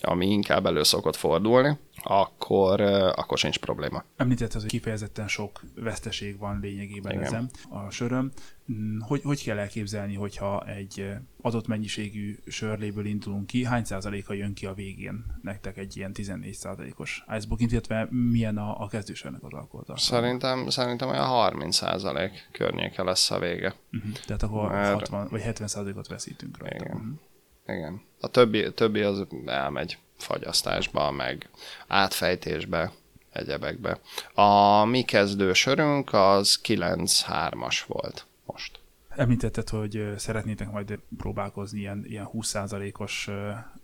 ami 0.02 0.28
inkább 0.28 0.66
elő 0.66 0.84
szokott 0.84 1.16
fordulni, 1.16 1.78
akkor, 2.04 2.82
akkor 3.16 3.38
sincs 3.38 3.60
probléma. 3.60 4.04
Említett 4.16 4.54
az, 4.54 4.62
hogy 4.62 4.70
kifejezetten 4.70 5.28
sok 5.28 5.62
veszteség 5.76 6.38
van 6.38 6.60
lényegében 6.60 7.12
Igen. 7.12 7.24
ezen 7.24 7.50
a 7.70 7.90
söröm. 7.90 8.32
Mm, 8.72 9.00
hogy, 9.00 9.22
hogy 9.24 9.44
kell 9.44 9.58
elképzelni, 9.58 10.16
hogyha 10.16 10.68
egy 10.68 11.14
adott 11.42 11.68
mennyiségű 11.68 12.38
sörléből 12.48 13.06
indulunk 13.06 13.48
ki, 13.48 13.66
hány 13.66 13.84
százaléka 13.84 14.34
jön 14.34 14.54
ki 14.54 14.66
a 14.66 14.74
végén 14.74 15.26
nektek 15.42 15.78
egy 15.78 15.98
ilyen 15.98 16.14
14 16.14 16.54
százalékos 16.54 17.26
icebook 17.38 17.62
illetve 17.62 18.08
milyen 18.10 18.58
a, 18.58 18.82
a 18.82 18.88
kezdősörnek 18.88 19.44
az 19.44 19.54
alkoholtartalma? 19.54 20.26
Szerintem, 20.26 20.70
szerintem 20.70 21.10
olyan 21.10 21.26
30 21.26 21.76
százalék 21.76 22.50
környéke 22.52 23.04
lesz 23.04 23.32
a 23.32 23.40
vége. 23.40 23.76
Uh-huh. 23.92 24.12
Tehát 24.26 24.44
akkor 24.44 24.70
Mert... 24.72 24.94
60 24.94 25.28
vagy 25.30 25.42
70 25.42 25.68
százalékot 25.68 26.08
veszítünk 26.08 26.58
rajta. 26.58 26.76
Igen. 26.76 26.96
Uh-huh. 26.96 27.20
Igen. 27.68 28.02
A 28.20 28.28
többi, 28.28 28.74
többi 28.74 29.02
az 29.02 29.28
elmegy 29.46 29.98
fagyasztásba, 30.18 31.12
meg 31.12 31.50
átfejtésbe, 31.88 32.92
egyebekbe. 33.32 34.00
A 34.34 34.84
mi 34.86 35.02
kezdő 35.02 35.54
sörünk 35.54 36.14
az 36.14 36.60
9-3-as 36.64 37.80
volt 37.88 38.26
most. 38.46 38.80
Említetted, 39.16 39.70
hogy 39.70 40.14
szeretnétek 40.18 40.72
majd 40.72 41.00
próbálkozni 41.18 41.80
ilyen, 41.80 42.04
ilyen 42.08 42.30
20%-os 42.34 43.30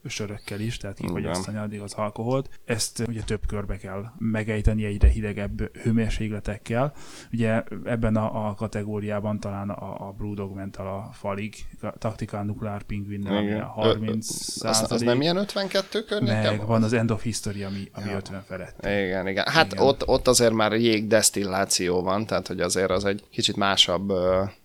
sörökkel 0.06 0.60
is, 0.60 0.78
tehát 0.78 0.98
kifogyasztani 0.98 1.58
addig 1.58 1.82
az 1.82 1.94
alkoholt. 1.94 2.50
Ezt 2.66 3.04
ugye 3.08 3.22
több 3.22 3.46
körbe 3.48 3.78
kell 3.78 4.06
megejteni 4.18 4.86
egyre 4.86 5.08
hidegebb 5.08 5.78
hőmérsékletekkel. 5.78 6.94
Ugye 7.32 7.64
ebben 7.86 8.16
a, 8.16 8.48
a 8.48 8.54
kategóriában 8.54 9.40
talán 9.40 9.70
a, 9.70 10.08
a 10.08 10.12
Brewdog 10.18 10.56
ment 10.56 10.78
a 10.78 11.10
falig, 11.14 11.56
a 11.82 11.98
taktikán 11.98 12.46
nukleár 12.46 12.84
pingvin 12.84 13.28
30 13.64 14.64
az, 14.64 14.92
az 14.92 15.02
nem 15.02 15.22
ilyen 15.22 15.38
52 15.38 16.04
környéken? 16.04 16.56
Meg 16.56 16.66
van 16.66 16.84
az 16.84 16.94
End 16.94 17.12
of 17.12 17.24
History, 17.24 17.64
ami, 17.64 17.90
ami 17.94 18.10
ja. 18.10 18.16
50 18.16 18.44
felett. 18.48 18.86
Igen, 18.86 19.28
igen. 19.28 19.46
Hát 19.48 19.72
igen. 19.72 19.86
Ott, 19.86 20.08
ott 20.08 20.28
azért 20.28 20.54
már 20.54 20.74
jégdesztilláció 20.74 22.02
van, 22.02 22.26
tehát 22.26 22.48
hogy 22.48 22.62
azért 22.62 22.90
az 22.90 23.06
egy 23.06 23.24
kicsit 23.30 23.56
másabb 23.56 24.12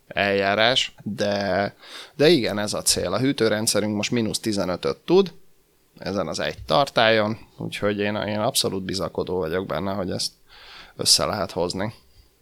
eljárás, 0.07 0.95
de, 1.03 1.75
de 2.15 2.29
igen, 2.29 2.59
ez 2.59 2.75
a 2.75 2.83
cél. 2.83 3.13
A 3.13 3.19
hűtőrendszerünk 3.19 3.97
most 3.97 4.11
mínusz 4.11 4.41
15-öt 4.43 4.97
tud, 4.97 5.33
ezen 5.99 6.29
az 6.29 6.41
egy 6.41 6.59
tartályon, 6.67 7.39
úgyhogy 7.57 7.99
én, 7.99 8.15
én 8.15 8.39
abszolút 8.39 8.83
bizakodó 8.83 9.37
vagyok 9.37 9.67
benne, 9.67 9.93
hogy 9.93 10.11
ezt 10.11 10.33
össze 10.97 11.25
lehet 11.25 11.51
hozni. 11.51 11.93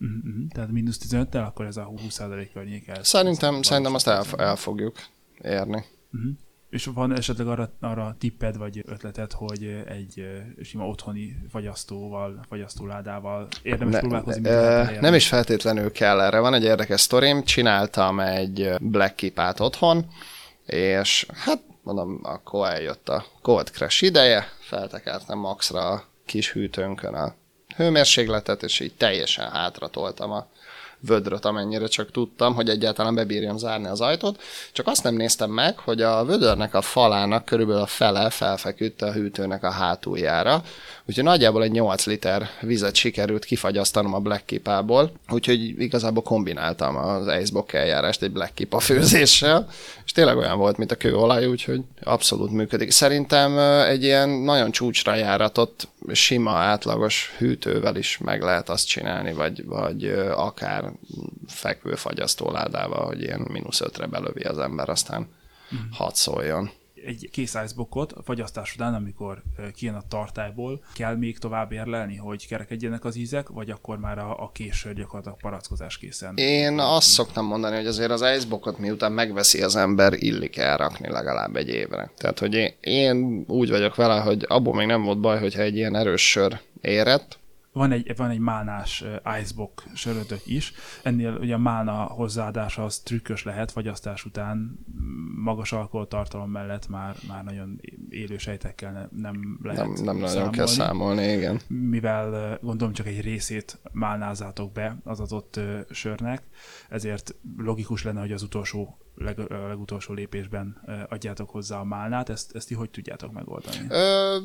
Mm-hmm. 0.04 0.46
Tehát 0.46 0.70
mínusz 0.70 1.00
15-tel, 1.08 1.46
akkor 1.46 1.66
ez 1.66 1.76
a 1.76 1.90
20% 2.08 2.48
környék 2.52 2.88
el. 2.88 3.04
Szerintem, 3.04 3.62
szerintem 3.62 3.94
azt 3.94 4.08
el, 4.08 4.24
el 4.36 4.56
fogjuk 4.56 4.96
érni. 5.42 5.84
Mm-hmm. 6.16 6.30
És 6.72 6.84
van 6.84 7.16
esetleg 7.16 7.46
arra, 7.46 7.70
arra 7.80 8.16
tipped 8.18 8.56
vagy 8.56 8.82
ötleted, 8.86 9.32
hogy 9.32 9.82
egy 9.86 10.26
sima 10.62 10.86
otthoni 10.86 11.36
fagyasztóval, 11.50 12.44
fagyasztóládával 12.48 13.48
érdemes 13.62 13.94
ne, 13.94 14.00
próbálkozni? 14.00 14.40
Ne, 14.40 15.00
nem 15.00 15.14
is 15.14 15.28
feltétlenül 15.28 15.92
kell 15.92 16.20
erre. 16.20 16.38
Van 16.38 16.54
egy 16.54 16.64
érdekes 16.64 17.00
sztorim, 17.00 17.44
csináltam 17.44 18.20
egy 18.20 18.74
Black 18.80 19.16
Kipát 19.16 19.60
otthon, 19.60 20.06
és 20.66 21.26
hát 21.34 21.62
mondom, 21.82 22.20
akkor 22.22 22.68
eljött 22.68 23.08
a 23.08 23.24
Cold 23.42 23.70
Crash 23.70 24.02
ideje, 24.02 24.48
feltekertem 24.60 25.38
maxra 25.38 25.88
a 25.88 26.04
kis 26.26 26.52
hűtőnkön 26.52 27.14
a 27.14 27.34
hőmérsékletet, 27.76 28.62
és 28.62 28.80
így 28.80 28.94
teljesen 28.94 29.50
hátra 29.50 29.88
toltam 29.88 30.30
a 30.30 30.46
vödröt, 31.06 31.44
amennyire 31.44 31.86
csak 31.86 32.10
tudtam, 32.10 32.54
hogy 32.54 32.68
egyáltalán 32.68 33.14
bebírjam 33.14 33.58
zárni 33.58 33.86
az 33.86 34.00
ajtót. 34.00 34.42
Csak 34.72 34.86
azt 34.86 35.02
nem 35.02 35.14
néztem 35.14 35.50
meg, 35.50 35.78
hogy 35.78 36.02
a 36.02 36.24
vödörnek 36.24 36.74
a 36.74 36.80
falának 36.80 37.44
körülbelül 37.44 37.82
a 37.82 37.86
fele 37.86 38.30
felfeküdt 38.30 39.02
a 39.02 39.12
hűtőnek 39.12 39.64
a 39.64 39.70
hátuljára, 39.70 40.62
úgyhogy 41.04 41.24
nagyjából 41.24 41.62
egy 41.62 41.70
8 41.70 42.06
liter 42.06 42.48
vizet 42.60 42.94
sikerült 42.94 43.44
kifagyasztanom 43.44 44.14
a 44.14 44.18
Black 44.18 44.46
Kipából, 44.46 45.12
úgyhogy 45.28 45.80
igazából 45.80 46.22
kombináltam 46.22 46.96
az 46.96 47.26
Icebox 47.40 47.74
eljárást 47.74 48.22
egy 48.22 48.32
Black 48.32 48.54
Kipa 48.54 48.80
főzéssel, 48.80 49.68
és 50.04 50.12
tényleg 50.12 50.36
olyan 50.36 50.58
volt, 50.58 50.76
mint 50.76 50.92
a 50.92 50.96
kőolaj, 50.96 51.46
úgyhogy 51.46 51.80
abszolút 52.02 52.50
működik. 52.50 52.90
Szerintem 52.90 53.58
egy 53.82 54.02
ilyen 54.02 54.28
nagyon 54.28 54.70
csúcsra 54.70 55.14
járatott, 55.14 55.88
sima, 56.12 56.50
átlagos 56.50 57.34
hűtővel 57.38 57.96
is 57.96 58.18
meg 58.18 58.42
lehet 58.42 58.68
azt 58.68 58.86
csinálni, 58.86 59.32
vagy, 59.32 59.64
vagy 59.64 60.04
akár 60.36 60.91
fekvő 61.46 61.94
fagyasztóládával, 61.94 63.06
hogy 63.06 63.22
ilyen 63.22 63.46
mínusz 63.50 63.80
ötre 63.80 64.06
belövi 64.06 64.42
az 64.42 64.58
ember, 64.58 64.88
aztán 64.88 65.28
mm. 65.74 65.78
hadd 65.90 66.12
szóljon 66.14 66.70
egy 67.06 67.28
kész 67.32 67.54
icebookot 67.64 68.12
a 68.12 68.22
fagyasztás 68.22 68.74
után, 68.74 68.94
amikor 68.94 69.42
kijön 69.74 69.94
a 69.94 70.02
tartályból, 70.08 70.82
kell 70.94 71.16
még 71.16 71.38
tovább 71.38 71.72
érlelni, 71.72 72.16
hogy 72.16 72.46
kerekedjenek 72.46 73.04
az 73.04 73.16
ízek, 73.16 73.48
vagy 73.48 73.70
akkor 73.70 73.98
már 73.98 74.18
a, 74.18 74.42
a 74.42 74.50
késő 74.52 74.92
gyakorlatilag 74.92 75.40
parackozás 75.40 75.98
készen? 75.98 76.36
Én 76.36 76.78
azt 76.78 77.08
szoktam 77.08 77.46
mondani, 77.46 77.76
hogy 77.76 77.86
azért 77.86 78.10
az 78.10 78.24
icebookot 78.36 78.78
miután 78.78 79.12
megveszi 79.12 79.62
az 79.62 79.76
ember, 79.76 80.12
illik 80.12 80.56
elrakni 80.56 81.08
legalább 81.08 81.56
egy 81.56 81.68
évre. 81.68 82.10
Tehát, 82.16 82.38
hogy 82.38 82.54
én, 82.54 82.72
én 82.80 83.44
úgy 83.46 83.70
vagyok 83.70 83.94
vele, 83.94 84.20
hogy 84.20 84.44
abból 84.48 84.74
még 84.74 84.86
nem 84.86 85.02
volt 85.02 85.20
baj, 85.20 85.38
hogyha 85.38 85.62
egy 85.62 85.76
ilyen 85.76 85.96
erős 85.96 86.30
sör 86.30 86.60
érett, 86.80 87.38
van 87.72 87.92
egy, 87.92 88.16
van 88.16 88.30
egy 88.30 88.38
málnás 88.38 89.04
icebox 89.40 89.84
sörötök 89.94 90.46
is. 90.46 90.72
Ennél 91.02 91.36
ugye 91.40 91.54
a 91.54 91.58
málna 91.58 91.92
hozzáadása 91.92 92.84
az 92.84 92.98
trükkös 92.98 93.42
lehet, 93.42 93.70
fagyasztás 93.70 94.24
után 94.24 94.78
magas 95.42 95.72
alkoholtartalom 95.72 96.50
mellett 96.50 96.88
már, 96.88 97.16
már 97.28 97.44
nagyon 97.44 97.80
élő 98.10 98.38
sejtekkel 98.38 98.92
ne, 98.92 99.20
nem 99.20 99.58
lehet 99.62 99.86
Nem, 99.86 100.04
nem 100.04 100.16
nagyon 100.16 100.50
kell 100.50 100.66
számolni, 100.66 101.26
igen. 101.26 101.60
Mivel 101.68 102.58
gondolom 102.62 102.92
csak 102.92 103.06
egy 103.06 103.20
részét 103.20 103.78
málnázátok 103.92 104.72
be 104.72 104.96
az 105.04 105.20
adott 105.20 105.60
sörnek, 105.90 106.42
ezért 106.88 107.34
logikus 107.56 108.04
lenne, 108.04 108.20
hogy 108.20 108.32
az 108.32 108.42
utolsó 108.42 108.96
leg, 109.14 109.38
legutolsó 109.48 110.14
lépésben 110.14 110.82
adjátok 111.08 111.50
hozzá 111.50 111.78
a 111.78 111.84
málnát, 111.84 112.28
ezt, 112.28 112.56
ezt 112.56 112.68
ti 112.68 112.74
hogy 112.74 112.90
tudjátok 112.90 113.32
megoldani? 113.32 113.86
Ö, 113.88 114.36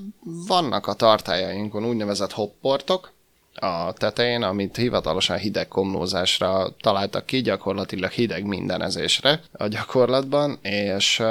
vannak 0.48 0.88
a 0.88 0.94
tartályainkon 0.94 1.86
úgynevezett 1.86 2.32
hopportok, 2.32 3.16
a 3.60 3.94
tetején, 3.94 4.44
amit 4.44 4.76
hivatalosan 4.76 5.38
hideg 5.38 5.68
komlózásra 5.68 6.76
találtak 6.82 7.26
ki, 7.26 7.42
gyakorlatilag 7.42 8.12
hideg 8.12 8.46
mindenezésre 8.46 9.42
a 9.52 9.68
gyakorlatban, 9.68 10.58
és, 10.62 11.24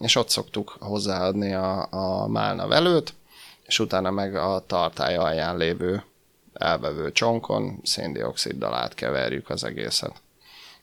és 0.00 0.16
ott 0.16 0.28
szoktuk 0.28 0.76
hozzáadni 0.80 1.52
a, 1.52 1.86
a 1.90 2.26
málna 2.26 2.66
velőt, 2.66 3.14
és 3.66 3.78
utána 3.78 4.10
meg 4.10 4.36
a 4.36 4.64
tartály 4.66 5.16
alján 5.16 5.56
lévő 5.56 6.02
elvevő 6.52 7.12
csonkon 7.12 7.80
széndioksziddal 7.82 8.74
átkeverjük 8.74 9.50
az 9.50 9.64
egészet. 9.64 10.22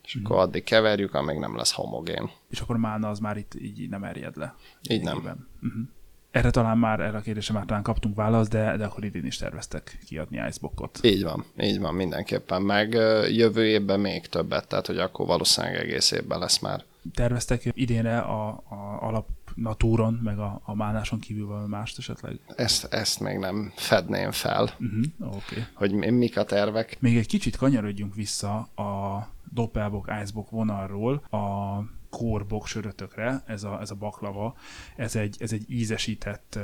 És 0.03 0.17
akkor 0.23 0.37
addig 0.37 0.63
keverjük, 0.63 1.13
amíg 1.13 1.37
nem 1.37 1.55
lesz 1.55 1.73
homogén. 1.73 2.29
És 2.49 2.59
akkor 2.59 2.77
málna 2.77 3.09
az 3.09 3.19
már 3.19 3.37
itt 3.37 3.55
így 3.55 3.89
nem 3.89 4.03
erjed 4.03 4.37
le. 4.37 4.55
Így 4.89 5.03
nem. 5.03 5.17
Uh-huh. 5.17 5.87
Erre 6.31 6.49
talán 6.49 6.77
már, 6.77 6.99
erre 6.99 7.17
a 7.17 7.21
kérdésre 7.21 7.53
már 7.53 7.65
talán 7.65 7.83
kaptunk 7.83 8.15
választ, 8.15 8.49
de, 8.49 8.77
de 8.77 8.85
akkor 8.85 9.03
idén 9.03 9.25
is 9.25 9.37
terveztek 9.37 9.97
kiadni 10.05 10.43
Icebookot. 10.47 10.99
Így 11.03 11.23
van, 11.23 11.45
így 11.61 11.79
van, 11.79 11.95
mindenképpen. 11.95 12.61
Meg 12.61 12.93
jövő 13.29 13.65
évben 13.65 13.99
még 13.99 14.27
többet, 14.27 14.67
tehát 14.67 14.87
hogy 14.87 14.97
akkor 14.97 15.25
valószínűleg 15.25 15.75
egész 15.75 16.11
évben 16.11 16.39
lesz 16.39 16.59
már. 16.59 16.83
Terveztek 17.13 17.69
idénre 17.73 18.19
a, 18.19 18.47
a 18.49 18.97
alap 18.99 19.27
natúron, 19.55 20.13
meg 20.23 20.39
a, 20.39 20.61
a 20.63 20.75
mánáson 20.75 21.19
kívül 21.19 21.47
valami 21.47 21.67
mást 21.67 21.97
esetleg? 21.97 22.39
Ezt, 22.55 22.93
ezt 22.93 23.19
még 23.19 23.37
nem 23.37 23.71
fedném 23.75 24.31
fel, 24.31 24.63
uh-huh, 24.63 25.35
okay. 25.35 25.65
hogy 25.73 25.93
mik 25.93 26.37
a 26.37 26.43
tervek. 26.43 26.97
Még 26.99 27.17
egy 27.17 27.27
kicsit 27.27 27.55
kanyarodjunk 27.55 28.15
vissza 28.15 28.55
a 28.59 29.27
Doppelbock 29.53 30.11
Icebook 30.21 30.49
vonalról 30.49 31.15
a 31.15 31.77
kórbok 32.11 32.67
sörötökre, 32.67 33.43
ez 33.45 33.63
a, 33.63 33.79
ez 33.81 33.91
a 33.91 33.95
baklava, 33.95 34.55
ez 34.95 35.15
egy, 35.15 35.35
ez 35.39 35.53
egy 35.53 35.65
ízesített 35.67 36.59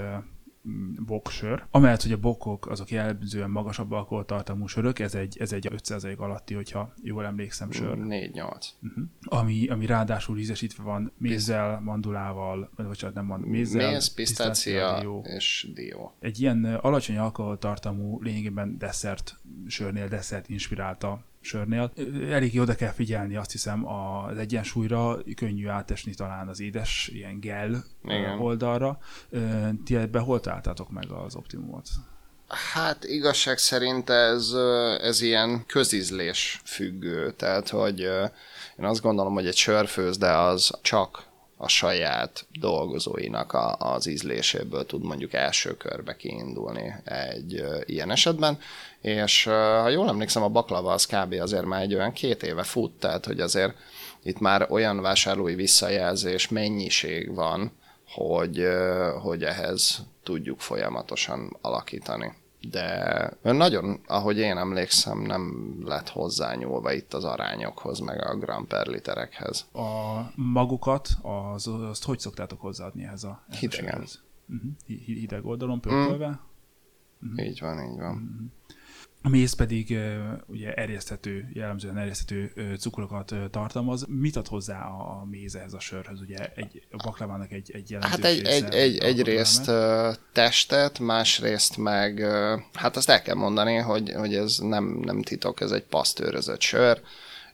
boksör. 1.06 1.64
Amellett, 1.72 2.02
hogy 2.02 2.12
a 2.12 2.18
bokok 2.18 2.70
azok 2.70 2.92
jellemzően 2.92 3.50
magasabb 3.50 3.92
alkoholtartalmú 3.92 4.68
sörök, 4.68 5.00
ez 5.00 5.16
egy, 5.16 5.38
ez 5.40 5.52
egy 5.52 5.70
5% 5.72 6.18
alatti, 6.18 6.54
hogyha 6.54 6.94
jól 7.02 7.26
emlékszem 7.26 7.72
sör. 7.72 7.98
4-8. 8.00 8.66
Uh-huh. 8.82 9.04
Ami, 9.22 9.68
ami 9.68 9.86
ráadásul 9.86 10.38
ízesítve 10.38 10.84
van 10.84 11.12
mézzel, 11.18 11.80
mandulával, 11.80 12.70
vagy 12.76 12.98
csak 12.98 13.14
nem 13.14 13.26
mand, 13.26 13.46
mézzel, 13.46 13.92
Méz, 13.92 14.14
pisztácia 14.14 15.22
és 15.24 15.70
dió. 15.74 16.14
Egy 16.20 16.42
ilyen 16.42 16.64
alacsony 16.64 17.18
alkoholtartalmú 17.18 18.22
lényegében 18.22 18.78
desszert 18.78 19.36
sörnél, 19.68 20.08
desszert 20.08 20.50
inspirálta 20.50 21.24
sörnél. 21.48 21.92
Elég 22.30 22.60
oda 22.60 22.76
kell 22.76 22.92
figyelni, 22.92 23.36
azt 23.36 23.52
hiszem, 23.52 23.88
az 23.88 24.38
egyensúlyra, 24.38 25.18
könnyű 25.36 25.68
átesni 25.68 26.14
talán 26.14 26.48
az 26.48 26.60
édes, 26.60 27.10
ilyen 27.14 27.40
gel 27.40 27.84
Igen. 28.04 28.40
oldalra. 28.40 29.00
Ti 29.86 29.96
ebbe 29.96 30.20
hol 30.20 30.40
találtátok 30.40 30.90
meg 30.90 31.12
az 31.12 31.36
optimumot? 31.36 31.88
Hát 32.74 33.04
igazság 33.04 33.58
szerint 33.58 34.10
ez, 34.10 34.52
ez 35.02 35.22
ilyen 35.22 35.66
közizlés 35.66 36.62
függő, 36.64 37.32
tehát 37.32 37.70
hogy 37.70 38.00
én 38.78 38.86
azt 38.86 39.02
gondolom, 39.02 39.34
hogy 39.34 39.48
egy 39.48 39.56
sörfőzde 39.56 40.38
az 40.38 40.72
csak 40.82 41.27
a 41.58 41.68
saját 41.68 42.46
dolgozóinak 42.60 43.54
a, 43.54 43.76
az 43.76 44.08
ízléséből 44.08 44.86
tud 44.86 45.04
mondjuk 45.04 45.34
első 45.34 45.78
körbe 45.78 46.16
kiindulni 46.16 46.94
egy 47.04 47.64
ilyen 47.86 48.12
esetben, 48.12 48.60
és 49.02 49.44
ha 49.44 49.90
jól 49.90 50.08
emlékszem, 50.08 50.44
a 50.44 50.50
baklava 50.50 50.92
az 50.92 51.06
kb. 51.06 51.34
azért 51.42 51.66
már 51.66 51.82
egy 51.82 51.96
olyan 51.96 52.12
két 52.12 52.44
éve 52.44 52.64
fut, 52.64 52.92
tehát 53.00 53.26
hogy 53.26 53.40
azért 53.40 53.74
itt 54.24 54.40
már 54.40 54.68
olyan 54.70 55.02
vásárlói 55.02 55.56
visszajelzés, 55.56 56.48
mennyiség 56.48 57.36
van, 57.36 57.72
hogy, 58.08 58.68
hogy 59.22 59.44
ehhez 59.44 60.00
tudjuk 60.24 60.60
folyamatosan 60.60 61.58
alakítani 61.62 62.34
de 62.70 63.38
nagyon, 63.42 64.00
ahogy 64.08 64.38
én 64.38 64.58
emlékszem, 64.58 65.20
nem 65.20 65.76
lett 65.86 66.10
hozzányúlva 66.10 66.94
itt 66.94 67.14
az 67.14 67.24
arányokhoz, 67.24 68.00
meg 68.00 68.26
a 68.26 68.38
gram 68.38 68.68
per 68.68 68.88
literekhez. 68.88 69.68
A 69.74 70.22
magukat, 70.36 71.10
az, 71.22 71.68
azt 71.68 72.04
hogy 72.04 72.20
szoktátok 72.20 72.62
hozzáadni 72.62 73.04
ehhez 73.04 73.24
a 73.24 73.44
Hidegen. 73.60 74.06
Uh-huh. 74.50 74.72
Hideg 75.06 75.46
oldalon 75.46 75.82
pörkölve? 75.82 76.28
Mm. 76.28 77.30
Uh-huh. 77.32 77.46
Így 77.48 77.60
van, 77.60 77.92
így 77.92 77.98
van. 77.98 78.14
Uh-huh. 78.16 78.52
A 79.28 79.30
méz 79.30 79.54
pedig 79.54 79.98
ugye 80.46 80.74
erjeszthető, 80.74 81.50
jellemzően 81.54 81.98
erjeszthető 81.98 82.52
cukrokat 82.80 83.34
tartalmaz. 83.52 84.06
Mit 84.08 84.36
ad 84.36 84.48
hozzá 84.48 84.86
a 84.86 85.26
méz 85.30 85.56
ehhez 85.56 85.74
a 85.74 85.80
sörhöz? 85.80 86.22
Ugye 86.22 86.52
egy 86.56 86.82
a 86.92 87.04
baklavának 87.04 87.52
egy, 87.52 87.72
egy 87.74 87.92
jellemző 87.92 88.16
Hát 88.16 88.32
egy, 88.32 88.46
egy, 88.46 88.74
egy, 88.74 88.98
egyrészt 88.98 89.72
testet, 90.34 91.00
másrészt 91.00 91.78
meg, 91.78 92.20
hát 92.74 92.96
azt 92.96 93.10
el 93.10 93.22
kell 93.22 93.36
mondani, 93.36 93.76
hogy, 93.76 94.12
hogy 94.12 94.36
ez 94.36 94.58
nem, 94.58 94.86
nem 94.86 95.22
titok, 95.22 95.62
ez 95.62 95.72
egy 95.72 95.84
pasztőrözött 95.84 96.62
sör. 96.62 97.02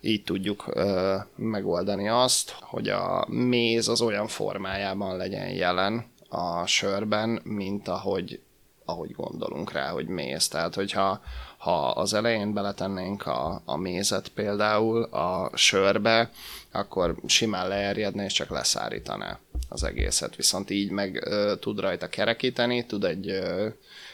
Így 0.01 0.23
tudjuk 0.23 0.63
ö, 0.67 1.15
megoldani 1.35 2.09
azt, 2.09 2.55
hogy 2.59 2.89
a 2.89 3.25
méz 3.29 3.87
az 3.87 4.01
olyan 4.01 4.27
formájában 4.27 5.17
legyen 5.17 5.49
jelen 5.49 6.05
a 6.29 6.65
sörben, 6.65 7.41
mint 7.43 7.87
ahogy 7.87 8.39
ahogy 8.85 9.11
gondolunk 9.11 9.71
rá, 9.71 9.89
hogy 9.89 10.07
méz. 10.07 10.47
Tehát, 10.47 10.75
hogyha 10.75 11.21
ha 11.63 11.87
az 11.87 12.13
elején 12.13 12.53
beletennénk 12.53 13.25
a, 13.25 13.61
a 13.65 13.77
mézet 13.77 14.27
például 14.27 15.03
a 15.03 15.51
sörbe, 15.53 16.29
akkor 16.71 17.15
simán 17.25 17.67
leerjedne 17.67 18.23
és 18.23 18.33
csak 18.33 18.49
leszárítaná 18.49 19.39
az 19.69 19.83
egészet. 19.83 20.35
Viszont 20.35 20.69
így 20.69 20.89
meg 20.89 21.25
ö, 21.25 21.53
tud 21.59 21.79
rajta 21.79 22.07
kerekíteni, 22.07 22.85
tud 22.85 23.03
egy 23.03 23.29
ö, 23.29 23.67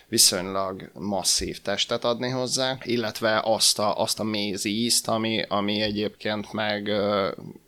viszonylag 0.10 0.90
masszív 0.94 1.62
testet 1.62 2.04
adni 2.04 2.30
hozzá, 2.30 2.78
illetve 2.84 3.42
azt 3.44 3.80
a, 3.80 4.00
azt 4.00 4.20
a 4.20 4.24
méz 4.24 4.66
ízt, 4.66 5.08
ami, 5.08 5.42
ami 5.48 5.82
egyébként 5.82 6.54
meg, 6.54 6.92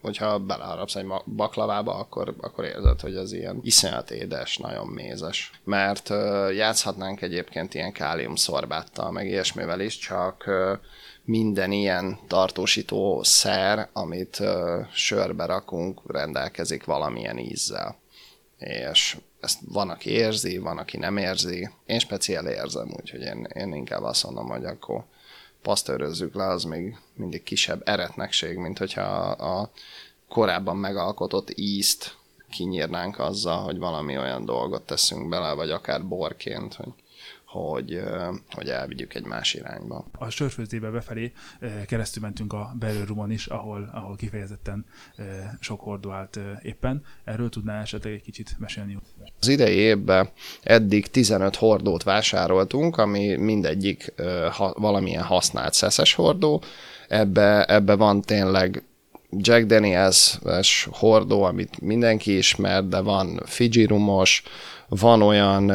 hogyha 0.02 0.40
beleharapsz 0.40 0.96
egy 0.96 1.08
baklavába, 1.26 1.96
akkor, 1.96 2.36
akkor 2.42 2.66
érzed, 2.66 3.00
hogy 3.02 3.16
ez 3.16 3.34
ilyen 3.34 3.60
iszonyat 3.64 4.12
édes, 4.12 4.58
nagyon 4.58 4.88
mézes. 4.88 5.52
Mert 5.64 6.10
játszhatnánk 6.56 7.22
egyébként 7.22 7.74
ilyen 7.74 7.92
kálium 7.92 8.36
szorbáttal, 8.36 9.12
meg 9.12 9.28
ilyesmivel 9.28 9.80
is, 9.80 9.98
csak 9.98 10.50
minden 11.26 11.72
ilyen 11.72 12.20
tartósító 12.28 13.24
szer, 13.24 13.90
amit 13.94 14.44
sörbe 14.94 15.46
rakunk, 15.46 16.02
rendelkezik 16.08 16.86
valamilyen 16.86 17.38
ízzel. 17.38 18.00
És 18.62 19.18
ezt 19.40 19.60
van, 19.68 19.90
aki 19.90 20.10
érzi, 20.10 20.58
van, 20.58 20.78
aki 20.78 20.98
nem 20.98 21.18
érzi. 21.18 21.70
Én 21.86 22.00
speciál 22.00 22.48
érzem, 22.48 22.94
úgyhogy 23.00 23.22
én, 23.22 23.48
én 23.54 23.74
inkább 23.74 24.04
azt 24.04 24.24
mondom, 24.24 24.48
hogy 24.48 24.66
akkor 24.66 25.04
pasztőrözzük 25.62 26.36
le, 26.36 26.48
az 26.48 26.64
még 26.64 26.98
mindig 27.16 27.44
kisebb 27.44 27.82
eretnekség, 27.86 28.58
mint 28.58 28.78
hogyha 28.78 29.02
a, 29.02 29.62
a 29.62 29.72
korábban 30.30 30.78
megalkotott 30.78 31.52
ízt 31.56 32.18
kinyírnánk 32.50 33.20
azzal, 33.20 33.64
hogy 33.64 33.78
valami 33.78 34.18
olyan 34.18 34.46
dolgot 34.46 34.86
teszünk 34.86 35.30
bele, 35.30 35.54
vagy 35.54 35.70
akár 35.70 36.08
borként, 36.08 36.74
hogy 36.74 36.94
hogy, 37.52 38.02
hogy 38.50 38.70
elvigyük 38.70 39.14
egy 39.14 39.26
más 39.26 39.54
irányba. 39.54 40.06
A 40.12 40.30
sörfőzdébe 40.30 40.90
befelé 40.90 41.32
keresztül 41.88 42.22
mentünk 42.22 42.54
a 42.54 42.76
belőrumon 42.80 43.32
is, 43.32 43.46
ahol, 43.46 43.90
ahol 43.94 44.16
kifejezetten 44.16 44.86
sok 45.60 45.82
hordó 45.82 46.12
állt 46.12 46.40
éppen. 46.62 47.04
Erről 47.24 47.50
tudná 47.50 47.82
esetleg 47.82 48.14
egy 48.14 48.22
kicsit 48.22 48.56
mesélni? 48.60 48.98
Az 49.40 49.48
idei 49.48 49.76
évben 49.76 50.30
eddig 50.62 51.08
15 51.08 51.56
hordót 51.56 52.04
vásároltunk, 52.04 52.98
ami 52.98 53.36
mindegyik 53.36 54.14
ha, 54.52 54.74
valamilyen 54.78 55.24
használt 55.24 55.74
szeszes 55.74 56.14
hordó. 56.14 56.64
Ebbe, 57.08 57.66
ebbe 57.66 57.96
van 57.96 58.22
tényleg 58.22 58.84
Jack 59.30 59.66
Daniels-es 59.66 60.88
hordó, 60.92 61.44
amit 61.44 61.82
mindenki 61.82 62.38
ismer, 62.38 62.88
de 62.88 63.00
van 63.00 63.42
Fiji 63.46 63.86
rumos, 63.86 64.44
van 64.88 65.22
olyan 65.22 65.72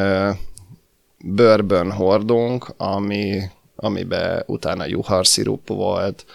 bourbon 1.35 1.91
hordónk, 1.91 2.73
ami, 2.77 3.41
amiben 3.75 4.43
utána 4.45 4.85
juharszirup 4.85 5.67
volt, 5.67 6.25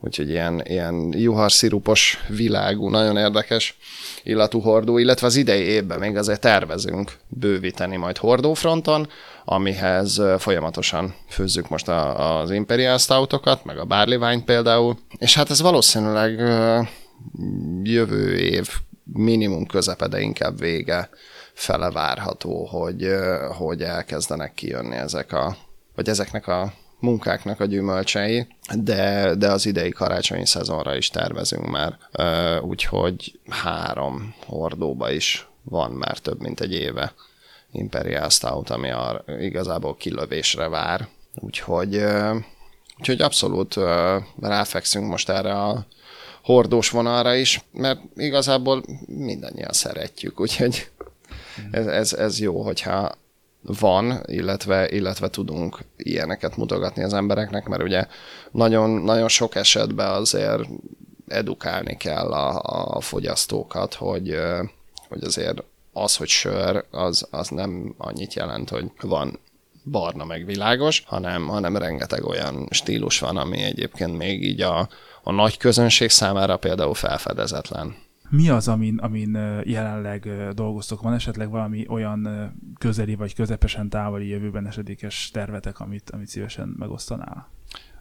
úgyhogy 0.00 0.28
ilyen, 0.28 0.62
ilyen 0.64 1.12
juharszirupos 1.16 2.18
világú, 2.28 2.88
nagyon 2.88 3.16
érdekes 3.16 3.76
illatú 4.22 4.60
hordó, 4.60 4.98
illetve 4.98 5.26
az 5.26 5.36
idei 5.36 5.62
évben 5.62 5.98
még 5.98 6.16
azért 6.16 6.40
tervezünk 6.40 7.12
bővíteni 7.28 7.96
majd 7.96 8.16
hordófronton, 8.16 9.08
amihez 9.44 10.22
folyamatosan 10.38 11.14
főzzük 11.28 11.68
most 11.68 11.88
a, 11.88 12.38
az 12.40 12.50
Imperial 12.50 12.98
Stoutokat, 12.98 13.64
meg 13.64 13.78
a 13.78 14.04
Wine 14.04 14.42
például, 14.44 14.98
és 15.18 15.34
hát 15.34 15.50
ez 15.50 15.60
valószínűleg 15.60 16.38
jövő 17.82 18.36
év 18.36 18.68
minimum 19.12 19.66
közepe, 19.66 20.08
de 20.08 20.20
inkább 20.20 20.58
vége 20.58 21.10
fele 21.58 21.90
várható, 21.90 22.64
hogy, 22.64 23.14
hogy 23.56 23.82
elkezdenek 23.82 24.54
kijönni 24.54 24.96
ezek 24.96 25.32
a, 25.32 25.56
vagy 25.94 26.08
ezeknek 26.08 26.46
a 26.46 26.72
munkáknak 26.98 27.60
a 27.60 27.64
gyümölcsei, 27.64 28.46
de, 28.74 29.34
de 29.34 29.50
az 29.50 29.66
idei 29.66 29.90
karácsonyi 29.90 30.46
szezonra 30.46 30.96
is 30.96 31.08
tervezünk 31.08 31.66
már, 31.66 31.98
úgyhogy 32.62 33.38
három 33.48 34.34
hordóba 34.46 35.10
is 35.10 35.48
van 35.62 35.90
már 35.90 36.18
több 36.18 36.40
mint 36.40 36.60
egy 36.60 36.72
éve 36.72 37.12
Imperial 37.72 38.30
Stout, 38.30 38.70
ami 38.70 38.90
a, 38.90 39.24
igazából 39.40 39.96
kilövésre 39.96 40.68
vár, 40.68 41.08
úgyhogy, 41.34 42.04
úgyhogy 42.98 43.20
abszolút 43.20 43.74
ráfekszünk 44.40 45.08
most 45.08 45.28
erre 45.28 45.52
a 45.52 45.86
hordós 46.42 46.90
vonalra 46.90 47.34
is, 47.34 47.60
mert 47.72 48.00
igazából 48.16 48.82
mindannyian 49.06 49.72
szeretjük, 49.72 50.40
úgyhogy 50.40 50.90
ez, 51.70 51.86
ez, 51.86 52.12
ez 52.12 52.40
jó, 52.40 52.62
hogyha 52.62 53.12
van, 53.62 54.22
illetve, 54.26 54.88
illetve 54.88 55.28
tudunk 55.28 55.78
ilyeneket 55.96 56.56
mutogatni 56.56 57.02
az 57.02 57.12
embereknek, 57.12 57.68
mert 57.68 57.82
ugye 57.82 58.06
nagyon, 58.50 58.90
nagyon 58.90 59.28
sok 59.28 59.54
esetben 59.54 60.10
azért 60.10 60.62
edukálni 61.28 61.96
kell 61.96 62.32
a, 62.32 62.60
a 62.96 63.00
fogyasztókat, 63.00 63.94
hogy, 63.94 64.38
hogy 65.08 65.22
azért 65.24 65.62
az, 65.92 66.16
hogy 66.16 66.28
sör, 66.28 66.84
az, 66.90 67.26
az 67.30 67.48
nem 67.48 67.94
annyit 67.98 68.34
jelent, 68.34 68.70
hogy 68.70 68.90
van 69.00 69.38
barna 69.84 70.24
meg 70.24 70.44
világos, 70.44 71.02
hanem, 71.06 71.46
hanem 71.46 71.76
rengeteg 71.76 72.24
olyan 72.24 72.68
stílus 72.70 73.18
van, 73.18 73.36
ami 73.36 73.62
egyébként 73.62 74.16
még 74.16 74.44
így 74.44 74.60
a, 74.60 74.88
a 75.22 75.32
nagy 75.32 75.56
közönség 75.56 76.10
számára 76.10 76.56
például 76.56 76.94
felfedezetlen. 76.94 77.96
Mi 78.30 78.48
az, 78.48 78.68
amin, 78.68 78.98
amin 78.98 79.62
jelenleg 79.64 80.28
dolgoztok? 80.54 81.02
Van 81.02 81.14
esetleg 81.14 81.50
valami 81.50 81.86
olyan 81.88 82.28
közeli 82.78 83.14
vagy 83.14 83.34
közepesen 83.34 83.88
távoli 83.88 84.28
jövőben 84.28 84.66
esedékes 84.66 85.30
tervetek, 85.32 85.80
amit, 85.80 86.10
amit 86.10 86.28
szívesen 86.28 86.74
megosztanál? 86.78 87.50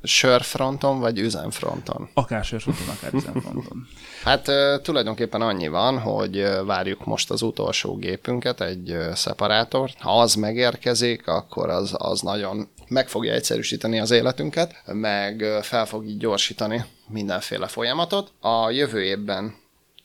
Sörfronton 0.04 1.00
vagy 1.00 1.20
üzemfronton? 1.20 2.10
Akár 2.14 2.44
sörfronton, 2.44 2.88
akár 2.88 3.14
üzemfronton. 3.14 3.88
hát 4.24 4.50
tulajdonképpen 4.82 5.42
annyi 5.42 5.68
van, 5.68 6.00
hogy 6.00 6.48
várjuk 6.66 7.06
most 7.06 7.32
az 7.32 7.42
utolsó 7.42 7.96
gépünket, 7.96 8.62
egy 8.62 8.98
szeparátort. 9.14 9.96
Ha 10.00 10.20
az 10.20 10.36
megérkezik, 10.36 11.28
akkor 11.28 11.70
az, 11.70 11.96
az 11.98 12.22
nagyon 12.22 12.68
meg 12.88 13.10
fogja 13.10 13.34
egyszerűsíteni 13.34 14.00
az 14.00 14.12
életünket, 14.12 14.84
meg 14.86 15.44
fel 15.62 15.86
fog 15.86 16.06
így 16.06 16.18
gyorsítani 16.18 16.86
mindenféle 17.08 17.68
folyamatot. 17.68 18.32
A 18.40 18.70
jövő 18.70 19.04
évben 19.04 19.54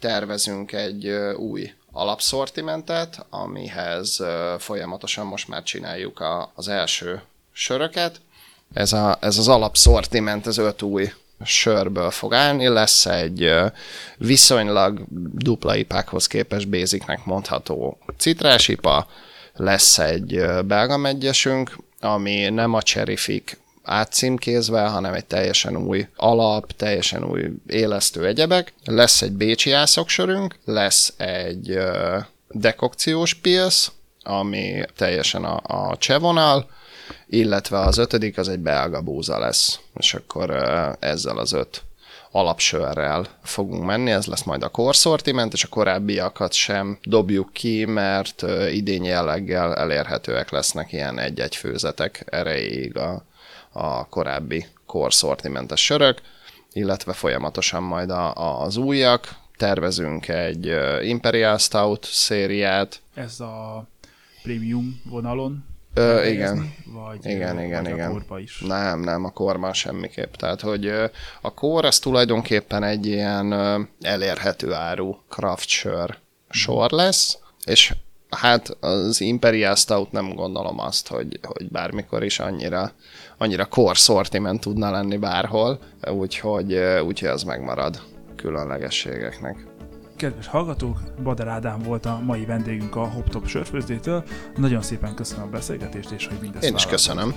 tervezünk 0.03 0.73
egy 0.73 1.09
új 1.37 1.73
alapszortimentet, 1.93 3.27
amihez 3.31 4.23
folyamatosan 4.59 5.27
most 5.27 5.49
már 5.49 5.63
csináljuk 5.63 6.25
az 6.55 6.69
első 6.69 7.23
söröket. 7.53 8.21
Ez, 8.75 8.93
a, 8.93 9.19
ez 9.21 9.39
az 9.39 9.49
alapszortiment, 9.49 10.47
az 10.47 10.59
öt 10.59 10.83
új 10.83 11.13
sörből 11.45 12.11
fog 12.11 12.35
állni, 12.35 12.69
lesz 12.69 13.07
egy 13.07 13.51
viszonylag 14.17 15.01
dupla 15.35 15.77
ipákhoz 15.77 16.27
képes 16.27 16.65
basicnek 16.65 17.25
mondható 17.25 17.99
citrásipa, 18.19 19.07
lesz 19.55 19.99
egy 19.99 20.45
belga 20.65 20.97
megyesünk, 20.97 21.77
ami 22.01 22.49
nem 22.49 22.75
a 22.75 22.83
cherifik 22.83 23.62
átcímkézve, 23.83 24.87
hanem 24.87 25.15
egy 25.15 25.25
teljesen 25.25 25.77
új 25.77 26.07
alap, 26.17 26.73
teljesen 26.73 27.25
új 27.25 27.51
élesztő 27.67 28.27
egyebek. 28.27 28.73
Lesz 28.85 29.23
egy 29.23 29.33
bécsi 29.33 29.73
ászoksörünk, 29.73 30.59
lesz 30.65 31.15
egy 31.17 31.79
dekokciós 32.49 33.35
pilsz, 33.35 33.93
ami 34.23 34.83
teljesen 34.97 35.45
a, 35.45 35.91
a 35.91 35.97
csevonal, 35.97 36.71
illetve 37.27 37.79
az 37.79 37.99
ötödik 37.99 38.39
az 38.39 38.49
egy 38.49 38.59
belga 38.59 39.01
búza 39.01 39.39
lesz, 39.39 39.81
és 39.95 40.15
akkor 40.15 40.51
ezzel 41.01 41.39
az 41.39 41.53
öt 41.53 41.83
alapsörrel 42.31 43.27
fogunk 43.43 43.85
menni, 43.85 44.11
ez 44.11 44.27
lesz 44.27 44.43
majd 44.43 44.63
a 44.63 44.69
korszortiment, 44.69 45.53
és 45.53 45.65
a 45.65 45.69
korábbiakat 45.69 46.53
sem 46.53 46.99
dobjuk 47.03 47.53
ki, 47.53 47.85
mert 47.85 48.45
idény 48.71 49.05
jelleggel 49.05 49.77
elérhetőek 49.77 50.51
lesznek 50.51 50.93
ilyen 50.93 51.19
egy-egy 51.19 51.57
főzetek 51.57 52.25
erejéig 52.27 52.97
a, 52.97 53.25
a 53.73 54.09
korábbi 54.09 54.67
korszortimentes 54.87 55.85
sörök, 55.85 56.21
illetve 56.73 57.13
folyamatosan 57.13 57.83
majd 57.83 58.11
a, 58.11 58.35
a, 58.35 58.63
az 58.63 58.77
újak. 58.77 59.41
Tervezünk 59.57 60.29
egy 60.29 60.73
Imperial 61.03 61.59
Stout 61.59 62.05
szériát. 62.05 63.01
Ez 63.15 63.41
a 63.41 63.87
premium 64.43 65.01
vonalon 65.05 65.65
Ö, 65.95 66.25
igen. 66.27 66.75
Vagy, 66.85 67.27
igen, 67.27 67.61
igen, 67.61 67.83
vagy 67.83 67.93
igen. 67.93 68.09
a 68.09 68.13
korba 68.13 68.39
is? 68.39 68.61
Nem, 68.61 69.01
nem, 69.01 69.25
a 69.25 69.31
korban 69.31 69.73
semmiképp. 69.73 70.35
Tehát, 70.35 70.61
hogy 70.61 70.89
a 71.41 71.55
kor 71.55 71.85
az 71.85 71.99
tulajdonképpen 71.99 72.83
egy 72.83 73.07
ilyen 73.07 73.53
elérhető 74.01 74.73
áru 74.73 75.17
craft 75.29 75.69
sör 75.69 76.19
sor 76.51 76.91
lesz, 76.91 77.39
és 77.65 77.95
hát 78.31 78.69
az 78.81 79.21
Imperial 79.21 79.75
Stout 79.75 80.13
nem 80.13 80.35
gondolom 80.35 80.79
azt, 80.79 81.09
hogy, 81.09 81.39
hogy 81.43 81.69
bármikor 81.69 82.25
is 82.25 82.39
annyira, 82.39 82.93
annyira 83.43 83.65
core 83.65 83.95
sortiment 83.95 84.61
tudna 84.61 84.91
lenni 84.91 85.17
bárhol, 85.17 85.79
úgyhogy, 86.11 86.79
úgyhogy 87.07 87.29
az 87.29 87.43
megmarad 87.43 88.01
különlegességeknek. 88.37 89.67
Kedves 90.17 90.47
hallgatók, 90.47 90.99
Bader 91.23 91.49
Ádám 91.49 91.83
volt 91.83 92.07
a 92.07 92.21
mai 92.25 92.45
vendégünk 92.45 92.97
a 92.97 93.09
HopTop 93.09 93.47
sörfőzdétől. 93.47 94.25
Nagyon 94.57 94.83
szépen 94.83 95.15
köszönöm 95.15 95.47
a 95.47 95.51
beszélgetést, 95.51 96.11
és 96.11 96.27
hogy 96.27 96.39
mindezt 96.41 96.65
Én 96.65 96.75
is 96.75 96.87
köszönöm. 96.87 97.35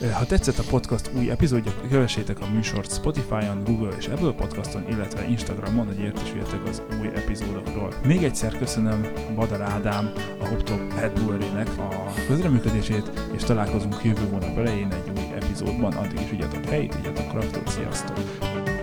Ha 0.00 0.26
tetszett 0.26 0.58
a 0.58 0.62
podcast 0.70 1.10
új 1.16 1.30
epizódja, 1.30 1.72
kövessétek 1.90 2.40
a 2.40 2.46
műsort 2.46 2.92
Spotify-on, 2.92 3.64
Google 3.64 3.96
és 3.98 4.06
Apple 4.06 4.32
Podcaston, 4.32 4.88
illetve 4.88 5.28
Instagramon, 5.28 5.86
hogy 5.86 5.98
értesüljetek 5.98 6.64
az 6.68 6.82
új 7.00 7.06
epizódokról. 7.06 7.92
Még 8.04 8.24
egyszer 8.24 8.58
köszönöm 8.58 9.06
Badar 9.34 9.60
Ádám, 9.60 10.12
a 10.40 10.46
HopTop 10.46 10.92
Head 10.92 11.12
Brewery-nek 11.12 11.68
a 11.78 12.12
közreműködését, 12.26 13.10
és 13.36 13.42
találkozunk 13.42 14.04
jövő 14.04 14.28
hónap 14.30 14.56
elején 14.58 14.92
egy 14.92 15.12
új 15.16 15.34
epizódban. 15.34 15.92
Addig 15.92 16.20
is 16.20 16.30
vigyatok 16.30 16.64
helyét, 16.64 16.94
vigyatok 16.94 17.28
kraftot, 17.28 17.68
sziasztok! 17.68 18.77